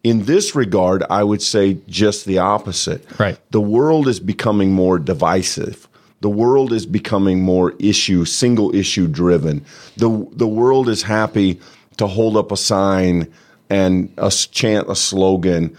In 0.03 0.25
this 0.25 0.53
regard, 0.53 1.03
I 1.09 1.23
would 1.23 1.41
say 1.41 1.77
just 1.87 2.25
the 2.25 2.37
opposite. 2.37 3.05
Right. 3.19 3.39
The 3.51 3.61
world 3.61 4.07
is 4.07 4.19
becoming 4.19 4.73
more 4.73 4.99
divisive. 4.99 5.87
The 6.19 6.29
world 6.29 6.71
is 6.71 6.85
becoming 6.85 7.41
more 7.41 7.73
issue, 7.79 8.25
single 8.25 8.73
issue 8.75 9.07
driven. 9.07 9.65
The 9.97 10.27
the 10.31 10.47
world 10.47 10.87
is 10.87 11.03
happy 11.03 11.59
to 11.97 12.07
hold 12.07 12.37
up 12.37 12.51
a 12.51 12.57
sign 12.57 13.31
and 13.69 14.13
a, 14.17 14.29
chant 14.29 14.89
a 14.89 14.95
slogan 14.95 15.77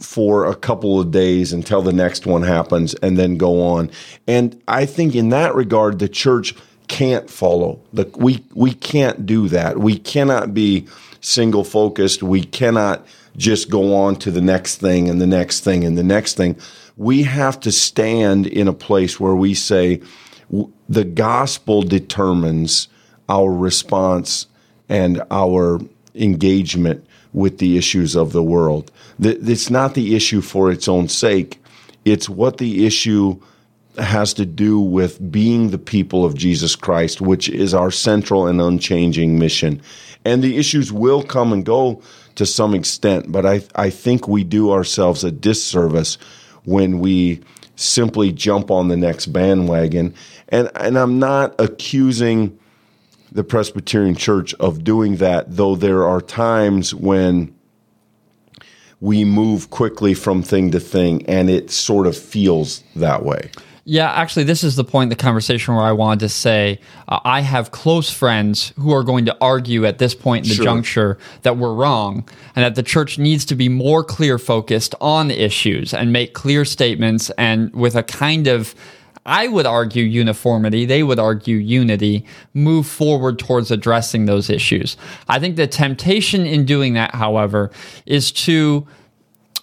for 0.00 0.46
a 0.46 0.54
couple 0.54 1.00
of 1.00 1.10
days 1.10 1.52
until 1.52 1.82
the 1.82 1.92
next 1.92 2.26
one 2.26 2.42
happens 2.42 2.94
and 2.94 3.18
then 3.18 3.36
go 3.36 3.62
on. 3.62 3.90
And 4.26 4.60
I 4.68 4.86
think 4.86 5.14
in 5.14 5.30
that 5.30 5.54
regard, 5.54 5.98
the 5.98 6.08
church 6.08 6.54
can't 6.88 7.28
follow. 7.30 7.80
The, 7.92 8.10
we, 8.16 8.44
we 8.54 8.72
can't 8.72 9.26
do 9.26 9.48
that. 9.48 9.78
We 9.78 9.98
cannot 9.98 10.54
be 10.54 10.86
single 11.20 11.64
focused. 11.64 12.22
We 12.22 12.44
cannot 12.44 13.06
just 13.36 13.70
go 13.70 13.94
on 13.94 14.16
to 14.16 14.30
the 14.30 14.40
next 14.40 14.76
thing 14.76 15.08
and 15.08 15.20
the 15.20 15.26
next 15.26 15.60
thing 15.60 15.84
and 15.84 15.96
the 15.98 16.04
next 16.04 16.34
thing. 16.36 16.56
We 16.96 17.24
have 17.24 17.58
to 17.60 17.72
stand 17.72 18.46
in 18.46 18.68
a 18.68 18.72
place 18.72 19.18
where 19.18 19.34
we 19.34 19.54
say 19.54 20.00
the 20.88 21.04
gospel 21.04 21.82
determines 21.82 22.88
our 23.28 23.52
response 23.52 24.46
and 24.88 25.22
our 25.30 25.80
engagement 26.14 27.06
with 27.32 27.58
the 27.58 27.76
issues 27.76 28.16
of 28.16 28.32
the 28.32 28.42
world. 28.42 28.90
It's 29.18 29.70
not 29.70 29.94
the 29.94 30.16
issue 30.16 30.40
for 30.40 30.70
its 30.70 30.88
own 30.88 31.08
sake. 31.08 31.62
It's 32.04 32.28
what 32.28 32.58
the 32.58 32.86
issue 32.86 33.40
has 33.98 34.34
to 34.34 34.46
do 34.46 34.78
with 34.78 35.30
being 35.30 35.70
the 35.70 35.78
people 35.78 36.24
of 36.24 36.34
Jesus 36.34 36.76
Christ, 36.76 37.20
which 37.20 37.48
is 37.48 37.74
our 37.74 37.90
central 37.90 38.46
and 38.46 38.60
unchanging 38.60 39.38
mission. 39.38 39.80
And 40.24 40.42
the 40.42 40.56
issues 40.56 40.92
will 40.92 41.22
come 41.22 41.52
and 41.52 41.64
go 41.64 42.02
to 42.34 42.44
some 42.44 42.74
extent, 42.74 43.32
but 43.32 43.46
I, 43.46 43.62
I 43.74 43.90
think 43.90 44.28
we 44.28 44.44
do 44.44 44.70
ourselves 44.70 45.24
a 45.24 45.30
disservice 45.30 46.18
when 46.64 46.98
we 46.98 47.40
simply 47.76 48.32
jump 48.32 48.70
on 48.70 48.88
the 48.88 48.96
next 48.96 49.26
bandwagon. 49.26 50.14
And, 50.48 50.70
and 50.74 50.98
I'm 50.98 51.18
not 51.18 51.54
accusing 51.58 52.58
the 53.36 53.44
Presbyterian 53.44 54.16
Church 54.16 54.54
of 54.54 54.82
doing 54.82 55.16
that, 55.16 55.56
though 55.56 55.76
there 55.76 56.04
are 56.04 56.22
times 56.22 56.94
when 56.94 57.54
we 58.98 59.26
move 59.26 59.68
quickly 59.68 60.14
from 60.14 60.42
thing 60.42 60.70
to 60.70 60.80
thing 60.80 61.24
and 61.26 61.50
it 61.50 61.70
sort 61.70 62.06
of 62.06 62.16
feels 62.16 62.82
that 62.96 63.24
way. 63.24 63.50
Yeah, 63.88 64.10
actually, 64.10 64.44
this 64.44 64.64
is 64.64 64.74
the 64.74 64.84
point 64.84 65.04
in 65.04 65.08
the 65.10 65.22
conversation 65.22 65.74
where 65.74 65.84
I 65.84 65.92
wanted 65.92 66.20
to 66.20 66.28
say 66.30 66.80
uh, 67.08 67.20
I 67.24 67.42
have 67.42 67.70
close 67.70 68.10
friends 68.10 68.72
who 68.76 68.92
are 68.92 69.04
going 69.04 69.26
to 69.26 69.36
argue 69.40 69.84
at 69.84 69.98
this 69.98 70.14
point 70.14 70.46
in 70.46 70.48
the 70.48 70.56
sure. 70.56 70.64
juncture 70.64 71.18
that 71.42 71.58
we're 71.58 71.74
wrong 71.74 72.28
and 72.56 72.64
that 72.64 72.74
the 72.74 72.82
church 72.82 73.18
needs 73.18 73.44
to 73.44 73.54
be 73.54 73.68
more 73.68 74.02
clear 74.02 74.38
focused 74.38 74.94
on 75.00 75.30
issues 75.30 75.94
and 75.94 76.10
make 76.12 76.32
clear 76.32 76.64
statements 76.64 77.30
and 77.38 77.72
with 77.74 77.94
a 77.94 78.02
kind 78.02 78.48
of 78.48 78.74
I 79.26 79.48
would 79.48 79.66
argue 79.66 80.04
uniformity, 80.04 80.84
they 80.86 81.02
would 81.02 81.18
argue 81.18 81.56
unity, 81.56 82.24
move 82.54 82.86
forward 82.86 83.38
towards 83.38 83.70
addressing 83.70 84.26
those 84.26 84.48
issues. 84.48 84.96
I 85.28 85.38
think 85.38 85.56
the 85.56 85.66
temptation 85.66 86.46
in 86.46 86.64
doing 86.64 86.94
that, 86.94 87.14
however, 87.14 87.70
is 88.06 88.32
to 88.32 88.86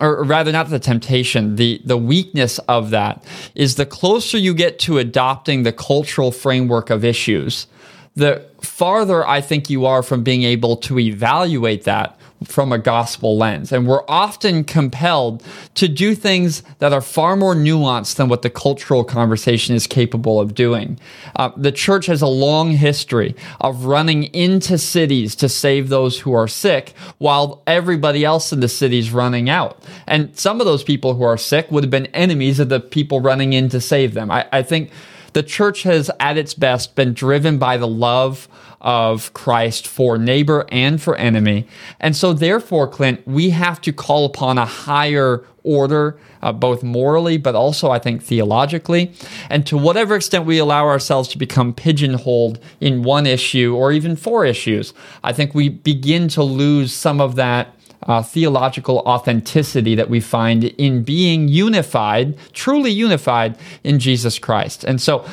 or 0.02 0.24
rather 0.24 0.52
not 0.52 0.70
the 0.70 0.80
temptation 0.80 1.56
the 1.56 1.80
the 1.86 1.98
weakness 1.98 2.58
of 2.68 2.90
that 2.90 3.24
is 3.56 3.76
the 3.76 3.86
closer 3.86 4.38
you 4.38 4.54
get 4.54 4.80
to 4.80 4.98
adopting 4.98 5.64
the 5.64 5.72
cultural 5.72 6.32
framework 6.32 6.90
of 6.90 7.06
issues 7.06 7.68
the 8.16 8.44
farther 8.60 9.26
i 9.28 9.40
think 9.40 9.70
you 9.70 9.86
are 9.86 10.02
from 10.02 10.24
being 10.24 10.42
able 10.42 10.76
to 10.76 10.98
evaluate 10.98 11.84
that 11.84 12.18
from 12.46 12.72
a 12.72 12.78
gospel 12.78 13.38
lens. 13.38 13.72
And 13.72 13.88
we're 13.88 14.04
often 14.08 14.64
compelled 14.64 15.44
to 15.76 15.88
do 15.88 16.16
things 16.16 16.64
that 16.80 16.94
are 16.94 17.02
far 17.02 17.36
more 17.36 17.56
nuanced 17.56 18.16
than 18.16 18.30
what 18.30 18.42
the 18.42 18.50
cultural 18.50 19.04
conversation 19.04 19.76
is 19.76 19.88
capable 19.88 20.40
of 20.40 20.56
doing. 20.56 21.00
Uh, 21.36 21.52
the 21.58 21.72
church 21.72 22.06
has 22.08 22.22
a 22.22 22.28
long 22.28 22.72
history 22.72 23.36
of 23.62 23.86
running 23.86 24.24
into 24.26 24.78
cities 24.78 25.36
to 25.36 25.50
save 25.50 25.90
those 25.90 26.20
who 26.20 26.34
are 26.34 26.48
sick 26.48 26.94
while 27.18 27.62
everybody 27.68 28.24
else 28.24 28.52
in 28.54 28.60
the 28.60 28.68
city 28.68 29.00
is 29.00 29.12
running 29.12 29.50
out. 29.50 29.84
And 30.08 30.38
some 30.38 30.60
of 30.60 30.66
those 30.66 30.84
people 30.84 31.16
who 31.16 31.24
are 31.24 31.38
sick 31.38 31.72
would 31.72 31.84
have 31.84 31.92
been 31.92 32.08
enemies 32.08 32.60
of 32.60 32.70
the 32.70 32.80
people 32.80 33.22
running 33.22 33.54
in 33.54 33.70
to 33.70 33.82
save 33.82 34.14
them. 34.14 34.32
I, 34.32 34.48
I 34.52 34.64
think 34.64 34.92
the 35.34 35.44
church 35.44 35.84
has, 35.84 36.12
at 36.20 36.38
its 36.38 36.54
best, 36.54 36.96
been 36.96 37.14
driven 37.14 37.58
by 37.58 37.78
the 37.78 37.88
love 37.88 38.48
of 38.84 39.34
Christ 39.34 39.88
for 39.88 40.18
neighbor 40.18 40.66
and 40.70 41.02
for 41.02 41.16
enemy. 41.16 41.66
And 42.00 42.16
so, 42.16 42.34
therefore, 42.34 42.88
Clint, 42.88 43.26
we 43.26 43.52
have 43.52 43.82
to 43.82 43.94
call 43.94 44.26
upon 44.26 44.58
a 44.58 44.66
higher 44.66 45.46
order, 45.64 46.18
uh, 46.42 46.52
both 46.52 46.84
morally, 46.84 47.38
but 47.38 47.56
also, 47.56 47.90
I 47.90 48.00
think, 48.00 48.22
theologically. 48.22 49.14
And 49.50 49.66
to 49.68 49.78
whatever 49.78 50.16
extent 50.16 50.46
we 50.46 50.58
allow 50.58 50.86
ourselves 50.86 51.30
to 51.30 51.38
become 51.38 51.74
pigeonholed 51.74 52.60
in 52.82 53.04
one 53.04 53.26
issue 53.26 53.74
or 53.74 53.94
even 53.94 54.18
four 54.18 54.46
issues, 54.46 54.94
I 55.24 55.32
think 55.32 55.56
we 55.56 55.70
begin 55.70 56.28
to 56.30 56.44
lose 56.44 56.94
some 56.94 57.22
of 57.22 57.36
that. 57.36 57.74
Uh, 58.06 58.22
theological 58.22 58.98
authenticity 59.06 59.96
that 59.96 60.10
we 60.10 60.20
find 60.20 60.66
in 60.66 61.04
being 61.04 61.48
unified, 61.48 62.38
truly 62.52 62.92
unified 62.92 63.58
in 63.86 63.98
Jesus 63.98 64.38
Christ. 64.38 64.84
And 64.84 65.00
so, 65.00 65.26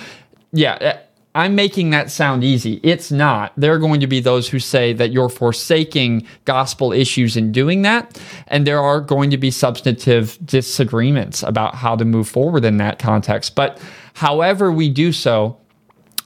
yeah, 0.53 1.01
I'm 1.35 1.55
making 1.55 1.91
that 1.91 2.11
sound 2.11 2.43
easy. 2.43 2.81
It's 2.83 3.13
not. 3.13 3.53
There 3.57 3.73
are 3.73 3.79
going 3.79 4.01
to 4.01 4.09
be 4.09 4.21
those 4.21 4.49
who 4.49 4.59
say 4.59 4.93
that 4.95 5.13
you're 5.13 5.29
forsaking 5.29 6.27
gospel 6.45 6.93
issues 6.93 7.37
in 7.37 7.53
doing 7.53 7.83
that. 7.83 8.21
And 8.49 8.67
there 8.67 8.81
are 8.81 9.01
going 9.01 9.31
to 9.31 9.39
be 9.39 9.53
substantive 9.53 10.39
disagreements 10.45 11.45
about 11.45 11.77
how 11.77 11.95
to 11.95 12.05
move 12.05 12.29
forward 12.29 12.65
in 12.65 12.79
that 12.79 12.99
context. 12.99 13.55
But 13.55 13.81
however 14.15 14.73
we 14.73 14.89
do 14.89 15.13
so, 15.13 15.57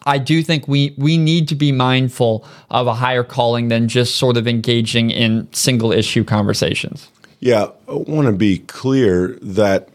I 0.06 0.18
do 0.18 0.42
think 0.42 0.68
we, 0.68 0.94
we 0.96 1.18
need 1.18 1.48
to 1.48 1.54
be 1.54 1.70
mindful 1.70 2.46
of 2.70 2.86
a 2.86 2.94
higher 2.94 3.24
calling 3.24 3.68
than 3.68 3.88
just 3.88 4.16
sort 4.16 4.38
of 4.38 4.48
engaging 4.48 5.10
in 5.10 5.52
single 5.52 5.92
issue 5.92 6.24
conversations. 6.24 7.10
Yeah, 7.40 7.68
I 7.88 7.94
want 7.94 8.26
to 8.26 8.32
be 8.32 8.60
clear 8.60 9.38
that 9.42 9.90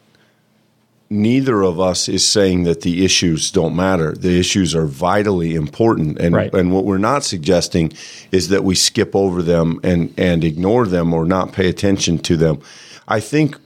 neither 1.09 1.63
of 1.63 1.79
us 1.79 2.07
is 2.07 2.27
saying 2.27 2.63
that 2.63 2.81
the 2.81 3.03
issues 3.03 3.51
don't 3.51 3.75
matter. 3.75 4.13
The 4.13 4.39
issues 4.39 4.75
are 4.75 4.85
vitally 4.85 5.55
important, 5.55 6.19
and 6.19 6.35
right. 6.35 6.53
and 6.53 6.71
what 6.71 6.85
we're 6.85 6.97
not 6.97 7.23
suggesting 7.23 7.93
is 8.31 8.49
that 8.49 8.63
we 8.63 8.75
skip 8.75 9.15
over 9.15 9.41
them 9.41 9.79
and 9.83 10.13
and 10.17 10.43
ignore 10.43 10.85
them 10.85 11.13
or 11.13 11.25
not 11.25 11.53
pay 11.53 11.67
attention 11.67 12.19
to 12.19 12.37
them. 12.37 12.61
I 13.07 13.19
think 13.19 13.57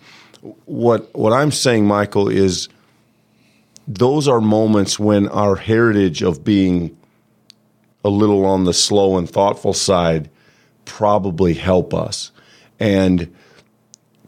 what 0.66 1.14
what 1.16 1.34
I'm 1.34 1.52
saying, 1.52 1.86
Michael, 1.86 2.30
is 2.30 2.70
those 3.88 4.28
are 4.28 4.40
moments 4.40 4.98
when 4.98 5.28
our 5.28 5.56
heritage 5.56 6.22
of 6.22 6.44
being 6.44 6.98
a 8.06 8.10
little 8.10 8.46
on 8.46 8.64
the 8.64 8.74
slow 8.74 9.18
and 9.18 9.30
thoughtful 9.30 9.74
side 9.74 10.30
probably 10.86 11.54
help 11.54 11.94
us 11.94 12.32
and 12.80 13.34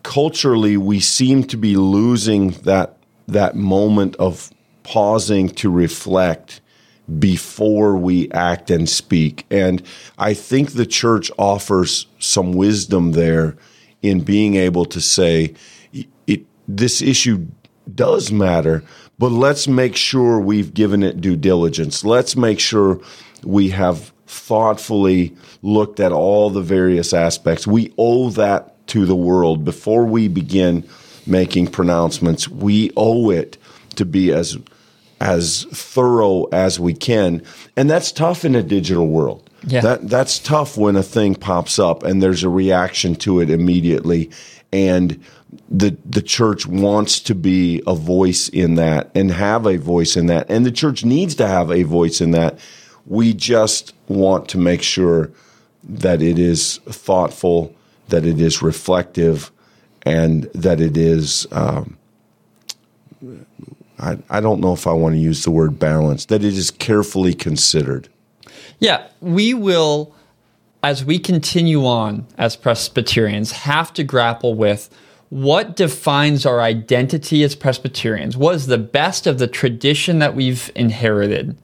culturally 0.04 0.78
we 0.78 1.00
seem 1.00 1.44
to 1.44 1.58
be 1.58 1.76
losing 1.76 2.52
that 2.64 2.96
that 3.28 3.56
moment 3.56 4.16
of 4.18 4.52
pausing 4.84 5.50
to 5.50 5.70
reflect 5.70 6.62
before 7.20 7.96
we 7.96 8.32
act 8.32 8.72
and 8.72 8.90
speak. 8.90 9.46
And 9.52 9.82
I 10.18 10.34
think 10.34 10.72
the 10.72 10.86
church 10.86 11.32
offers 11.38 12.08
some 12.20 12.54
wisdom 12.54 13.12
there 13.12 13.56
in 14.02 14.22
being 14.22 14.56
able 14.56 14.86
to 14.86 15.02
say, 15.02 15.54
it, 16.28 16.46
this 16.68 17.02
issue 17.02 17.48
does 17.94 18.32
matter, 18.32 18.84
but 19.20 19.32
let's 19.32 19.68
make 19.68 19.96
sure 19.96 20.40
we've 20.40 20.74
given 20.74 21.04
it 21.04 21.22
due 21.22 21.36
diligence. 21.36 22.04
Let's 22.04 22.36
make 22.36 22.60
sure 22.60 23.00
we 23.44 23.70
have 23.70 24.12
thoughtfully 24.28 25.36
looked 25.62 26.00
at 26.00 26.12
all 26.12 26.50
the 26.50 26.62
various 26.62 27.14
aspects. 27.14 27.68
We 27.68 27.94
owe 27.98 28.30
that 28.32 28.88
to 28.88 29.06
the 29.06 29.16
world 29.16 29.64
before 29.64 30.06
we 30.06 30.28
begin 30.28 30.88
making 31.26 31.68
pronouncements. 31.68 32.48
We 32.48 32.92
owe 32.96 33.30
it 33.30 33.58
to 33.96 34.06
be 34.06 34.32
as 34.32 34.58
as 35.22 35.64
thorough 35.72 36.44
as 36.52 36.80
we 36.80 36.94
can, 36.94 37.42
and 37.76 37.90
that's 37.90 38.12
tough 38.12 38.44
in 38.44 38.54
a 38.54 38.64
digital 38.64 39.08
world. 39.08 39.50
Yeah. 39.66 39.82
That 39.82 40.10
that's 40.10 40.40
tough 40.40 40.78
when 40.78 40.96
a 40.96 41.04
thing 41.04 41.36
pops 41.36 41.80
up 41.80 42.04
and 42.04 42.22
there's 42.22 42.44
a 42.44 42.50
reaction 42.50 43.16
to 43.16 43.40
it 43.40 43.50
immediately, 43.50 44.30
and 44.72 45.20
the 45.70 45.98
the 46.06 46.22
church 46.22 46.68
wants 46.68 47.20
to 47.22 47.36
be 47.36 47.82
a 47.88 47.96
voice 47.96 48.50
in 48.50 48.76
that 48.76 49.10
and 49.16 49.32
have 49.32 49.66
a 49.66 49.78
voice 49.78 50.16
in 50.16 50.28
that, 50.28 50.50
and 50.50 50.66
the 50.66 50.72
church 50.72 51.04
needs 51.06 51.36
to 51.36 51.48
have 51.48 51.72
a 51.72 51.84
voice 51.84 52.22
in 52.22 52.32
that. 52.32 52.60
We 53.08 53.34
just 53.34 53.94
want 54.08 54.50
to 54.50 54.58
make 54.58 54.82
sure 54.82 55.32
that 55.84 56.22
it 56.22 56.40
is 56.40 56.78
thoughtful, 56.88 57.74
that 58.10 58.26
it 58.26 58.42
is 58.42 58.62
reflective, 58.62 59.52
and 60.06 60.44
that 60.54 60.80
it 60.80 60.96
is. 60.96 61.48
Um, 61.52 61.98
I, 63.98 64.18
I 64.30 64.42
don't 64.42 64.60
know 64.60 64.74
if 64.74 64.88
I 64.88 64.92
want 64.92 65.16
to 65.16 65.20
use 65.20 65.44
the 65.44 65.52
word 65.52 65.80
balance, 65.80 66.26
that 66.26 66.44
it 66.44 66.54
is 66.54 66.70
carefully 66.70 67.34
considered. 67.34 68.10
Yeah, 68.80 69.08
we 69.22 69.54
will, 69.54 70.14
as 70.84 71.06
we 71.06 71.18
continue 71.18 71.86
on 71.86 72.28
as 72.38 72.56
Presbyterians, 72.56 73.52
have 73.52 73.94
to 73.94 74.04
grapple 74.04 74.54
with 74.54 74.90
what 75.30 75.76
defines 75.76 76.46
our 76.46 76.62
identity 76.62 77.42
as 77.44 77.56
Presbyterians. 77.56 78.38
What 78.38 78.56
is 78.56 78.68
the 78.68 78.78
best 78.78 79.26
of 79.28 79.40
the 79.40 79.48
tradition 79.48 80.20
that 80.20 80.36
we've 80.36 80.70
inherited? 80.76 81.58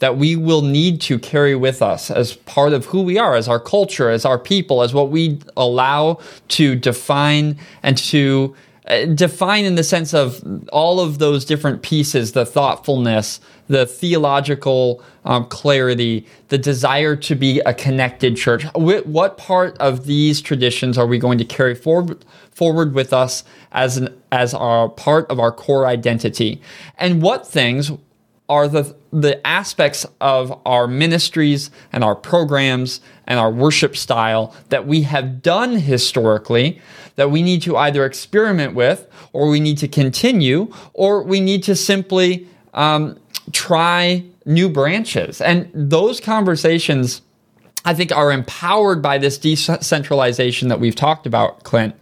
That 0.00 0.16
we 0.16 0.36
will 0.36 0.62
need 0.62 1.00
to 1.02 1.18
carry 1.18 1.54
with 1.54 1.80
us 1.80 2.10
as 2.10 2.34
part 2.34 2.72
of 2.72 2.86
who 2.86 3.02
we 3.02 3.18
are, 3.18 3.34
as 3.36 3.48
our 3.48 3.60
culture, 3.60 4.10
as 4.10 4.24
our 4.24 4.38
people, 4.38 4.82
as 4.82 4.92
what 4.92 5.10
we 5.10 5.38
allow 5.56 6.18
to 6.48 6.74
define 6.74 7.56
and 7.82 7.96
to 7.98 8.54
uh, 8.90 9.04
define 9.04 9.64
in 9.64 9.76
the 9.76 9.84
sense 9.84 10.12
of 10.12 10.42
all 10.72 10.98
of 11.00 11.18
those 11.18 11.44
different 11.44 11.82
pieces 11.82 12.32
the 12.32 12.44
thoughtfulness, 12.44 13.40
the 13.68 13.86
theological 13.86 15.02
um, 15.24 15.44
clarity, 15.46 16.26
the 16.48 16.58
desire 16.58 17.14
to 17.14 17.34
be 17.36 17.60
a 17.60 17.72
connected 17.72 18.36
church. 18.36 18.64
What 18.74 19.36
part 19.36 19.78
of 19.78 20.06
these 20.06 20.40
traditions 20.40 20.98
are 20.98 21.06
we 21.06 21.18
going 21.18 21.38
to 21.38 21.44
carry 21.44 21.74
forward, 21.74 22.24
forward 22.50 22.94
with 22.94 23.12
us 23.12 23.44
as, 23.70 23.96
an, 23.96 24.08
as 24.32 24.54
our 24.54 24.88
part 24.88 25.30
of 25.30 25.38
our 25.38 25.52
core 25.52 25.86
identity? 25.86 26.60
And 26.98 27.22
what 27.22 27.46
things 27.46 27.92
are 28.50 28.66
the 28.66 28.94
the 29.12 29.44
aspects 29.46 30.04
of 30.20 30.60
our 30.66 30.86
ministries 30.86 31.70
and 31.92 32.04
our 32.04 32.14
programs 32.14 33.00
and 33.26 33.38
our 33.38 33.50
worship 33.50 33.96
style 33.96 34.54
that 34.68 34.86
we 34.86 35.02
have 35.02 35.40
done 35.40 35.76
historically 35.76 36.80
that 37.16 37.30
we 37.30 37.42
need 37.42 37.62
to 37.62 37.76
either 37.76 38.04
experiment 38.04 38.74
with 38.74 39.06
or 39.32 39.48
we 39.48 39.60
need 39.60 39.78
to 39.78 39.88
continue 39.88 40.72
or 40.94 41.22
we 41.22 41.40
need 41.40 41.62
to 41.62 41.74
simply 41.74 42.46
um, 42.74 43.18
try 43.52 44.24
new 44.46 44.68
branches. 44.68 45.40
And 45.40 45.70
those 45.72 46.20
conversations 46.20 47.22
i 47.84 47.94
think 47.94 48.12
are 48.12 48.30
empowered 48.30 49.00
by 49.00 49.16
this 49.16 49.38
decentralization 49.38 50.68
that 50.68 50.80
we've 50.80 50.96
talked 50.96 51.26
about 51.26 51.62
clint. 51.62 51.94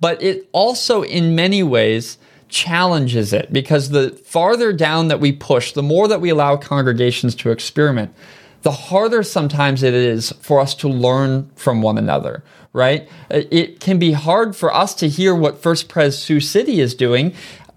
But 0.00 0.22
it 0.22 0.48
also 0.52 1.02
in 1.02 1.34
many 1.34 1.62
ways 1.62 2.18
challenges 2.52 3.32
it 3.32 3.52
because 3.52 3.90
the 3.90 4.10
farther 4.10 4.72
down 4.72 5.08
that 5.08 5.18
we 5.18 5.32
push, 5.32 5.72
the 5.72 5.82
more 5.82 6.06
that 6.06 6.20
we 6.20 6.30
allow 6.30 6.56
congregations 6.56 7.34
to 7.34 7.50
experiment, 7.50 8.14
the 8.60 8.70
harder 8.70 9.22
sometimes 9.22 9.82
it 9.82 9.94
is 9.94 10.30
for 10.40 10.60
us 10.60 10.74
to 10.76 10.88
learn 10.88 11.50
from 11.56 11.82
one 11.82 11.98
another, 11.98 12.44
right? 12.72 13.08
Uh, 13.30 13.42
it 13.50 13.80
can 13.80 13.98
be 13.98 14.12
hard 14.12 14.54
for 14.54 14.72
us 14.72 14.94
to 14.94 15.08
hear 15.08 15.34
what 15.34 15.62
First 15.62 15.88
Pres 15.88 16.16
Sioux 16.16 16.40
City 16.40 16.80
is 16.80 16.94
doing 16.94 17.34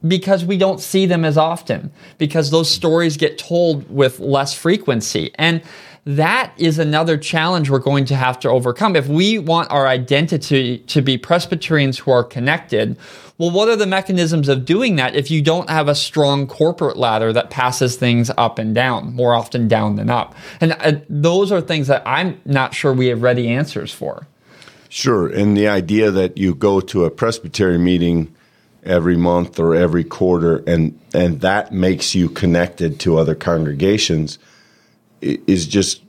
because 0.08 0.46
we 0.46 0.58
don't 0.58 0.80
see 0.80 1.08
them 1.08 1.26
as 1.26 1.38
often, 1.38 1.92
because 2.20 2.52
those 2.52 2.70
stories 2.70 3.18
get 3.18 3.40
told 3.40 3.90
with 3.90 4.20
less 4.20 4.54
frequency. 4.54 5.32
And 5.36 5.64
that 6.06 6.54
is 6.58 6.78
another 6.78 7.18
challenge 7.18 7.70
we're 7.70 7.80
going 7.80 8.06
to 8.06 8.16
have 8.16 8.40
to 8.40 8.50
overcome. 8.50 8.96
If 8.96 9.08
we 9.08 9.40
want 9.40 9.72
our 9.72 9.88
identity 9.88 10.80
to 10.80 11.02
be 11.02 11.18
Presbyterians 11.18 11.98
who 11.98 12.12
are 12.12 12.24
connected, 12.24 12.96
well, 13.40 13.50
what 13.50 13.68
are 13.70 13.76
the 13.76 13.88
mechanisms 13.88 14.48
of 14.48 14.66
doing 14.66 14.98
that 14.98 15.16
if 15.16 15.32
you 15.32 15.42
don't 15.42 15.70
have 15.70 15.88
a 15.88 15.96
strong 15.96 16.46
corporate 16.46 16.96
ladder 16.96 17.34
that 17.34 17.50
passes 17.50 17.96
things 17.96 18.30
up 18.38 18.60
and 18.60 18.76
down, 18.76 19.14
more 19.14 19.34
often 19.34 19.68
down 19.68 19.96
than 19.96 20.12
up? 20.12 20.36
And 20.62 20.74
uh, 20.74 21.00
those 21.10 21.52
are 21.52 21.60
things 21.60 21.88
that 21.88 22.04
I'm 22.06 22.40
not 22.46 22.76
sure 22.76 22.94
we 22.94 23.08
have 23.08 23.24
ready 23.24 23.50
answers 23.50 23.92
for. 23.92 24.28
Sure. 24.90 25.28
And 25.28 25.58
the 25.58 25.68
idea 25.68 26.12
that 26.12 26.38
you 26.38 26.54
go 26.54 26.80
to 26.82 27.04
a 27.06 27.10
Presbyterian 27.10 27.84
meeting 27.84 28.34
every 28.84 29.18
month 29.18 29.60
or 29.60 29.74
every 29.74 30.04
quarter 30.04 30.58
and 30.68 30.98
and 31.12 31.42
that 31.42 31.74
makes 31.74 32.14
you 32.14 32.30
connected 32.30 33.00
to 33.00 33.18
other 33.18 33.34
congregations 33.34 34.38
is 35.26 35.68
just 35.68 36.02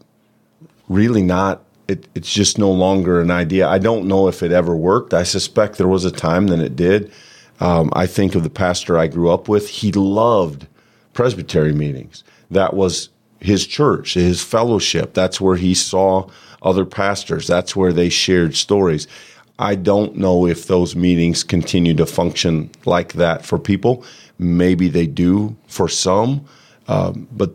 really 0.88 1.22
not 1.22 1.62
it, 1.88 2.08
it's 2.14 2.32
just 2.32 2.58
no 2.58 2.70
longer 2.70 3.20
an 3.20 3.30
idea. 3.30 3.68
I 3.68 3.78
don't 3.78 4.08
know 4.08 4.28
if 4.28 4.42
it 4.42 4.52
ever 4.52 4.74
worked. 4.74 5.14
I 5.14 5.22
suspect 5.22 5.78
there 5.78 5.88
was 5.88 6.04
a 6.04 6.10
time 6.10 6.48
that 6.48 6.58
it 6.58 6.74
did. 6.74 7.12
Um, 7.60 7.90
I 7.92 8.06
think 8.06 8.34
of 8.34 8.42
the 8.42 8.50
pastor 8.50 8.98
I 8.98 9.06
grew 9.06 9.30
up 9.30 9.48
with. 9.48 9.68
He 9.68 9.92
loved 9.92 10.66
presbytery 11.12 11.72
meetings. 11.72 12.24
That 12.50 12.74
was 12.74 13.08
his 13.40 13.66
church, 13.66 14.14
his 14.14 14.42
fellowship. 14.42 15.14
That's 15.14 15.40
where 15.40 15.56
he 15.56 15.74
saw 15.74 16.28
other 16.62 16.84
pastors. 16.84 17.46
That's 17.46 17.76
where 17.76 17.92
they 17.92 18.08
shared 18.08 18.56
stories. 18.56 19.06
I 19.58 19.74
don't 19.74 20.16
know 20.16 20.46
if 20.46 20.66
those 20.66 20.94
meetings 20.94 21.42
continue 21.42 21.94
to 21.94 22.04
function 22.04 22.70
like 22.84 23.14
that 23.14 23.44
for 23.44 23.58
people. 23.58 24.04
Maybe 24.38 24.88
they 24.88 25.06
do 25.06 25.56
for 25.66 25.88
some, 25.88 26.44
um, 26.88 27.26
but 27.32 27.54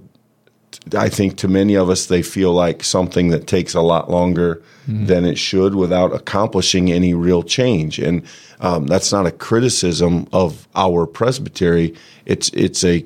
I 0.95 1.09
think 1.09 1.37
to 1.37 1.47
many 1.47 1.75
of 1.75 1.89
us, 1.89 2.07
they 2.07 2.23
feel 2.23 2.53
like 2.53 2.83
something 2.83 3.29
that 3.29 3.47
takes 3.47 3.75
a 3.75 3.81
lot 3.81 4.09
longer 4.09 4.61
mm-hmm. 4.87 5.05
than 5.05 5.25
it 5.25 5.37
should 5.37 5.75
without 5.75 6.13
accomplishing 6.13 6.91
any 6.91 7.13
real 7.13 7.43
change. 7.43 7.99
And 7.99 8.23
um, 8.59 8.87
that's 8.87 9.11
not 9.11 9.27
a 9.27 9.31
criticism 9.31 10.27
of 10.33 10.67
our 10.75 11.05
presbytery. 11.05 11.95
It's 12.25 12.49
it's 12.49 12.83
a 12.83 13.05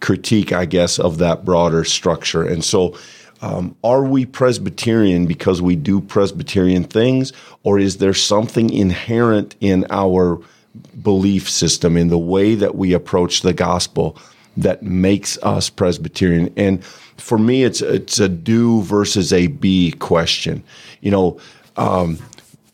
critique, 0.00 0.52
I 0.52 0.64
guess, 0.64 0.98
of 0.98 1.18
that 1.18 1.44
broader 1.44 1.84
structure. 1.84 2.42
And 2.42 2.64
so, 2.64 2.96
um, 3.42 3.76
are 3.82 4.04
we 4.04 4.24
Presbyterian 4.26 5.26
because 5.26 5.60
we 5.60 5.76
do 5.76 6.00
Presbyterian 6.00 6.84
things, 6.84 7.32
or 7.62 7.78
is 7.78 7.98
there 7.98 8.14
something 8.14 8.70
inherent 8.70 9.56
in 9.60 9.86
our 9.90 10.40
belief 11.02 11.48
system, 11.50 11.96
in 11.96 12.08
the 12.08 12.18
way 12.18 12.54
that 12.54 12.76
we 12.76 12.92
approach 12.92 13.42
the 13.42 13.52
gospel? 13.52 14.16
That 14.56 14.82
makes 14.82 15.38
us 15.38 15.70
Presbyterian. 15.70 16.52
And 16.56 16.84
for 16.84 17.38
me, 17.38 17.64
it's 17.64 17.80
it's 17.80 18.18
a 18.18 18.28
do 18.28 18.82
versus 18.82 19.32
a 19.32 19.48
be 19.48 19.92
question. 19.92 20.62
You 21.00 21.10
know, 21.10 21.40
um, 21.76 22.18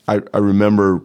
I, 0.08 0.22
I 0.32 0.38
remember 0.38 1.00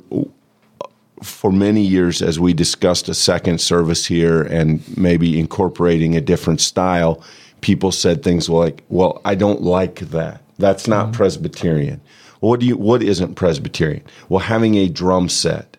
for 1.24 1.52
many 1.52 1.82
years 1.82 2.22
as 2.22 2.40
we 2.40 2.54
discussed 2.54 3.10
a 3.10 3.14
second 3.14 3.62
service 3.62 4.06
here 4.06 4.42
and 4.42 4.82
maybe 4.98 5.40
incorporating 5.40 6.16
a 6.16 6.22
different 6.22 6.62
style, 6.62 7.24
people 7.62 7.92
said 7.92 8.24
things 8.24 8.50
like, 8.50 8.84
"Well, 8.90 9.22
I 9.26 9.36
don't 9.36 9.62
like 9.62 10.00
that. 10.12 10.42
That's 10.58 10.88
not 10.88 11.06
mm-hmm. 11.06 11.14
Presbyterian." 11.14 12.02
what 12.42 12.60
do 12.60 12.66
you? 12.66 12.76
What 12.76 13.02
isn't 13.02 13.36
Presbyterian? 13.36 14.04
Well, 14.28 14.40
having 14.40 14.76
a 14.76 14.90
drum 14.90 15.30
set 15.30 15.71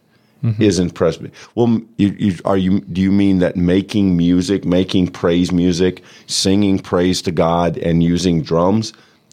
mm-hmm. 0.43 0.62
isn't 0.62 0.90
Presbyterian. 0.90 1.36
Well, 1.55 1.80
you, 1.97 2.09
you, 2.18 2.38
are 2.45 2.57
you? 2.57 2.80
Do 2.80 3.01
you 3.01 3.12
mean 3.12 3.38
that 3.38 3.57
making 3.57 4.16
music, 4.16 4.64
making 4.64 5.09
praise 5.09 5.53
music, 5.53 6.03
singing 6.26 6.78
praise 6.78 7.22
to 7.22 7.32
God, 7.32 7.78
and 7.78 8.03
using 8.03 8.43
drums 8.43 8.93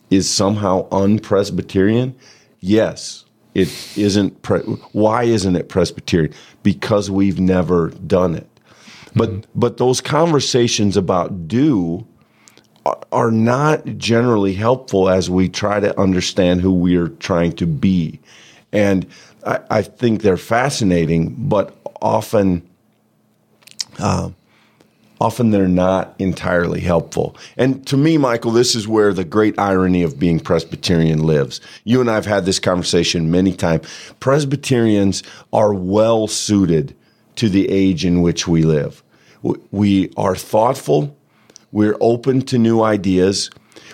is 0.09 0.29
somehow 0.29 0.87
unpresbyterian? 0.89 2.15
Yes, 2.59 3.25
it 3.55 3.69
isn't. 3.97 4.41
Pre- 4.41 4.59
why 4.91 5.23
isn't 5.23 5.55
it 5.55 5.69
Presbyterian? 5.69 6.33
Because 6.63 7.09
we've 7.09 7.39
never 7.39 7.89
done 7.89 8.35
it. 8.35 8.47
But 9.15 9.29
mm-hmm. 9.29 9.51
but 9.55 9.77
those 9.77 10.01
conversations 10.01 10.97
about 10.97 11.47
do 11.47 12.05
are 13.11 13.31
not 13.31 13.85
generally 13.97 14.53
helpful 14.53 15.09
as 15.09 15.29
we 15.29 15.49
try 15.49 15.79
to 15.79 15.99
understand 15.99 16.61
who 16.61 16.73
we're 16.73 17.09
trying 17.09 17.51
to 17.53 17.67
be. 17.67 18.19
And 18.71 19.05
I, 19.45 19.59
I 19.69 19.81
think 19.81 20.21
they're 20.21 20.37
fascinating, 20.37 21.35
but 21.37 21.75
often, 22.01 22.67
uh, 23.99 24.29
often 25.19 25.51
they're 25.51 25.67
not 25.67 26.15
entirely 26.19 26.79
helpful. 26.79 27.35
And 27.57 27.85
to 27.87 27.97
me, 27.97 28.17
Michael, 28.17 28.51
this 28.51 28.75
is 28.75 28.87
where 28.87 29.13
the 29.13 29.23
great 29.23 29.57
irony 29.59 30.03
of 30.03 30.19
being 30.19 30.39
Presbyterian 30.39 31.23
lives. 31.23 31.61
You 31.83 32.01
and 32.01 32.09
I 32.09 32.15
have 32.15 32.25
had 32.25 32.45
this 32.45 32.59
conversation 32.59 33.31
many 33.31 33.53
times. 33.53 33.87
Presbyterians 34.19 35.23
are 35.51 35.73
well 35.73 36.27
suited 36.27 36.95
to 37.35 37.49
the 37.49 37.69
age 37.69 38.05
in 38.05 38.21
which 38.21 38.47
we 38.47 38.63
live. 38.63 39.03
We 39.71 40.11
are 40.17 40.35
thoughtful. 40.35 41.15
We're 41.71 41.97
open 42.01 42.41
to 42.43 42.57
new 42.57 42.81
ideas. 42.81 43.49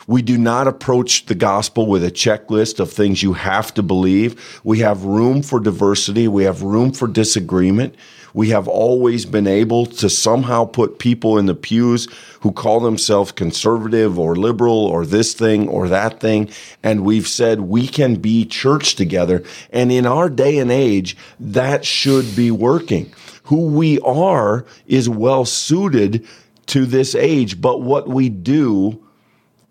We 0.08 0.22
do 0.22 0.38
not 0.38 0.68
approach 0.68 1.26
the 1.26 1.36
gospel 1.36 1.88
with 1.88 2.04
a 2.04 2.12
checklist 2.12 2.80
of 2.80 2.92
things 2.92 3.24
you 3.24 3.34
have 3.34 3.74
to 3.74 3.84
believe. 3.84 4.60
We 4.64 4.80
have 4.80 5.04
room 5.04 5.42
for 5.42 5.60
diversity. 5.60 6.28
We 6.28 6.44
have 6.44 6.62
room 6.62 6.92
for 6.92 7.08
disagreement. 7.08 7.96
We 8.36 8.50
have 8.50 8.68
always 8.68 9.26
been 9.26 9.48
able 9.48 9.86
to 9.86 10.10
somehow 10.10 10.66
put 10.66 11.00
people 11.00 11.38
in 11.38 11.46
the 11.46 11.56
pews 11.56 12.10
who 12.42 12.52
call 12.52 12.82
themselves 12.82 13.32
conservative 13.32 14.20
or 14.20 14.36
liberal 14.36 14.78
or 14.78 15.06
this 15.06 15.34
thing 15.34 15.70
or 15.70 15.88
that 15.88 16.20
thing. 16.20 16.50
And 16.84 17.06
we've 17.06 17.28
said 17.28 17.62
we 17.62 17.88
can 17.88 18.16
be 18.16 18.46
church 18.46 18.96
together. 18.96 19.42
And 19.72 19.90
in 19.90 20.06
our 20.06 20.30
day 20.30 20.58
and 20.58 20.70
age, 20.70 21.16
that 21.40 21.86
should 21.86 22.36
be 22.36 22.52
working. 22.52 23.14
Who 23.44 23.68
we 23.68 24.00
are 24.02 24.66
is 24.86 25.08
well 25.08 25.46
suited 25.46 26.28
to 26.68 26.86
this 26.86 27.16
age, 27.16 27.62
but 27.62 27.82
what 27.82 28.10
we 28.10 28.28
do 28.28 29.05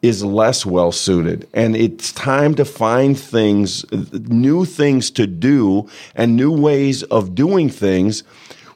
is 0.04 0.22
less 0.22 0.66
well 0.66 0.92
suited. 0.92 1.48
And 1.54 1.74
it's 1.74 2.12
time 2.12 2.54
to 2.56 2.64
find 2.66 3.18
things, 3.18 3.90
new 4.12 4.66
things 4.66 5.10
to 5.12 5.26
do, 5.26 5.88
and 6.14 6.36
new 6.36 6.52
ways 6.52 7.02
of 7.04 7.34
doing 7.34 7.70
things 7.70 8.22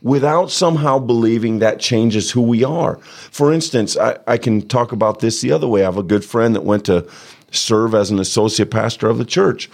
without 0.01 0.51
somehow 0.51 0.99
believing 0.99 1.59
that 1.59 1.81
changes 1.81 2.31
who 2.31 2.41
we 2.41 2.65
are. 2.65 2.97
For 3.31 3.53
instance, 3.53 3.95
I, 3.99 4.17
I, 4.27 4.39
can 4.39 4.67
talk 4.67 4.93
about 4.93 5.19
this 5.21 5.43
the 5.43 5.53
other 5.53 5.69
way. 5.69 5.83
I 5.83 5.85
have 5.85 5.99
a 5.99 6.03
good 6.03 6.25
friend 6.25 6.57
that 6.57 6.65
went 6.65 6.87
to 6.87 7.07
serve 7.51 7.95
as 7.95 8.11
an 8.11 8.19
associate 8.19 8.71
pastor 8.71 9.09
of 9.09 9.19
the 9.19 9.27
church. 9.27 9.69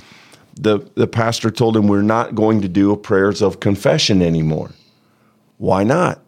The, 0.56 0.80
the 0.96 1.06
pastor 1.06 1.52
told 1.52 1.76
him, 1.76 1.86
We're 1.86 2.02
not 2.02 2.34
going 2.34 2.62
to 2.62 2.68
do 2.68 2.96
prayers 2.96 3.42
of 3.42 3.60
confession 3.60 4.22
anymore. 4.22 4.72
Why 5.58 5.84
not? 5.84 6.20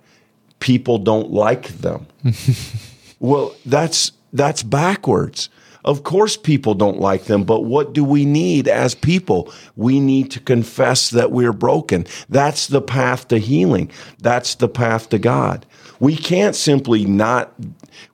People 0.61 0.99
don't 0.99 1.33
like 1.33 1.69
them. 1.69 2.07
well, 3.19 3.57
that's 3.65 4.13
that's 4.37 4.63
backwards. 4.63 5.49
Of 5.85 6.03
course, 6.03 6.37
people 6.37 6.75
don't 6.75 6.99
like 6.99 7.25
them, 7.27 7.45
but 7.45 7.61
what 7.61 7.93
do 7.93 8.03
we 8.03 8.25
need 8.25 8.67
as 8.67 8.97
people? 8.97 9.53
We 9.77 10.01
need 10.01 10.33
to 10.33 10.41
confess 10.41 11.11
that 11.11 11.31
we're 11.31 11.53
broken. 11.53 12.07
That's 12.29 12.67
the 12.67 12.81
path 12.81 13.29
to 13.29 13.39
healing. 13.39 13.93
That's 14.19 14.57
the 14.57 14.69
path 14.69 15.11
to 15.11 15.19
God. 15.19 15.65
We 16.01 16.17
can't 16.17 16.57
simply 16.57 17.07
not, 17.07 17.55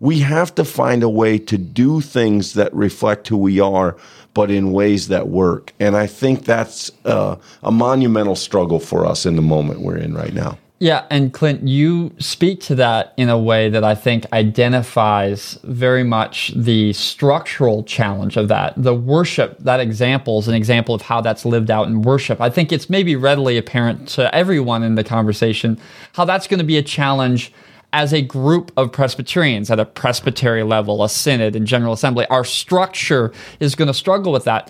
we 0.00 0.20
have 0.20 0.54
to 0.56 0.66
find 0.66 1.02
a 1.02 1.08
way 1.08 1.38
to 1.38 1.56
do 1.56 2.02
things 2.02 2.52
that 2.54 2.72
reflect 2.74 3.28
who 3.28 3.38
we 3.38 3.58
are, 3.58 3.96
but 4.34 4.50
in 4.50 4.72
ways 4.72 5.08
that 5.08 5.28
work. 5.28 5.72
And 5.80 5.96
I 5.96 6.06
think 6.06 6.44
that's 6.44 6.90
uh, 7.06 7.36
a 7.62 7.72
monumental 7.72 8.36
struggle 8.36 8.80
for 8.80 9.06
us 9.06 9.24
in 9.24 9.34
the 9.34 9.42
moment 9.42 9.80
we're 9.80 9.96
in 9.96 10.14
right 10.14 10.34
now. 10.34 10.58
Yeah, 10.82 11.06
and 11.10 11.32
Clint, 11.32 11.62
you 11.62 12.12
speak 12.18 12.60
to 12.62 12.74
that 12.74 13.14
in 13.16 13.28
a 13.28 13.38
way 13.38 13.68
that 13.68 13.84
I 13.84 13.94
think 13.94 14.26
identifies 14.32 15.56
very 15.62 16.02
much 16.02 16.52
the 16.56 16.92
structural 16.92 17.84
challenge 17.84 18.36
of 18.36 18.48
that. 18.48 18.74
The 18.76 18.92
worship, 18.92 19.56
that 19.60 19.78
example 19.78 20.40
is 20.40 20.48
an 20.48 20.54
example 20.54 20.92
of 20.92 21.02
how 21.02 21.20
that's 21.20 21.44
lived 21.44 21.70
out 21.70 21.86
in 21.86 22.02
worship. 22.02 22.40
I 22.40 22.50
think 22.50 22.72
it's 22.72 22.90
maybe 22.90 23.14
readily 23.14 23.58
apparent 23.58 24.08
to 24.08 24.34
everyone 24.34 24.82
in 24.82 24.96
the 24.96 25.04
conversation 25.04 25.78
how 26.14 26.24
that's 26.24 26.48
going 26.48 26.58
to 26.58 26.64
be 26.64 26.78
a 26.78 26.82
challenge 26.82 27.52
as 27.92 28.12
a 28.12 28.20
group 28.20 28.72
of 28.76 28.90
Presbyterians 28.90 29.70
at 29.70 29.78
a 29.78 29.84
presbytery 29.84 30.64
level, 30.64 31.04
a 31.04 31.08
synod 31.08 31.54
and 31.54 31.64
general 31.64 31.92
assembly. 31.92 32.26
Our 32.26 32.44
structure 32.44 33.32
is 33.60 33.76
going 33.76 33.86
to 33.86 33.94
struggle 33.94 34.32
with 34.32 34.46
that. 34.46 34.68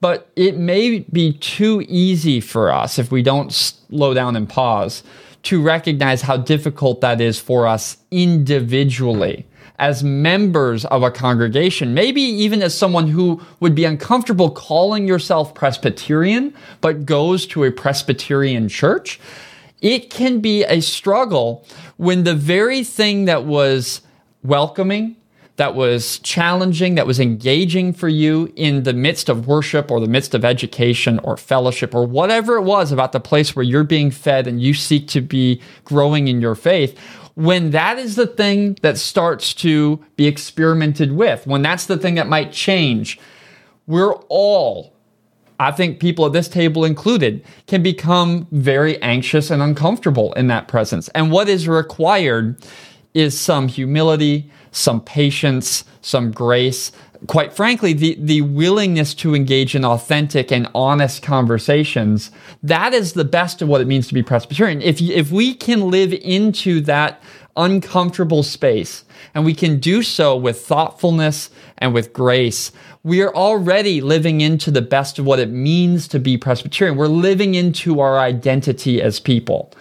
But 0.00 0.28
it 0.34 0.56
may 0.56 0.98
be 1.12 1.34
too 1.34 1.84
easy 1.86 2.40
for 2.40 2.72
us 2.72 2.98
if 2.98 3.12
we 3.12 3.22
don't 3.22 3.52
slow 3.52 4.12
down 4.12 4.34
and 4.34 4.48
pause 4.48 5.04
to 5.44 5.62
recognize 5.62 6.22
how 6.22 6.36
difficult 6.36 7.00
that 7.00 7.20
is 7.20 7.38
for 7.38 7.66
us 7.66 7.96
individually. 8.10 9.46
As 9.78 10.04
members 10.04 10.84
of 10.84 11.02
a 11.02 11.10
congregation, 11.10 11.94
maybe 11.94 12.20
even 12.20 12.62
as 12.62 12.76
someone 12.76 13.08
who 13.08 13.42
would 13.58 13.74
be 13.74 13.84
uncomfortable 13.84 14.50
calling 14.50 15.08
yourself 15.08 15.54
Presbyterian, 15.54 16.54
but 16.80 17.04
goes 17.04 17.46
to 17.48 17.64
a 17.64 17.72
Presbyterian 17.72 18.68
church, 18.68 19.18
it 19.80 20.10
can 20.10 20.40
be 20.40 20.62
a 20.64 20.80
struggle 20.80 21.66
when 21.96 22.22
the 22.22 22.34
very 22.34 22.84
thing 22.84 23.24
that 23.24 23.44
was 23.44 24.02
welcoming, 24.44 25.16
that 25.62 25.76
was 25.76 26.18
challenging, 26.18 26.96
that 26.96 27.06
was 27.06 27.20
engaging 27.20 27.92
for 27.92 28.08
you 28.08 28.52
in 28.56 28.82
the 28.82 28.92
midst 28.92 29.28
of 29.28 29.46
worship 29.46 29.92
or 29.92 30.00
the 30.00 30.08
midst 30.08 30.34
of 30.34 30.44
education 30.44 31.20
or 31.20 31.36
fellowship 31.36 31.94
or 31.94 32.04
whatever 32.04 32.56
it 32.56 32.62
was 32.62 32.90
about 32.90 33.12
the 33.12 33.20
place 33.20 33.54
where 33.54 33.62
you're 33.62 33.84
being 33.84 34.10
fed 34.10 34.48
and 34.48 34.60
you 34.60 34.74
seek 34.74 35.06
to 35.06 35.20
be 35.20 35.62
growing 35.84 36.26
in 36.26 36.40
your 36.40 36.56
faith, 36.56 36.98
when 37.34 37.70
that 37.70 37.96
is 37.96 38.16
the 38.16 38.26
thing 38.26 38.76
that 38.82 38.98
starts 38.98 39.54
to 39.54 40.04
be 40.16 40.26
experimented 40.26 41.12
with, 41.12 41.46
when 41.46 41.62
that's 41.62 41.86
the 41.86 41.96
thing 41.96 42.16
that 42.16 42.26
might 42.26 42.50
change, 42.50 43.20
we're 43.86 44.14
all, 44.28 44.92
I 45.60 45.70
think 45.70 46.00
people 46.00 46.26
at 46.26 46.32
this 46.32 46.48
table 46.48 46.84
included, 46.84 47.44
can 47.68 47.84
become 47.84 48.48
very 48.50 49.00
anxious 49.00 49.48
and 49.48 49.62
uncomfortable 49.62 50.32
in 50.32 50.48
that 50.48 50.66
presence. 50.66 51.06
And 51.10 51.30
what 51.30 51.48
is 51.48 51.68
required 51.68 52.60
is 53.14 53.38
some 53.38 53.68
humility, 53.68 54.50
some 54.72 55.00
patience, 55.00 55.84
some 56.00 56.32
grace. 56.32 56.90
Quite 57.28 57.52
frankly, 57.52 57.92
the, 57.92 58.16
the 58.18 58.40
willingness 58.40 59.14
to 59.14 59.34
engage 59.36 59.76
in 59.76 59.84
authentic 59.84 60.50
and 60.50 60.68
honest 60.74 61.22
conversations, 61.22 62.32
that 62.64 62.92
is 62.92 63.12
the 63.12 63.24
best 63.24 63.62
of 63.62 63.68
what 63.68 63.80
it 63.80 63.86
means 63.86 64.08
to 64.08 64.14
be 64.14 64.24
Presbyterian. 64.24 64.82
If, 64.82 65.00
if 65.00 65.30
we 65.30 65.54
can 65.54 65.88
live 65.88 66.12
into 66.12 66.80
that 66.80 67.22
uncomfortable 67.56 68.42
space 68.42 69.04
and 69.34 69.44
we 69.44 69.54
can 69.54 69.78
do 69.78 70.02
so 70.02 70.34
with 70.34 70.62
thoughtfulness 70.62 71.50
and 71.78 71.94
with 71.94 72.12
grace, 72.12 72.72
we 73.04 73.20
are 73.22 73.34
already 73.34 74.00
living 74.00 74.40
into 74.40 74.70
the 74.70 74.82
best 74.82 75.18
of 75.18 75.24
what 75.24 75.38
it 75.38 75.50
means 75.50 76.08
to 76.08 76.18
be 76.18 76.36
Presbyterian. 76.36 76.96
We're 76.96 77.06
living 77.06 77.54
into 77.54 78.00
our 78.00 78.18
identity 78.18 79.00
as 79.02 79.20
people. 79.20 79.72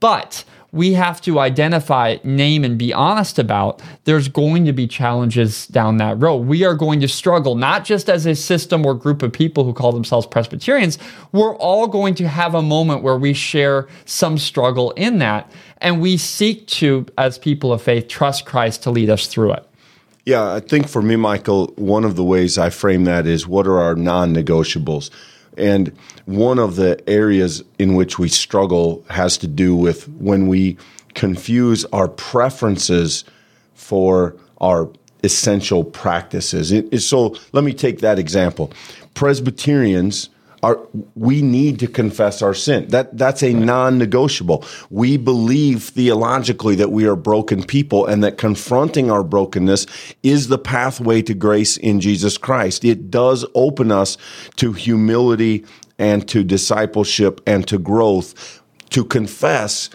But 0.00 0.44
we 0.74 0.92
have 0.94 1.20
to 1.20 1.38
identify, 1.38 2.16
name, 2.24 2.64
and 2.64 2.76
be 2.76 2.92
honest 2.92 3.38
about, 3.38 3.80
there's 4.04 4.26
going 4.26 4.64
to 4.64 4.72
be 4.72 4.88
challenges 4.88 5.68
down 5.68 5.98
that 5.98 6.20
road. 6.20 6.48
We 6.48 6.64
are 6.64 6.74
going 6.74 7.00
to 7.00 7.06
struggle, 7.06 7.54
not 7.54 7.84
just 7.84 8.10
as 8.10 8.26
a 8.26 8.34
system 8.34 8.84
or 8.84 8.92
group 8.94 9.22
of 9.22 9.32
people 9.32 9.62
who 9.62 9.72
call 9.72 9.92
themselves 9.92 10.26
Presbyterians. 10.26 10.98
We're 11.30 11.54
all 11.56 11.86
going 11.86 12.16
to 12.16 12.26
have 12.26 12.56
a 12.56 12.62
moment 12.62 13.04
where 13.04 13.16
we 13.16 13.34
share 13.34 13.86
some 14.04 14.36
struggle 14.36 14.90
in 14.92 15.18
that. 15.18 15.48
And 15.78 16.00
we 16.00 16.16
seek 16.16 16.66
to, 16.68 17.06
as 17.16 17.38
people 17.38 17.72
of 17.72 17.80
faith, 17.80 18.08
trust 18.08 18.44
Christ 18.44 18.82
to 18.82 18.90
lead 18.90 19.10
us 19.10 19.28
through 19.28 19.52
it. 19.52 19.68
Yeah, 20.24 20.54
I 20.54 20.58
think 20.58 20.88
for 20.88 21.02
me, 21.02 21.14
Michael, 21.14 21.72
one 21.76 22.04
of 22.04 22.16
the 22.16 22.24
ways 22.24 22.58
I 22.58 22.70
frame 22.70 23.04
that 23.04 23.28
is 23.28 23.46
what 23.46 23.68
are 23.68 23.78
our 23.78 23.94
non 23.94 24.34
negotiables? 24.34 25.10
And 25.56 25.96
one 26.26 26.58
of 26.58 26.76
the 26.76 27.02
areas 27.08 27.62
in 27.78 27.94
which 27.94 28.18
we 28.18 28.28
struggle 28.28 29.04
has 29.08 29.36
to 29.38 29.46
do 29.46 29.74
with 29.76 30.08
when 30.08 30.48
we 30.48 30.76
confuse 31.14 31.84
our 31.86 32.08
preferences 32.08 33.24
for 33.74 34.36
our 34.60 34.90
essential 35.22 35.84
practices. 35.84 36.72
It, 36.72 37.00
so 37.00 37.36
let 37.52 37.64
me 37.64 37.72
take 37.72 38.00
that 38.00 38.18
example. 38.18 38.72
Presbyterians 39.14 40.28
are, 40.64 40.80
we 41.14 41.42
need 41.42 41.78
to 41.80 41.86
confess 41.86 42.40
our 42.40 42.54
sin. 42.54 42.88
That 42.88 43.18
that's 43.18 43.42
a 43.42 43.52
non-negotiable. 43.52 44.64
We 44.88 45.18
believe 45.18 45.82
theologically 45.82 46.74
that 46.76 46.90
we 46.90 47.06
are 47.06 47.16
broken 47.16 47.62
people 47.62 48.06
and 48.06 48.24
that 48.24 48.38
confronting 48.38 49.10
our 49.10 49.22
brokenness 49.22 49.86
is 50.22 50.48
the 50.48 50.56
pathway 50.56 51.20
to 51.22 51.34
grace 51.34 51.76
in 51.76 52.00
Jesus 52.00 52.38
Christ. 52.38 52.82
It 52.82 53.10
does 53.10 53.44
open 53.54 53.92
us 53.92 54.16
to 54.56 54.72
humility 54.72 55.66
and 55.98 56.26
to 56.28 56.42
discipleship 56.42 57.42
and 57.46 57.68
to 57.68 57.78
growth 57.78 58.62
to 58.88 59.04
confess 59.04 59.90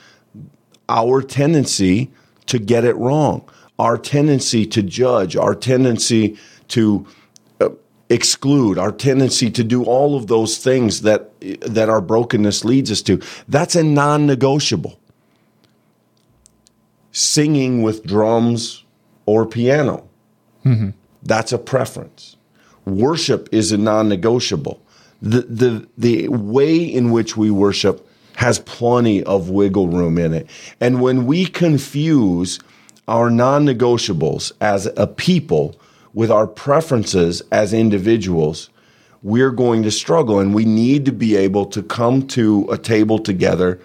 our 0.87 1.23
tendency 1.23 2.11
to 2.45 2.59
get 2.59 2.85
it 2.85 2.95
wrong, 2.95 3.49
our 3.79 3.97
tendency 3.97 4.67
to 4.67 4.83
judge, 4.83 5.35
our 5.35 5.55
tendency 5.55 6.37
to 6.67 7.07
exclude, 8.09 8.77
our 8.77 8.91
tendency 8.91 9.51
to 9.51 9.63
do 9.63 9.83
all 9.83 10.15
of 10.15 10.27
those 10.27 10.57
things 10.57 11.01
that 11.01 11.31
that 11.61 11.89
our 11.89 12.01
brokenness 12.01 12.65
leads 12.65 12.91
us 12.91 13.01
to. 13.03 13.21
That's 13.47 13.75
a 13.75 13.83
non-negotiable. 13.83 14.99
Singing 17.11 17.81
with 17.81 18.05
drums 18.05 18.83
or 19.25 19.45
piano. 19.45 20.07
Mm-hmm. 20.65 20.89
That's 21.23 21.51
a 21.51 21.57
preference. 21.57 22.35
Worship 22.85 23.49
is 23.51 23.71
a 23.71 23.77
non-negotiable. 23.77 24.81
The, 25.21 25.41
the, 25.41 25.87
the 25.97 26.27
way 26.29 26.77
in 26.77 27.11
which 27.11 27.35
we 27.35 27.51
worship 27.51 28.07
has 28.35 28.59
plenty 28.59 29.21
of 29.23 29.49
wiggle 29.49 29.89
room 29.89 30.17
in 30.17 30.33
it. 30.33 30.49
And 30.79 31.01
when 31.01 31.25
we 31.25 31.45
confuse 31.45 32.59
our 33.07 33.29
non 33.29 33.65
negotiables 33.65 34.51
as 34.61 34.87
a 34.95 35.07
people 35.07 35.78
with 36.13 36.31
our 36.31 36.47
preferences 36.47 37.41
as 37.51 37.73
individuals, 37.73 38.69
we're 39.21 39.51
going 39.51 39.83
to 39.83 39.91
struggle. 39.91 40.39
And 40.39 40.53
we 40.53 40.65
need 40.65 41.05
to 41.05 41.11
be 41.11 41.35
able 41.35 41.65
to 41.67 41.83
come 41.83 42.27
to 42.29 42.67
a 42.71 42.77
table 42.77 43.19
together 43.19 43.79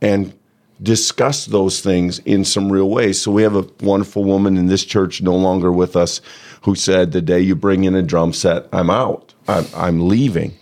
and 0.00 0.34
discuss 0.82 1.46
those 1.46 1.80
things 1.80 2.20
in 2.20 2.44
some 2.44 2.70
real 2.70 2.88
ways. 2.88 3.20
So 3.20 3.32
we 3.32 3.42
have 3.42 3.56
a 3.56 3.66
wonderful 3.80 4.24
woman 4.24 4.56
in 4.56 4.66
this 4.66 4.84
church 4.84 5.20
no 5.20 5.34
longer 5.34 5.72
with 5.72 5.96
us 5.96 6.20
who 6.62 6.74
said, 6.74 7.12
The 7.12 7.22
day 7.22 7.40
you 7.40 7.56
bring 7.56 7.84
in 7.84 7.94
a 7.94 8.02
drum 8.02 8.32
set, 8.32 8.68
I'm 8.72 8.90
out. 8.90 9.34
I'm, 9.48 9.66
I'm 9.74 10.08
leaving. 10.08 10.56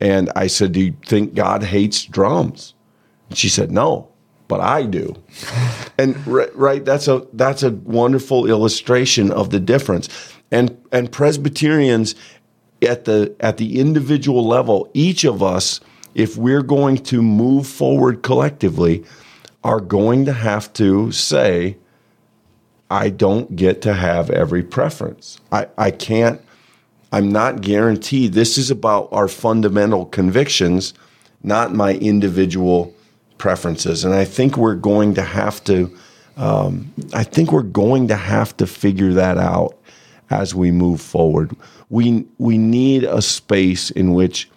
And 0.00 0.30
I 0.34 0.46
said, 0.46 0.72
Do 0.72 0.80
you 0.80 0.94
think 1.06 1.34
God 1.34 1.62
hates 1.62 2.04
drums? 2.04 2.74
And 3.28 3.36
she 3.36 3.48
said, 3.48 3.70
No, 3.70 4.09
but 4.50 4.60
I 4.60 4.82
do. 4.82 5.14
and 5.96 6.26
right, 6.26 6.54
right, 6.56 6.84
that's 6.84 7.06
a 7.06 7.26
that's 7.32 7.62
a 7.62 7.70
wonderful 7.70 8.46
illustration 8.46 9.30
of 9.30 9.50
the 9.50 9.60
difference. 9.60 10.08
And 10.50 10.76
and 10.90 11.10
Presbyterians 11.10 12.16
at 12.82 13.04
the 13.04 13.34
at 13.38 13.56
the 13.58 13.78
individual 13.78 14.46
level, 14.46 14.90
each 14.92 15.24
of 15.24 15.40
us, 15.42 15.80
if 16.14 16.36
we're 16.36 16.64
going 16.64 16.96
to 16.96 17.22
move 17.22 17.68
forward 17.68 18.22
collectively, 18.24 19.04
are 19.62 19.80
going 19.80 20.24
to 20.24 20.32
have 20.32 20.72
to 20.74 21.12
say, 21.12 21.76
I 22.90 23.10
don't 23.10 23.54
get 23.54 23.82
to 23.82 23.94
have 23.94 24.30
every 24.30 24.64
preference. 24.64 25.38
I, 25.52 25.68
I 25.78 25.92
can't, 25.92 26.40
I'm 27.12 27.30
not 27.30 27.60
guaranteed. 27.60 28.32
This 28.32 28.58
is 28.58 28.70
about 28.70 29.08
our 29.12 29.28
fundamental 29.28 30.06
convictions, 30.06 30.92
not 31.44 31.72
my 31.72 31.94
individual 31.94 32.92
preferences. 33.40 34.04
And 34.04 34.14
I 34.14 34.24
think 34.24 34.56
we're 34.56 34.76
going 34.76 35.14
to 35.14 35.22
have 35.22 35.64
to, 35.64 35.90
um, 36.36 36.92
I 37.12 37.24
think 37.24 37.50
we're 37.50 37.62
going 37.62 38.06
to 38.08 38.16
have 38.16 38.56
to 38.58 38.66
figure 38.66 39.12
that 39.14 39.38
out 39.38 39.76
as 40.28 40.54
we 40.54 40.70
move 40.70 41.00
forward. 41.00 41.56
We, 41.88 42.26
we 42.38 42.58
need 42.58 43.02
a 43.02 43.20
space 43.20 43.90
in 43.90 44.12
which 44.12 44.48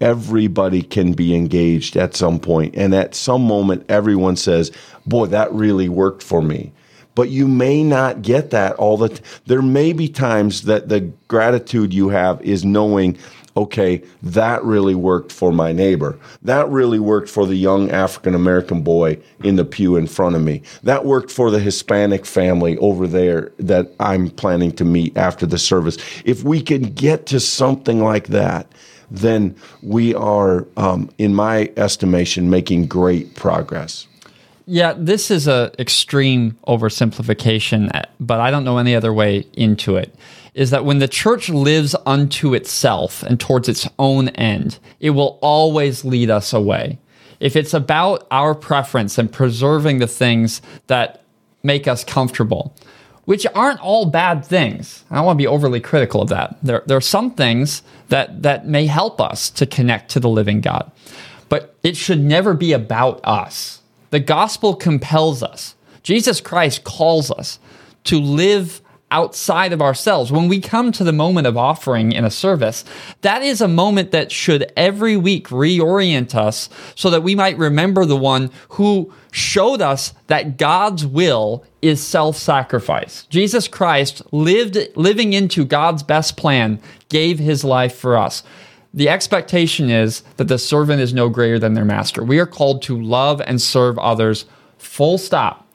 everybody 0.00 0.82
can 0.82 1.12
be 1.12 1.34
engaged 1.34 1.96
at 1.96 2.14
some 2.14 2.38
point. 2.38 2.74
And 2.76 2.94
at 2.94 3.14
some 3.14 3.42
moment, 3.42 3.86
everyone 3.88 4.36
says, 4.36 4.70
Boy, 5.06 5.26
that 5.26 5.50
really 5.52 5.88
worked 5.88 6.22
for 6.22 6.42
me. 6.42 6.72
But 7.14 7.30
you 7.30 7.46
may 7.46 7.84
not 7.84 8.22
get 8.22 8.50
that 8.50 8.74
all 8.74 8.96
the. 8.96 9.20
There 9.46 9.62
may 9.62 9.92
be 9.92 10.08
times 10.08 10.62
that 10.62 10.88
the 10.88 11.12
gratitude 11.28 11.94
you 11.94 12.08
have 12.08 12.42
is 12.42 12.64
knowing, 12.64 13.16
okay, 13.56 14.02
that 14.22 14.62
really 14.64 14.94
worked 14.94 15.32
for 15.32 15.52
my 15.52 15.72
neighbor. 15.72 16.18
That 16.42 16.68
really 16.68 16.98
worked 16.98 17.28
for 17.28 17.46
the 17.46 17.54
young 17.54 17.90
African 17.90 18.34
American 18.34 18.82
boy 18.82 19.18
in 19.42 19.56
the 19.56 19.64
pew 19.64 19.96
in 19.96 20.06
front 20.06 20.36
of 20.36 20.42
me. 20.42 20.62
That 20.82 21.04
worked 21.04 21.30
for 21.30 21.50
the 21.50 21.60
Hispanic 21.60 22.26
family 22.26 22.76
over 22.78 23.06
there 23.06 23.52
that 23.58 23.92
I'm 24.00 24.30
planning 24.30 24.72
to 24.72 24.84
meet 24.84 25.16
after 25.16 25.46
the 25.46 25.58
service. 25.58 25.98
If 26.24 26.42
we 26.42 26.60
can 26.60 26.82
get 26.82 27.26
to 27.26 27.40
something 27.40 28.02
like 28.02 28.28
that, 28.28 28.66
then 29.10 29.54
we 29.82 30.14
are, 30.14 30.66
um, 30.76 31.10
in 31.18 31.34
my 31.34 31.70
estimation, 31.76 32.50
making 32.50 32.86
great 32.86 33.34
progress. 33.34 34.06
Yeah, 34.66 34.94
this 34.96 35.30
is 35.30 35.46
a 35.46 35.72
extreme 35.78 36.56
oversimplification, 36.66 38.04
but 38.18 38.40
I 38.40 38.50
don't 38.50 38.64
know 38.64 38.78
any 38.78 38.94
other 38.94 39.12
way 39.12 39.46
into 39.52 39.96
it. 39.96 40.14
Is 40.54 40.70
that 40.70 40.84
when 40.84 41.00
the 41.00 41.08
church 41.08 41.48
lives 41.48 41.94
unto 42.06 42.54
itself 42.54 43.22
and 43.24 43.38
towards 43.38 43.68
its 43.68 43.88
own 43.98 44.28
end, 44.30 44.78
it 45.00 45.10
will 45.10 45.38
always 45.42 46.04
lead 46.04 46.30
us 46.30 46.52
away. 46.52 46.98
If 47.40 47.56
it's 47.56 47.74
about 47.74 48.26
our 48.30 48.54
preference 48.54 49.18
and 49.18 49.30
preserving 49.30 49.98
the 49.98 50.06
things 50.06 50.62
that 50.86 51.24
make 51.62 51.88
us 51.88 52.04
comfortable, 52.04 52.74
which 53.24 53.46
aren't 53.54 53.80
all 53.80 54.06
bad 54.06 54.44
things. 54.44 55.04
I 55.10 55.16
don't 55.16 55.24
want 55.24 55.38
to 55.38 55.42
be 55.42 55.46
overly 55.46 55.80
critical 55.80 56.22
of 56.22 56.28
that. 56.28 56.56
There, 56.62 56.82
there 56.86 56.96
are 56.96 57.02
some 57.02 57.32
things 57.32 57.82
that, 58.08 58.42
that 58.42 58.66
may 58.66 58.86
help 58.86 59.20
us 59.20 59.50
to 59.50 59.66
connect 59.66 60.10
to 60.12 60.20
the 60.20 60.28
living 60.28 60.60
God, 60.60 60.92
but 61.48 61.74
it 61.82 61.96
should 61.96 62.20
never 62.20 62.54
be 62.54 62.72
about 62.72 63.20
us. 63.24 63.80
The 64.14 64.20
gospel 64.20 64.76
compels 64.76 65.42
us. 65.42 65.74
Jesus 66.04 66.40
Christ 66.40 66.84
calls 66.84 67.32
us 67.32 67.58
to 68.04 68.20
live 68.20 68.80
outside 69.10 69.72
of 69.72 69.82
ourselves. 69.82 70.30
When 70.30 70.46
we 70.46 70.60
come 70.60 70.92
to 70.92 71.02
the 71.02 71.12
moment 71.12 71.48
of 71.48 71.56
offering 71.56 72.12
in 72.12 72.24
a 72.24 72.30
service, 72.30 72.84
that 73.22 73.42
is 73.42 73.60
a 73.60 73.66
moment 73.66 74.12
that 74.12 74.30
should 74.30 74.70
every 74.76 75.16
week 75.16 75.48
reorient 75.48 76.36
us 76.36 76.68
so 76.94 77.10
that 77.10 77.24
we 77.24 77.34
might 77.34 77.58
remember 77.58 78.04
the 78.04 78.16
one 78.16 78.52
who 78.68 79.12
showed 79.32 79.82
us 79.82 80.14
that 80.28 80.58
God's 80.58 81.04
will 81.04 81.64
is 81.82 82.00
self-sacrifice. 82.00 83.26
Jesus 83.30 83.66
Christ 83.66 84.22
lived 84.32 84.78
living 84.94 85.32
into 85.32 85.64
God's 85.64 86.04
best 86.04 86.36
plan, 86.36 86.80
gave 87.08 87.40
his 87.40 87.64
life 87.64 87.96
for 87.96 88.16
us. 88.16 88.44
The 88.94 89.08
expectation 89.08 89.90
is 89.90 90.22
that 90.36 90.46
the 90.46 90.56
servant 90.56 91.00
is 91.00 91.12
no 91.12 91.28
greater 91.28 91.58
than 91.58 91.74
their 91.74 91.84
master. 91.84 92.22
We 92.22 92.38
are 92.38 92.46
called 92.46 92.80
to 92.82 93.00
love 93.00 93.42
and 93.44 93.60
serve 93.60 93.98
others 93.98 94.46
full 94.78 95.18
stop. 95.18 95.66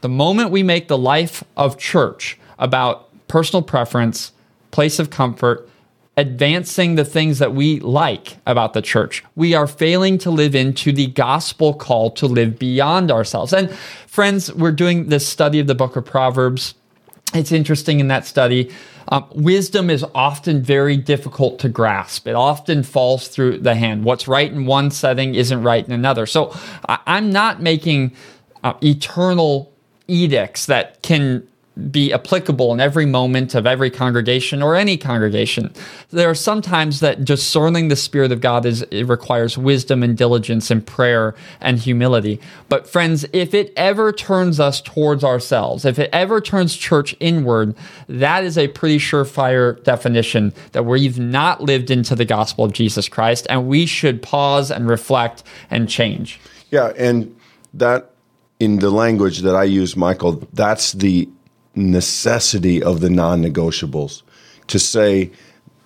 The 0.00 0.08
moment 0.08 0.52
we 0.52 0.62
make 0.62 0.86
the 0.86 0.96
life 0.96 1.42
of 1.56 1.76
church 1.76 2.38
about 2.56 3.08
personal 3.26 3.62
preference, 3.62 4.30
place 4.70 5.00
of 5.00 5.10
comfort, 5.10 5.68
advancing 6.16 6.94
the 6.94 7.04
things 7.04 7.40
that 7.40 7.52
we 7.52 7.80
like 7.80 8.36
about 8.46 8.74
the 8.74 8.82
church. 8.82 9.24
We 9.34 9.54
are 9.54 9.66
failing 9.66 10.16
to 10.18 10.30
live 10.30 10.54
into 10.54 10.92
the 10.92 11.08
gospel 11.08 11.74
call 11.74 12.12
to 12.12 12.26
live 12.26 12.60
beyond 12.60 13.10
ourselves. 13.10 13.52
And 13.52 13.70
friends, 14.06 14.52
we're 14.54 14.72
doing 14.72 15.08
this 15.08 15.26
study 15.26 15.58
of 15.58 15.66
the 15.66 15.74
book 15.74 15.96
of 15.96 16.04
Proverbs. 16.04 16.74
It's 17.34 17.52
interesting 17.52 17.98
in 17.98 18.08
that 18.08 18.24
study. 18.24 18.70
Um, 19.10 19.26
wisdom 19.34 19.88
is 19.88 20.04
often 20.14 20.62
very 20.62 20.96
difficult 20.96 21.58
to 21.60 21.68
grasp. 21.68 22.26
It 22.26 22.34
often 22.34 22.82
falls 22.82 23.28
through 23.28 23.58
the 23.58 23.74
hand. 23.74 24.04
What's 24.04 24.28
right 24.28 24.50
in 24.52 24.66
one 24.66 24.90
setting 24.90 25.34
isn't 25.34 25.62
right 25.62 25.84
in 25.84 25.92
another. 25.92 26.26
So 26.26 26.54
I- 26.88 26.98
am 27.06 27.30
not 27.30 27.62
making 27.62 28.12
uh, 28.62 28.74
eternal 28.82 29.72
edicts 30.08 30.66
that 30.66 31.02
can 31.02 31.46
be 31.90 32.12
applicable 32.12 32.72
in 32.72 32.80
every 32.80 33.06
moment 33.06 33.54
of 33.54 33.66
every 33.66 33.90
congregation 33.90 34.62
or 34.62 34.74
any 34.74 34.96
congregation. 34.96 35.72
There 36.10 36.28
are 36.28 36.34
sometimes 36.34 37.00
that 37.00 37.24
discerning 37.24 37.88
the 37.88 37.96
Spirit 37.96 38.32
of 38.32 38.40
God 38.40 38.66
is 38.66 38.82
it 38.82 39.04
requires 39.04 39.56
wisdom 39.56 40.02
and 40.02 40.16
diligence 40.16 40.70
and 40.70 40.84
prayer 40.84 41.34
and 41.60 41.78
humility. 41.78 42.40
But 42.68 42.88
friends, 42.88 43.24
if 43.32 43.54
it 43.54 43.72
ever 43.76 44.12
turns 44.12 44.58
us 44.58 44.80
towards 44.80 45.22
ourselves, 45.22 45.84
if 45.84 45.98
it 45.98 46.10
ever 46.12 46.40
turns 46.40 46.76
church 46.76 47.14
inward, 47.20 47.74
that 48.08 48.44
is 48.44 48.58
a 48.58 48.68
pretty 48.68 48.98
surefire 48.98 49.82
definition 49.84 50.52
that 50.72 50.84
we've 50.84 51.18
not 51.18 51.62
lived 51.62 51.90
into 51.90 52.14
the 52.14 52.24
gospel 52.24 52.64
of 52.64 52.72
Jesus 52.72 53.08
Christ, 53.08 53.46
and 53.48 53.68
we 53.68 53.86
should 53.86 54.20
pause 54.22 54.70
and 54.70 54.88
reflect 54.88 55.42
and 55.70 55.88
change. 55.88 56.40
Yeah, 56.70 56.92
and 56.96 57.34
that 57.74 58.10
in 58.60 58.80
the 58.80 58.90
language 58.90 59.40
that 59.40 59.54
I 59.54 59.64
use, 59.64 59.96
Michael, 59.96 60.46
that's 60.52 60.92
the 60.92 61.28
necessity 61.78 62.82
of 62.82 63.00
the 63.00 63.10
non 63.10 63.42
negotiables 63.42 64.22
to 64.66 64.78
say 64.78 65.30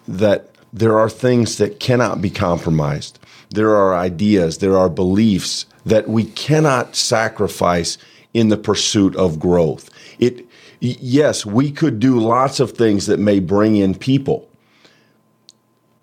that 0.08 0.50
there 0.72 0.98
are 0.98 1.10
things 1.10 1.58
that 1.58 1.80
cannot 1.80 2.22
be 2.22 2.30
compromised. 2.30 3.18
There 3.50 3.76
are 3.76 3.94
ideas, 3.94 4.58
there 4.58 4.76
are 4.76 4.88
beliefs 4.88 5.66
that 5.84 6.08
we 6.08 6.24
cannot 6.24 6.96
sacrifice 6.96 7.98
in 8.32 8.48
the 8.48 8.56
pursuit 8.56 9.14
of 9.16 9.38
growth. 9.38 9.90
It, 10.18 10.46
yes, 10.80 11.44
we 11.44 11.70
could 11.70 12.00
do 12.00 12.18
lots 12.18 12.60
of 12.60 12.72
things 12.72 13.06
that 13.06 13.18
may 13.18 13.40
bring 13.40 13.76
in 13.76 13.94
people. 13.94 14.48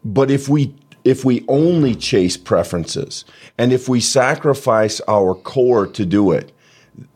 But 0.05 0.29
if 0.31 0.47
we 0.47 0.75
if 1.05 1.23
we 1.23 1.45
only 1.47 1.95
chase 1.95 2.35
preferences 2.35 3.23
and 3.57 3.71
if 3.71 3.87
we 3.87 4.01
sacrifice 4.01 4.99
our 5.07 5.33
core 5.33 5.87
to 5.87 6.05
do 6.05 6.31
it, 6.31 6.51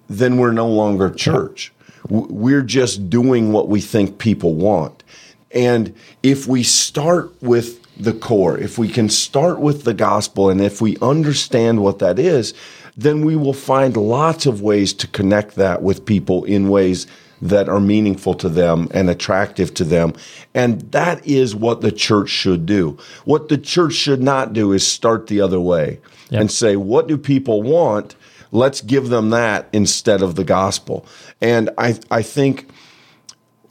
then 0.09 0.37
we're 0.37 0.53
no 0.53 0.67
longer 0.67 1.11
church. 1.11 1.73
We're 2.09 2.61
just 2.61 3.09
doing 3.09 3.51
what 3.51 3.69
we 3.69 3.81
think 3.81 4.17
people 4.17 4.55
want. 4.55 5.03
And 5.51 5.93
if 6.23 6.47
we 6.47 6.63
start 6.63 7.31
with 7.41 7.79
the 7.95 8.13
core, 8.13 8.57
if 8.57 8.77
we 8.77 8.87
can 8.87 9.09
start 9.09 9.59
with 9.59 9.83
the 9.83 9.93
gospel, 9.93 10.49
and 10.49 10.59
if 10.59 10.81
we 10.81 10.97
understand 10.97 11.81
what 11.81 11.99
that 11.99 12.17
is, 12.17 12.53
then 12.97 13.23
we 13.25 13.35
will 13.35 13.53
find 13.53 13.95
lots 13.95 14.45
of 14.45 14.61
ways 14.61 14.93
to 14.93 15.07
connect 15.07 15.55
that 15.55 15.81
with 15.81 16.05
people 16.05 16.43
in 16.45 16.69
ways 16.69 17.07
that 17.41 17.67
are 17.67 17.79
meaningful 17.79 18.33
to 18.35 18.47
them 18.47 18.87
and 18.91 19.09
attractive 19.09 19.73
to 19.73 19.83
them. 19.83 20.13
And 20.53 20.81
that 20.91 21.25
is 21.27 21.55
what 21.55 21.81
the 21.81 21.91
church 21.91 22.29
should 22.29 22.65
do. 22.65 22.97
What 23.25 23.49
the 23.49 23.57
church 23.57 23.93
should 23.93 24.21
not 24.21 24.53
do 24.53 24.71
is 24.71 24.87
start 24.87 25.27
the 25.27 25.41
other 25.41 25.59
way 25.59 25.99
yep. 26.29 26.41
and 26.41 26.51
say, 26.51 26.77
what 26.77 27.07
do 27.07 27.17
people 27.17 27.61
want? 27.61 28.15
Let's 28.53 28.81
give 28.81 29.09
them 29.09 29.31
that 29.31 29.67
instead 29.73 30.21
of 30.21 30.35
the 30.35 30.43
gospel. 30.43 31.07
And 31.41 31.71
I, 31.77 31.99
I 32.11 32.21
think 32.21 32.69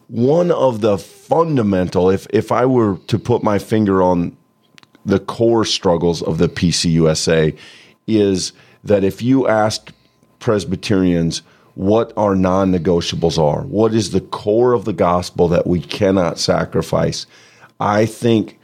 one 0.09 0.51
of 0.51 0.81
the 0.81 0.99
fundamental, 0.99 2.11
if, 2.11 2.27
if 2.31 2.51
I 2.51 2.67
were 2.67 2.97
to 3.07 3.19
put 3.19 3.45
my 3.45 3.61
finger 3.61 4.03
on 4.03 4.37
the 5.07 5.21
core 5.21 5.65
struggles 5.65 6.21
of 6.21 6.39
the 6.39 6.49
PCUSA, 6.49 7.57
is 8.09 8.53
that 8.83 9.05
if 9.05 9.23
you 9.23 9.47
asked 9.47 9.93
Presbyterians 10.41 11.43
what 11.75 12.13
our 12.17 12.35
non 12.35 12.73
negotiables 12.73 13.39
are, 13.39 13.63
what 13.63 13.95
is 13.95 14.11
the 14.11 14.21
core 14.21 14.73
of 14.73 14.85
the 14.85 14.93
gospel 14.93 15.47
that 15.47 15.67
we 15.67 15.81
cannot 15.81 16.41
sacrifice, 16.41 17.27
I 17.79 18.05
think 18.05 18.59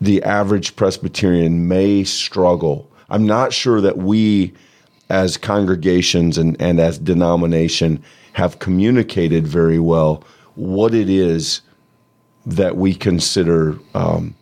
the 0.00 0.20
average 0.24 0.74
Presbyterian 0.74 1.68
may 1.68 2.02
struggle. 2.02 2.90
I'm 3.08 3.26
not 3.26 3.52
sure 3.52 3.80
that 3.80 3.98
we 3.98 4.54
as 5.08 5.36
congregations 5.36 6.38
and, 6.38 6.60
and 6.60 6.80
as 6.80 6.98
denomination 6.98 8.02
have 8.32 8.58
communicated 8.58 9.46
very 9.46 9.78
well 9.78 10.24
what 10.54 10.94
it 10.94 11.08
is 11.08 11.60
that 12.46 12.76
we 12.76 12.94
consider 12.94 13.78
um, 13.94 14.34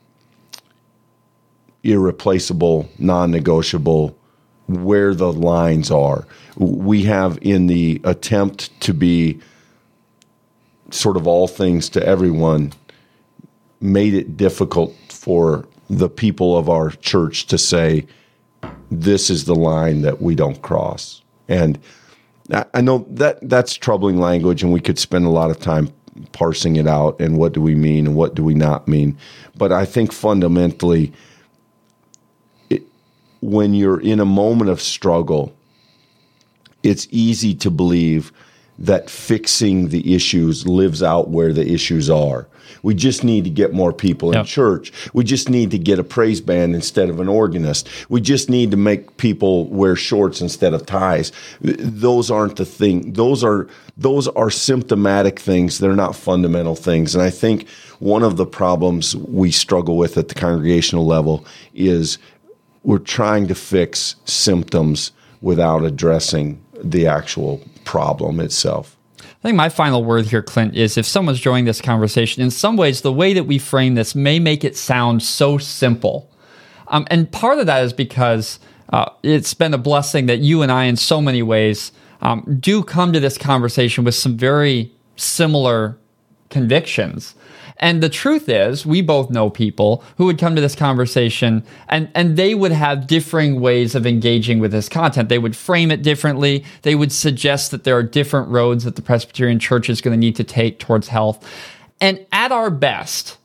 irreplaceable, 1.83 2.89
non 2.99 3.31
negotiable, 3.31 4.17
where 4.67 5.15
the 5.15 5.33
lines 5.33 5.91
are. 5.91 6.27
We 6.57 7.05
have, 7.05 7.39
in 7.43 7.67
the 7.67 8.01
attempt 8.05 8.79
to 8.83 8.95
be 8.95 9.41
sort 10.91 11.17
of 11.17 11.27
all 11.27 11.49
things 11.49 11.89
to 11.91 12.05
everyone, 12.05 12.73
made 13.81 14.15
it 14.15 14.37
difficult 14.37 14.95
for 15.09 15.67
the 15.89 16.09
people 16.09 16.57
of 16.57 16.69
our 16.69 16.91
church 16.91 17.47
to 17.47 17.59
say, 17.59 18.07
this 19.01 19.30
is 19.30 19.45
the 19.45 19.55
line 19.55 20.03
that 20.03 20.20
we 20.20 20.34
don't 20.34 20.61
cross. 20.62 21.22
And 21.49 21.78
I 22.74 22.80
know 22.80 23.07
that 23.11 23.38
that's 23.49 23.74
troubling 23.74 24.18
language, 24.18 24.62
and 24.62 24.72
we 24.72 24.80
could 24.80 24.99
spend 24.99 25.24
a 25.24 25.30
lot 25.30 25.51
of 25.51 25.61
time 25.61 25.93
parsing 26.32 26.76
it 26.76 26.86
out 26.86 27.18
and 27.20 27.38
what 27.38 27.53
do 27.53 27.61
we 27.62 27.74
mean 27.74 28.07
and 28.07 28.14
what 28.14 28.34
do 28.34 28.45
we 28.45 28.55
not 28.55 28.86
mean. 28.86 29.16
But 29.57 29.72
I 29.72 29.86
think 29.86 30.12
fundamentally, 30.12 31.12
it, 32.68 32.82
when 33.40 33.72
you're 33.72 34.01
in 34.01 34.20
a 34.20 34.26
moment 34.26 34.70
of 34.70 34.80
struggle, 34.80 35.57
it's 36.82 37.09
easy 37.11 37.55
to 37.55 37.70
believe 37.70 38.32
that 38.83 39.09
fixing 39.09 39.89
the 39.89 40.14
issues 40.14 40.66
lives 40.66 41.03
out 41.03 41.30
where 41.30 41.53
the 41.53 41.72
issues 41.72 42.11
are. 42.11 42.49
We 42.83 42.95
just 42.95 43.22
need 43.22 43.45
to 43.45 43.51
get 43.51 43.72
more 43.72 43.93
people 43.93 44.33
in 44.33 44.45
church. 44.45 44.93
We 45.12 45.22
just 45.22 45.49
need 45.49 45.70
to 45.70 45.78
get 45.78 46.01
a 46.01 46.05
praise 46.05 46.41
band 46.41 46.74
instead 46.74 47.09
of 47.09 47.20
an 47.20 47.28
organist. 47.28 47.89
We 48.09 48.20
just 48.20 48.51
need 48.51 48.72
to 48.72 48.76
make 48.76 49.16
people 49.18 49.68
wear 49.68 49.95
shorts 49.95 50.41
instead 50.41 50.74
of 50.74 50.85
ties. 50.85 51.30
Those 51.61 52.28
aren't 52.28 52.57
the 52.57 52.64
thing. 52.64 53.12
Those 53.12 53.45
are 53.45 53.68
those 53.97 54.26
are 54.28 54.51
symptomatic 54.51 55.39
things. 55.39 55.78
They're 55.78 55.95
not 55.95 56.16
fundamental 56.16 56.74
things. 56.74 57.14
And 57.14 57.22
I 57.22 57.30
think 57.30 57.68
one 58.01 58.24
of 58.24 58.37
the 58.37 58.47
problems 58.47 59.14
we 59.14 59.53
struggle 59.53 59.97
with 59.97 60.18
at 60.18 60.26
the 60.26 60.35
congregational 60.35 61.07
level 61.07 61.47
is 61.72 62.18
we're 62.83 62.99
trying 62.99 63.47
to 63.47 63.55
fix 63.55 64.16
symptoms 64.24 65.12
without 65.41 65.85
addressing 65.85 66.61
the 66.83 67.07
actual 67.07 67.62
problem 67.85 68.41
itself. 68.41 68.97
I 69.20 69.49
think 69.49 69.57
my 69.57 69.68
final 69.68 70.05
word 70.05 70.26
here, 70.26 70.43
Clint, 70.43 70.76
is 70.76 70.97
if 70.97 71.07
someone's 71.07 71.41
joining 71.41 71.64
this 71.64 71.80
conversation, 71.80 72.43
in 72.43 72.51
some 72.51 72.76
ways, 72.76 73.01
the 73.01 73.12
way 73.12 73.35
that 73.35 73.45
we 73.45 73.59
frame 73.59 73.95
this 73.95 74.14
may 74.14 74.39
make 74.39 74.62
it 74.62 74.76
sound 74.76 75.22
so 75.22 75.59
simple. 75.59 76.30
Um, 76.89 77.07
and 77.11 77.30
part 77.30 77.59
of 77.59 77.66
that 77.66 77.83
is 77.83 77.93
because 77.93 78.61
uh, 78.93 79.11
it's 79.22 79.55
been 79.55 79.74
a 79.74 79.78
blessing 79.78 80.26
that 80.26 80.41
you 80.41 80.62
and 80.62 80.70
I, 80.70 80.85
in 80.85 80.97
so 80.97 81.20
many 81.20 81.43
ways, 81.43 81.93
um, 82.20 82.59
do 82.61 82.85
come 82.85 83.12
to 83.12 83.20
this 83.20 83.37
conversation 83.37 84.05
with 84.05 84.14
some 84.14 84.37
very 84.37 84.93
similar 85.16 85.99
convictions. 86.51 87.35
And 87.83 88.01
the 88.01 88.09
truth 88.09 88.49
is, 88.49 88.87
we 88.87 89.03
both 89.03 89.28
know 89.28 89.51
people 89.51 90.05
who 90.16 90.26
would 90.26 90.39
come 90.39 90.55
to 90.55 90.61
this 90.61 90.76
conversation 90.76 91.64
and, 91.89 92.09
and 92.14 92.37
they 92.37 92.55
would 92.55 92.70
have 92.70 93.09
differing 93.09 93.61
ways 93.61 93.97
of 93.97 94.07
engaging 94.07 94.61
with 94.61 94.70
this 94.70 94.89
content. 94.89 95.28
They 95.28 95.39
would 95.41 95.57
frame 95.57 95.91
it 95.91 96.01
differently. 96.01 96.64
They 96.83 96.95
would 96.95 97.11
suggest 97.11 97.72
that 97.72 97.83
there 97.83 97.97
are 97.97 98.05
different 98.05 98.49
roads 98.51 98.85
that 98.85 98.95
the 98.95 99.03
Presbyterian 99.03 99.59
Church 99.59 99.91
is 99.91 100.01
going 100.01 100.12
to 100.12 100.18
need 100.18 100.37
to 100.37 100.45
take 100.45 100.78
towards 100.78 101.09
health. 101.09 101.45
And 102.01 102.24
at 102.30 102.53
our 102.53 102.70
best, 102.70 103.37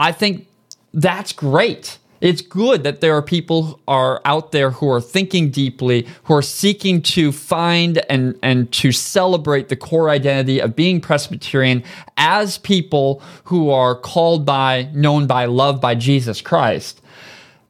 I 0.00 0.10
think 0.10 0.48
that's 0.92 1.32
great. 1.32 1.98
It's 2.20 2.40
good 2.40 2.82
that 2.84 3.00
there 3.00 3.14
are 3.14 3.22
people 3.22 3.80
are 3.86 4.20
out 4.24 4.52
there 4.52 4.70
who 4.70 4.90
are 4.90 5.00
thinking 5.00 5.50
deeply, 5.50 6.06
who 6.24 6.34
are 6.34 6.42
seeking 6.42 7.02
to 7.02 7.30
find 7.32 7.98
and, 8.08 8.38
and 8.42 8.70
to 8.72 8.92
celebrate 8.92 9.68
the 9.68 9.76
core 9.76 10.08
identity 10.08 10.60
of 10.60 10.74
being 10.74 11.00
Presbyterian 11.00 11.84
as 12.16 12.58
people 12.58 13.22
who 13.44 13.70
are 13.70 13.94
called 13.94 14.46
by, 14.46 14.88
known 14.94 15.26
by, 15.26 15.44
loved 15.44 15.80
by 15.80 15.94
Jesus 15.94 16.40
Christ. 16.40 17.02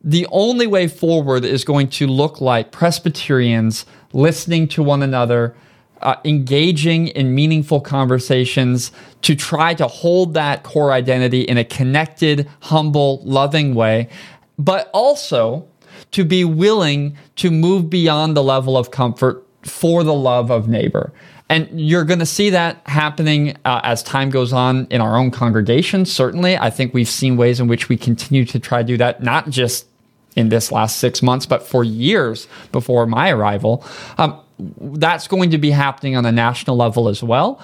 The 0.03 0.27
only 0.31 0.69
way 0.69 0.87
forward 0.87 1.45
is 1.45 1.65
going 1.65 1.89
to 1.89 2.07
look 2.07 2.41
like 2.41 2.71
Presbyterians 2.71 3.85
listening 4.13 4.69
to 4.69 4.83
one 4.83 5.03
another, 5.03 5.57
uh, 6.01 6.15
engaging 6.25 7.09
in 7.09 7.35
meaningful 7.35 7.81
conversations 7.81 8.93
to 9.23 9.35
try 9.35 9.75
to 9.75 9.89
hold 9.89 10.35
that 10.35 10.63
core 10.63 10.93
identity 10.93 11.41
in 11.41 11.59
a 11.59 11.65
connected, 11.65 12.49
humble, 12.61 13.21
loving 13.25 13.75
way 13.75 14.09
but 14.59 14.91
also 14.93 15.67
to 16.13 16.25
be 16.25 16.45
willing 16.45 17.17
to 17.37 17.51
move 17.51 17.91
beyond 17.91 18.37
the 18.37 18.43
level 18.43 18.77
of 18.77 18.91
comfort 18.91 19.47
for 19.63 20.05
the 20.05 20.15
love 20.15 20.51
of 20.51 20.69
neighbor. 20.69 21.13
And 21.49 21.81
you're 21.81 22.05
going 22.05 22.19
to 22.19 22.27
see 22.27 22.51
that 22.51 22.81
happening 22.87 23.57
uh, 23.65 23.81
as 23.85 24.03
time 24.03 24.31
goes 24.31 24.53
on 24.53 24.87
in 24.91 25.01
our 25.01 25.17
own 25.17 25.31
congregation. 25.31 26.05
Certainly, 26.05 26.59
I 26.59 26.71
think 26.71 26.93
we've 26.93 27.09
seen 27.09 27.37
ways 27.37 27.61
in 27.61 27.69
which 27.69 27.89
we 27.89 27.97
continue 27.97 28.45
to 28.47 28.59
try 28.59 28.83
to 28.83 28.87
do 28.87 28.97
that, 28.97 29.23
not 29.23 29.49
just 29.49 29.87
in 30.35 30.49
this 30.49 30.73
last 30.73 30.97
six 30.99 31.23
months, 31.23 31.47
but 31.47 31.63
for 31.63 31.85
years 31.85 32.49
before 32.73 33.07
my 33.07 33.31
arrival. 33.31 33.85
Um, 34.19 34.41
that's 34.59 35.29
going 35.29 35.51
to 35.51 35.59
be 35.59 35.71
happening 35.71 36.17
on 36.17 36.27
a 36.27 36.33
national 36.33 36.77
level 36.77 37.09
as 37.09 37.23
well. 37.23 37.61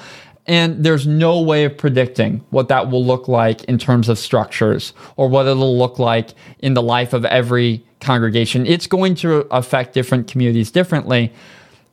And 0.46 0.84
there's 0.84 1.06
no 1.06 1.40
way 1.40 1.64
of 1.64 1.78
predicting 1.78 2.44
what 2.50 2.68
that 2.68 2.90
will 2.90 3.04
look 3.04 3.28
like 3.28 3.62
in 3.64 3.78
terms 3.78 4.08
of 4.08 4.18
structures 4.18 4.92
or 5.16 5.28
what 5.28 5.46
it'll 5.46 5.78
look 5.78 5.98
like 5.98 6.30
in 6.58 6.74
the 6.74 6.82
life 6.82 7.12
of 7.12 7.24
every 7.24 7.84
congregation. 8.00 8.66
It's 8.66 8.88
going 8.88 9.14
to 9.16 9.46
affect 9.52 9.94
different 9.94 10.26
communities 10.26 10.70
differently. 10.70 11.32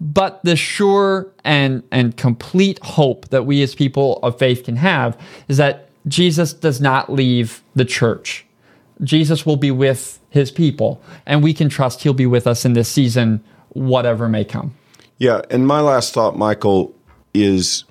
But 0.01 0.41
the 0.43 0.55
sure 0.55 1.31
and, 1.43 1.83
and 1.91 2.15
complete 2.17 2.79
hope 2.83 3.29
that 3.29 3.45
we 3.45 3.61
as 3.61 3.75
people 3.75 4.17
of 4.23 4.39
faith 4.39 4.63
can 4.63 4.77
have 4.77 5.19
is 5.47 5.57
that 5.57 5.89
Jesus 6.07 6.53
does 6.53 6.79
not 6.81 7.11
leave 7.11 7.61
the 7.75 7.85
church. 7.85 8.45
Jesus 9.01 9.45
will 9.45 9.57
be 9.57 9.71
with 9.71 10.19
his 10.29 10.51
people, 10.51 11.01
and 11.25 11.43
we 11.43 11.53
can 11.53 11.69
trust 11.69 12.03
he'll 12.03 12.13
be 12.13 12.25
with 12.25 12.47
us 12.47 12.65
in 12.65 12.73
this 12.73 12.89
season, 12.89 13.43
whatever 13.69 14.27
may 14.27 14.43
come. 14.45 14.73
Yeah. 15.17 15.41
And 15.49 15.67
my 15.67 15.81
last 15.81 16.13
thought, 16.13 16.37
Michael, 16.37 16.93
is 17.33 17.83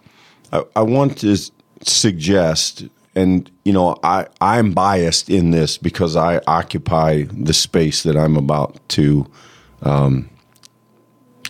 I, 0.53 0.65
I 0.77 0.83
want 0.83 1.19
to 1.19 1.37
suggest, 1.83 2.85
and 3.15 3.51
you 3.65 3.73
know, 3.73 3.99
I 4.03 4.27
I'm 4.41 4.73
biased 4.73 5.31
in 5.31 5.51
this 5.51 5.79
because 5.79 6.17
I 6.17 6.41
occupy 6.47 7.25
the 7.25 7.55
space 7.55 8.03
that 8.03 8.17
I'm 8.17 8.37
about 8.37 8.77
to 8.91 9.27
um, 9.83 10.29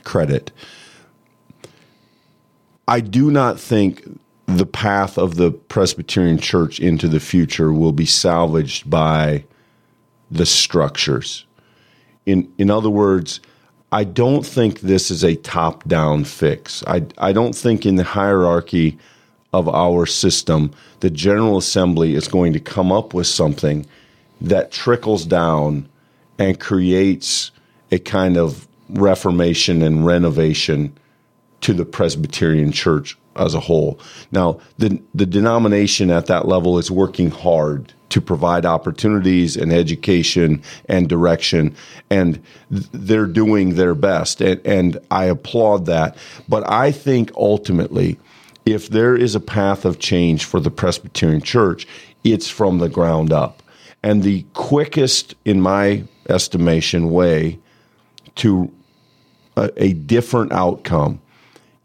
credit. 0.05 0.51
I 2.87 3.01
do 3.01 3.31
not 3.31 3.61
think 3.61 4.03
the 4.47 4.67
path 4.67 5.19
of 5.19 5.37
the 5.37 5.51
Presbyterian 5.51 6.39
Church 6.39 6.81
into 6.81 7.07
the 7.07 7.21
future 7.21 7.71
will 7.73 7.93
be 7.93 8.07
salvaged 8.07 8.89
by 8.89 9.45
the 10.31 10.47
structures. 10.47 11.45
In 12.25 12.51
in 12.59 12.71
other 12.71 12.91
words, 12.91 13.41
I 13.91 14.05
don't 14.05 14.45
think 14.45 14.81
this 14.81 15.11
is 15.11 15.25
a 15.25 15.37
top 15.37 15.85
down 15.89 16.25
fix. 16.25 16.85
I, 16.87 17.07
I 17.17 17.33
don't 17.33 17.55
think 17.55 17.87
in 17.87 17.97
the 17.97 18.05
hierarchy 18.05 18.99
of 19.53 19.69
our 19.69 20.05
system, 20.05 20.73
the 21.01 21.09
General 21.09 21.57
Assembly 21.57 22.15
is 22.15 22.29
going 22.29 22.53
to 22.53 22.61
come 22.61 22.93
up 22.93 23.15
with 23.15 23.27
something 23.27 23.87
that 24.43 24.73
trickles 24.73 25.25
down 25.25 25.89
and 26.39 26.61
creates 26.61 27.51
a 27.91 27.99
kind 27.99 28.37
of 28.37 28.69
reformation 28.91 29.81
and 29.81 30.05
renovation 30.05 30.93
to 31.63 31.73
the 31.73 31.87
Presbyterian 31.87 32.73
Church 32.73 33.17
as 33.37 33.55
a 33.55 33.61
whole. 33.61 33.99
Now, 34.31 34.61
the, 34.77 35.01
the 35.15 35.27
denomination 35.27 36.11
at 36.11 36.27
that 36.27 36.47
level 36.47 36.79
is 36.79 36.91
working 36.91 37.31
hard 37.31 37.95
to 38.11 38.21
provide 38.21 38.65
opportunities 38.65 39.57
and 39.57 39.73
education 39.73 40.63
and 40.89 41.09
direction. 41.09 41.75
And 42.11 42.43
they're 42.71 43.27
doing 43.27 43.75
their 43.75 43.95
best. 43.95 44.41
And, 44.41 44.61
and 44.67 44.99
I 45.11 45.25
applaud 45.25 45.87
that. 45.87 46.17
But 46.49 46.69
I 46.69 46.93
think 46.93 47.31
ultimately, 47.37 48.19
if 48.65 48.89
there 48.89 49.17
is 49.17 49.35
a 49.35 49.41
path 49.41 49.85
of 49.85 49.99
change 49.99 50.45
for 50.45 50.61
the 50.61 50.71
Presbyterian 50.71 51.43
Church, 51.43 51.87
it's 52.25 52.49
from 52.49 52.79
the 52.79 52.89
ground 52.89 53.33
up. 53.33 53.63
And 54.03 54.23
the 54.23 54.45
quickest, 54.55 55.35
in 55.45 55.61
my 55.61 56.05
estimation, 56.29 57.11
way 57.11 57.59
to 58.37 58.73
a, 59.57 59.71
a 59.77 59.93
different 59.93 60.53
outcome 60.53 61.21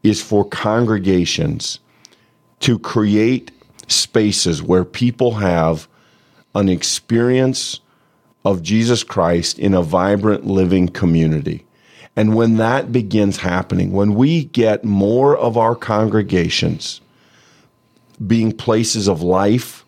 is 0.03 0.21
for 0.21 0.45
congregations 0.45 1.79
to 2.59 2.77
create 2.77 3.51
spaces 3.87 4.61
where 4.61 4.85
people 4.85 5.35
have 5.35 5.87
an 6.55 6.69
experience 6.69 7.79
of 8.45 8.61
Jesus 8.61 9.03
Christ 9.03 9.57
in 9.59 9.73
a 9.73 9.81
vibrant 9.81 10.45
living 10.45 10.87
community. 10.87 11.65
And 12.15 12.35
when 12.35 12.57
that 12.57 12.91
begins 12.91 13.37
happening, 13.37 13.91
when 13.91 14.13
we 14.13 14.45
get 14.45 14.83
more 14.83 15.35
of 15.35 15.57
our 15.57 15.75
congregations 15.75 17.01
being 18.25 18.51
places 18.51 19.07
of 19.07 19.21
life 19.21 19.83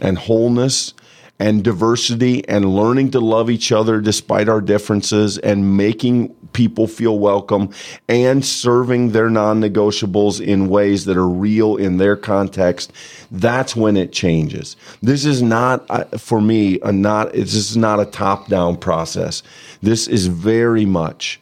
and 0.00 0.16
wholeness 0.16 0.94
and 1.38 1.62
diversity 1.62 2.46
and 2.48 2.74
learning 2.74 3.10
to 3.10 3.20
love 3.20 3.50
each 3.50 3.70
other 3.70 4.00
despite 4.00 4.48
our 4.48 4.60
differences 4.60 5.36
and 5.38 5.76
making 5.76 6.34
people 6.52 6.86
feel 6.86 7.18
welcome 7.18 7.70
and 8.08 8.44
serving 8.44 9.10
their 9.10 9.28
non 9.28 9.60
negotiables 9.60 10.44
in 10.44 10.68
ways 10.68 11.04
that 11.04 11.16
are 11.16 11.28
real 11.28 11.76
in 11.76 11.98
their 11.98 12.16
context, 12.16 12.92
that's 13.30 13.76
when 13.76 13.96
it 13.96 14.12
changes. 14.12 14.76
This 15.02 15.26
is 15.26 15.42
not, 15.42 15.84
uh, 15.90 16.04
for 16.16 16.40
me, 16.40 16.80
a 16.82 16.92
not, 16.92 17.32
this 17.32 17.54
is 17.54 17.76
not 17.76 18.00
a 18.00 18.06
top 18.06 18.48
down 18.48 18.76
process. 18.78 19.42
This 19.82 20.08
is 20.08 20.28
very 20.28 20.86
much 20.86 21.40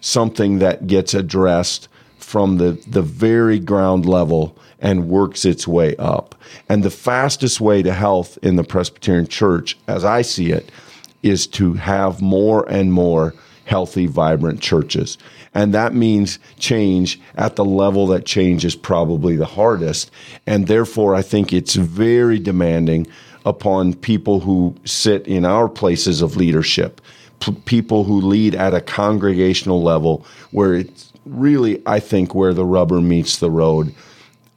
something 0.00 0.58
that 0.60 0.86
gets 0.86 1.12
addressed 1.12 1.88
from 2.18 2.56
the, 2.56 2.72
the 2.86 3.02
very 3.02 3.58
ground 3.58 4.06
level 4.06 4.56
and 4.80 5.08
works 5.08 5.44
its 5.44 5.66
way 5.66 5.96
up. 5.96 6.34
And 6.68 6.82
the 6.82 6.90
fastest 6.90 7.60
way 7.60 7.82
to 7.82 7.92
health 7.92 8.38
in 8.42 8.56
the 8.56 8.64
Presbyterian 8.64 9.26
Church, 9.26 9.78
as 9.86 10.04
I 10.04 10.22
see 10.22 10.50
it, 10.50 10.70
is 11.22 11.46
to 11.48 11.74
have 11.74 12.20
more 12.20 12.68
and 12.70 12.92
more 12.92 13.34
healthy, 13.64 14.06
vibrant 14.06 14.60
churches. 14.60 15.16
And 15.54 15.72
that 15.72 15.94
means 15.94 16.38
change 16.58 17.20
at 17.36 17.56
the 17.56 17.64
level 17.64 18.06
that 18.08 18.26
change 18.26 18.64
is 18.64 18.76
probably 18.76 19.36
the 19.36 19.46
hardest. 19.46 20.10
And 20.46 20.66
therefore, 20.66 21.14
I 21.14 21.22
think 21.22 21.52
it's 21.52 21.74
very 21.74 22.38
demanding 22.38 23.06
upon 23.46 23.94
people 23.94 24.40
who 24.40 24.74
sit 24.84 25.26
in 25.26 25.44
our 25.44 25.68
places 25.68 26.22
of 26.22 26.36
leadership, 26.36 27.00
p- 27.40 27.52
people 27.64 28.04
who 28.04 28.20
lead 28.20 28.54
at 28.54 28.74
a 28.74 28.80
congregational 28.80 29.82
level 29.82 30.26
where 30.50 30.74
it's 30.74 31.12
really, 31.24 31.82
I 31.86 32.00
think, 32.00 32.34
where 32.34 32.54
the 32.54 32.64
rubber 32.64 33.00
meets 33.00 33.38
the 33.38 33.50
road. 33.50 33.94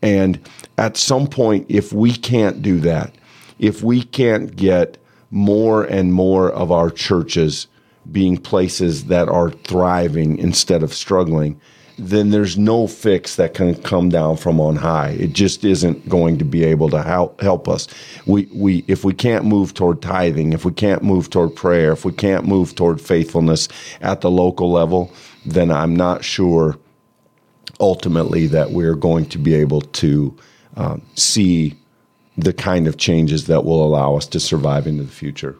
And 0.02 0.40
at 0.78 0.98
some 0.98 1.28
point, 1.28 1.66
if 1.70 1.92
we 1.92 2.14
can't 2.14 2.62
do 2.62 2.80
that, 2.82 3.14
if 3.60 3.82
we 3.82 4.04
can't 4.04 4.56
get 4.56 4.98
more 5.32 5.84
and 5.84 6.14
more 6.14 6.52
of 6.52 6.72
our 6.72 6.90
churches 6.90 7.68
being 8.12 8.38
places 8.38 9.06
that 9.06 9.28
are 9.28 9.52
thriving 9.52 10.38
instead 10.38 10.84
of 10.84 10.94
struggling, 10.94 11.60
then 11.98 12.30
there's 12.30 12.58
no 12.58 12.86
fix 12.86 13.36
that 13.36 13.56
can 13.56 13.74
come 13.82 14.10
down 14.10 14.38
from 14.38 14.62
on 14.62 14.76
high. 14.76 15.10
It 15.20 15.34
just 15.34 15.66
isn't 15.66 16.08
going 16.08 16.38
to 16.38 16.46
be 16.46 16.64
able 16.64 16.90
to 16.92 17.02
help 17.02 17.68
us. 17.68 17.88
We 18.28 18.48
we 18.54 18.86
if 18.88 19.04
we 19.04 19.14
can't 19.14 19.46
move 19.46 19.74
toward 19.74 20.02
tithing, 20.02 20.54
if 20.54 20.64
we 20.64 20.72
can't 20.72 21.02
move 21.02 21.30
toward 21.32 21.56
prayer, 21.56 21.92
if 21.94 22.06
we 22.06 22.12
can't 22.12 22.46
move 22.46 22.76
toward 22.76 23.02
faithfulness 23.02 23.68
at 24.00 24.22
the 24.22 24.30
local 24.30 24.72
level, 24.72 25.12
then 25.46 25.72
I'm 25.72 25.96
not 25.96 26.24
sure 26.24 26.78
ultimately 27.80 28.48
that 28.48 28.72
we're 28.72 28.96
going 28.96 29.26
to 29.28 29.38
be 29.38 29.54
able 29.56 29.82
to 29.82 30.36
uh, 30.76 30.98
see 31.16 31.76
the 32.38 32.54
kind 32.54 32.88
of 32.88 32.98
changes 32.98 33.48
that 33.48 33.66
will 33.66 33.84
allow 33.84 34.16
us 34.16 34.28
to 34.28 34.40
survive 34.40 34.88
into 34.88 35.04
the 35.04 35.12
future. 35.12 35.58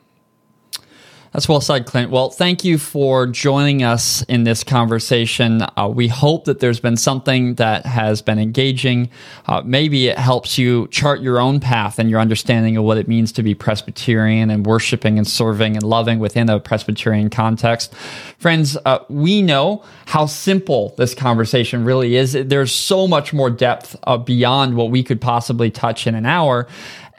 That's 1.34 1.50
well 1.50 1.62
said, 1.62 1.86
Clint. 1.86 2.10
Well, 2.10 2.30
thank 2.30 2.64
you 2.64 2.78
for 2.78 3.28
joining 3.28 3.84
us 3.84 4.24
in 4.24 4.44
this 4.46 4.64
conversation. 4.64 5.62
Uh, 5.76 5.92
we 5.94 6.08
hope 6.08 6.46
that 6.46 6.60
there's 6.60 6.80
been 6.80 6.96
something 6.96 7.56
that 7.56 7.86
has 7.86 8.22
been 8.22 8.40
engaging. 8.40 9.10
Uh, 9.46 9.62
maybe 9.66 10.08
it 10.08 10.18
helps 10.18 10.58
you 10.58 10.88
chart 10.88 11.22
your 11.22 11.40
own 11.40 11.60
path 11.60 12.00
and 12.00 12.10
your 12.10 12.20
understanding 12.20 12.78
of 12.78 12.86
what 12.86 12.98
it 12.98 13.08
means 13.08 13.32
to 13.34 13.44
be 13.44 13.54
Presbyterian 13.54 14.50
and 14.50 14.66
worshiping 14.66 15.18
and 15.18 15.28
serving 15.28 15.76
and 15.76 15.84
loving 15.84 16.20
within 16.20 16.50
a 16.50 16.60
Presbyterian 16.60 17.30
context. 17.30 17.94
Friends, 18.38 18.78
uh, 18.86 19.00
we 19.10 19.42
know 19.42 19.84
how 20.06 20.26
simple 20.26 20.96
this 20.98 21.14
conversation 21.14 21.84
really 21.84 22.16
is. 22.16 22.34
There's 22.34 22.72
so 22.72 23.08
much 23.08 23.34
more 23.34 23.50
depth 23.50 23.98
uh, 24.04 24.18
beyond 24.18 24.76
what 24.78 24.92
we 24.92 25.04
could 25.04 25.20
possibly 25.20 25.72
touch 25.72 26.08
in 26.08 26.16
an 26.16 26.26
hour. 26.26 26.68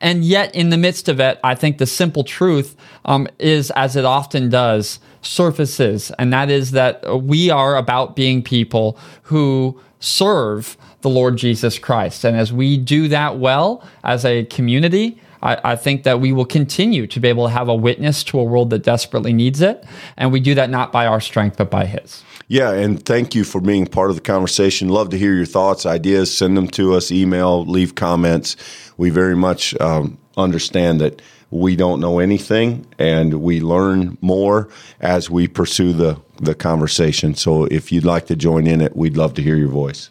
And 0.01 0.25
yet, 0.25 0.55
in 0.55 0.71
the 0.71 0.77
midst 0.77 1.09
of 1.09 1.21
it, 1.21 1.41
I 1.43 1.55
think 1.55 1.79
the 1.79 1.87
simple 1.87 2.25
truth 2.25 2.77
um, 3.05 3.27
is, 3.39 3.71
as 3.73 3.97
it 3.97 4.05
often 4.05 4.49
does, 4.49 5.01
surfaces. 5.23 6.13
And 6.19 6.33
that 6.33 6.51
is 6.51 6.71
that 6.73 7.23
we 7.23 7.51
are 7.51 7.77
about 7.77 8.15
being 8.15 8.43
people 8.43 8.99
who 9.25 9.81
serve 10.01 10.77
the 11.01 11.11
Lord 11.11 11.37
Jesus 11.37 11.79
Christ. 11.79 12.25
And 12.25 12.37
as 12.37 12.53
we 12.53 12.77
do 12.77 13.09
that 13.09 13.39
well 13.39 13.85
as 14.05 14.25
a 14.25 14.45
community, 14.45 15.21
I, 15.43 15.73
I, 15.73 15.77
think 15.77 16.03
that 16.03 16.21
we 16.21 16.33
will 16.33 16.45
continue 16.45 17.07
to 17.07 17.21
be 17.21 17.29
able 17.29 17.47
to 17.47 17.53
have 17.53 17.69
a 17.69 17.75
witness 17.75 18.25
to 18.25 18.39
a 18.39 18.45
world 18.45 18.71
that 18.71 18.83
desperately 18.83 19.33
needs 19.33 19.61
it. 19.61 19.85
And 20.17 20.33
we 20.33 20.41
do 20.41 20.55
that 20.57 20.71
not 20.71 20.91
by 20.91 21.07
our 21.07 21.21
strength, 21.21 21.57
but 21.57 21.71
by 21.71 21.87
His. 21.87 22.25
Yeah, 22.49 22.73
and 22.73 23.05
thank 23.05 23.35
you 23.35 23.45
for 23.45 23.61
being 23.61 23.87
part 23.87 24.09
of 24.09 24.17
the 24.17 24.23
conversation. 24.23 24.89
Love 24.89 25.11
to 25.11 25.19
hear 25.19 25.35
your 25.35 25.45
thoughts, 25.45 25.85
ideas. 25.85 26.35
Send 26.35 26.57
them 26.57 26.67
to 26.69 26.95
us, 26.95 27.13
email, 27.13 27.65
leave 27.67 27.95
comments. 27.95 28.57
We 28.97 29.11
very 29.11 29.37
much 29.37 29.79
um, 29.81 30.19
understand 30.39 31.01
that 31.03 31.21
we 31.51 31.77
don't 31.77 32.01
know 32.01 32.19
anything 32.19 32.87
and 32.99 33.43
we 33.43 33.61
learn 33.61 34.17
more 34.23 34.69
as 35.01 35.29
we 35.29 35.47
pursue 35.47 35.93
the, 35.93 36.21
the 36.41 36.55
conversation. 36.55 37.35
So 37.35 37.65
if 37.65 37.93
you'd 37.93 38.05
like 38.05 38.27
to 38.27 38.37
join 38.37 38.67
in 38.67 38.81
it, 38.81 38.97
we'd 38.97 39.17
love 39.17 39.35
to 39.35 39.43
hear 39.43 39.57
your 39.57 39.69
voice. 39.69 40.09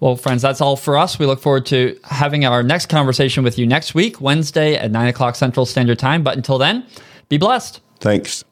Well, 0.00 0.16
friends, 0.16 0.42
that's 0.42 0.60
all 0.60 0.76
for 0.76 0.98
us. 0.98 1.18
We 1.18 1.26
look 1.26 1.40
forward 1.40 1.64
to 1.66 1.98
having 2.04 2.44
our 2.44 2.62
next 2.62 2.86
conversation 2.86 3.44
with 3.44 3.58
you 3.58 3.66
next 3.66 3.94
week, 3.94 4.20
Wednesday 4.20 4.74
at 4.74 4.90
9 4.90 5.08
o'clock 5.08 5.36
Central 5.36 5.64
Standard 5.64 5.98
Time. 5.98 6.22
But 6.22 6.36
until 6.36 6.58
then, 6.58 6.86
be 7.28 7.38
blessed. 7.38 7.80
Thanks. 8.00 8.44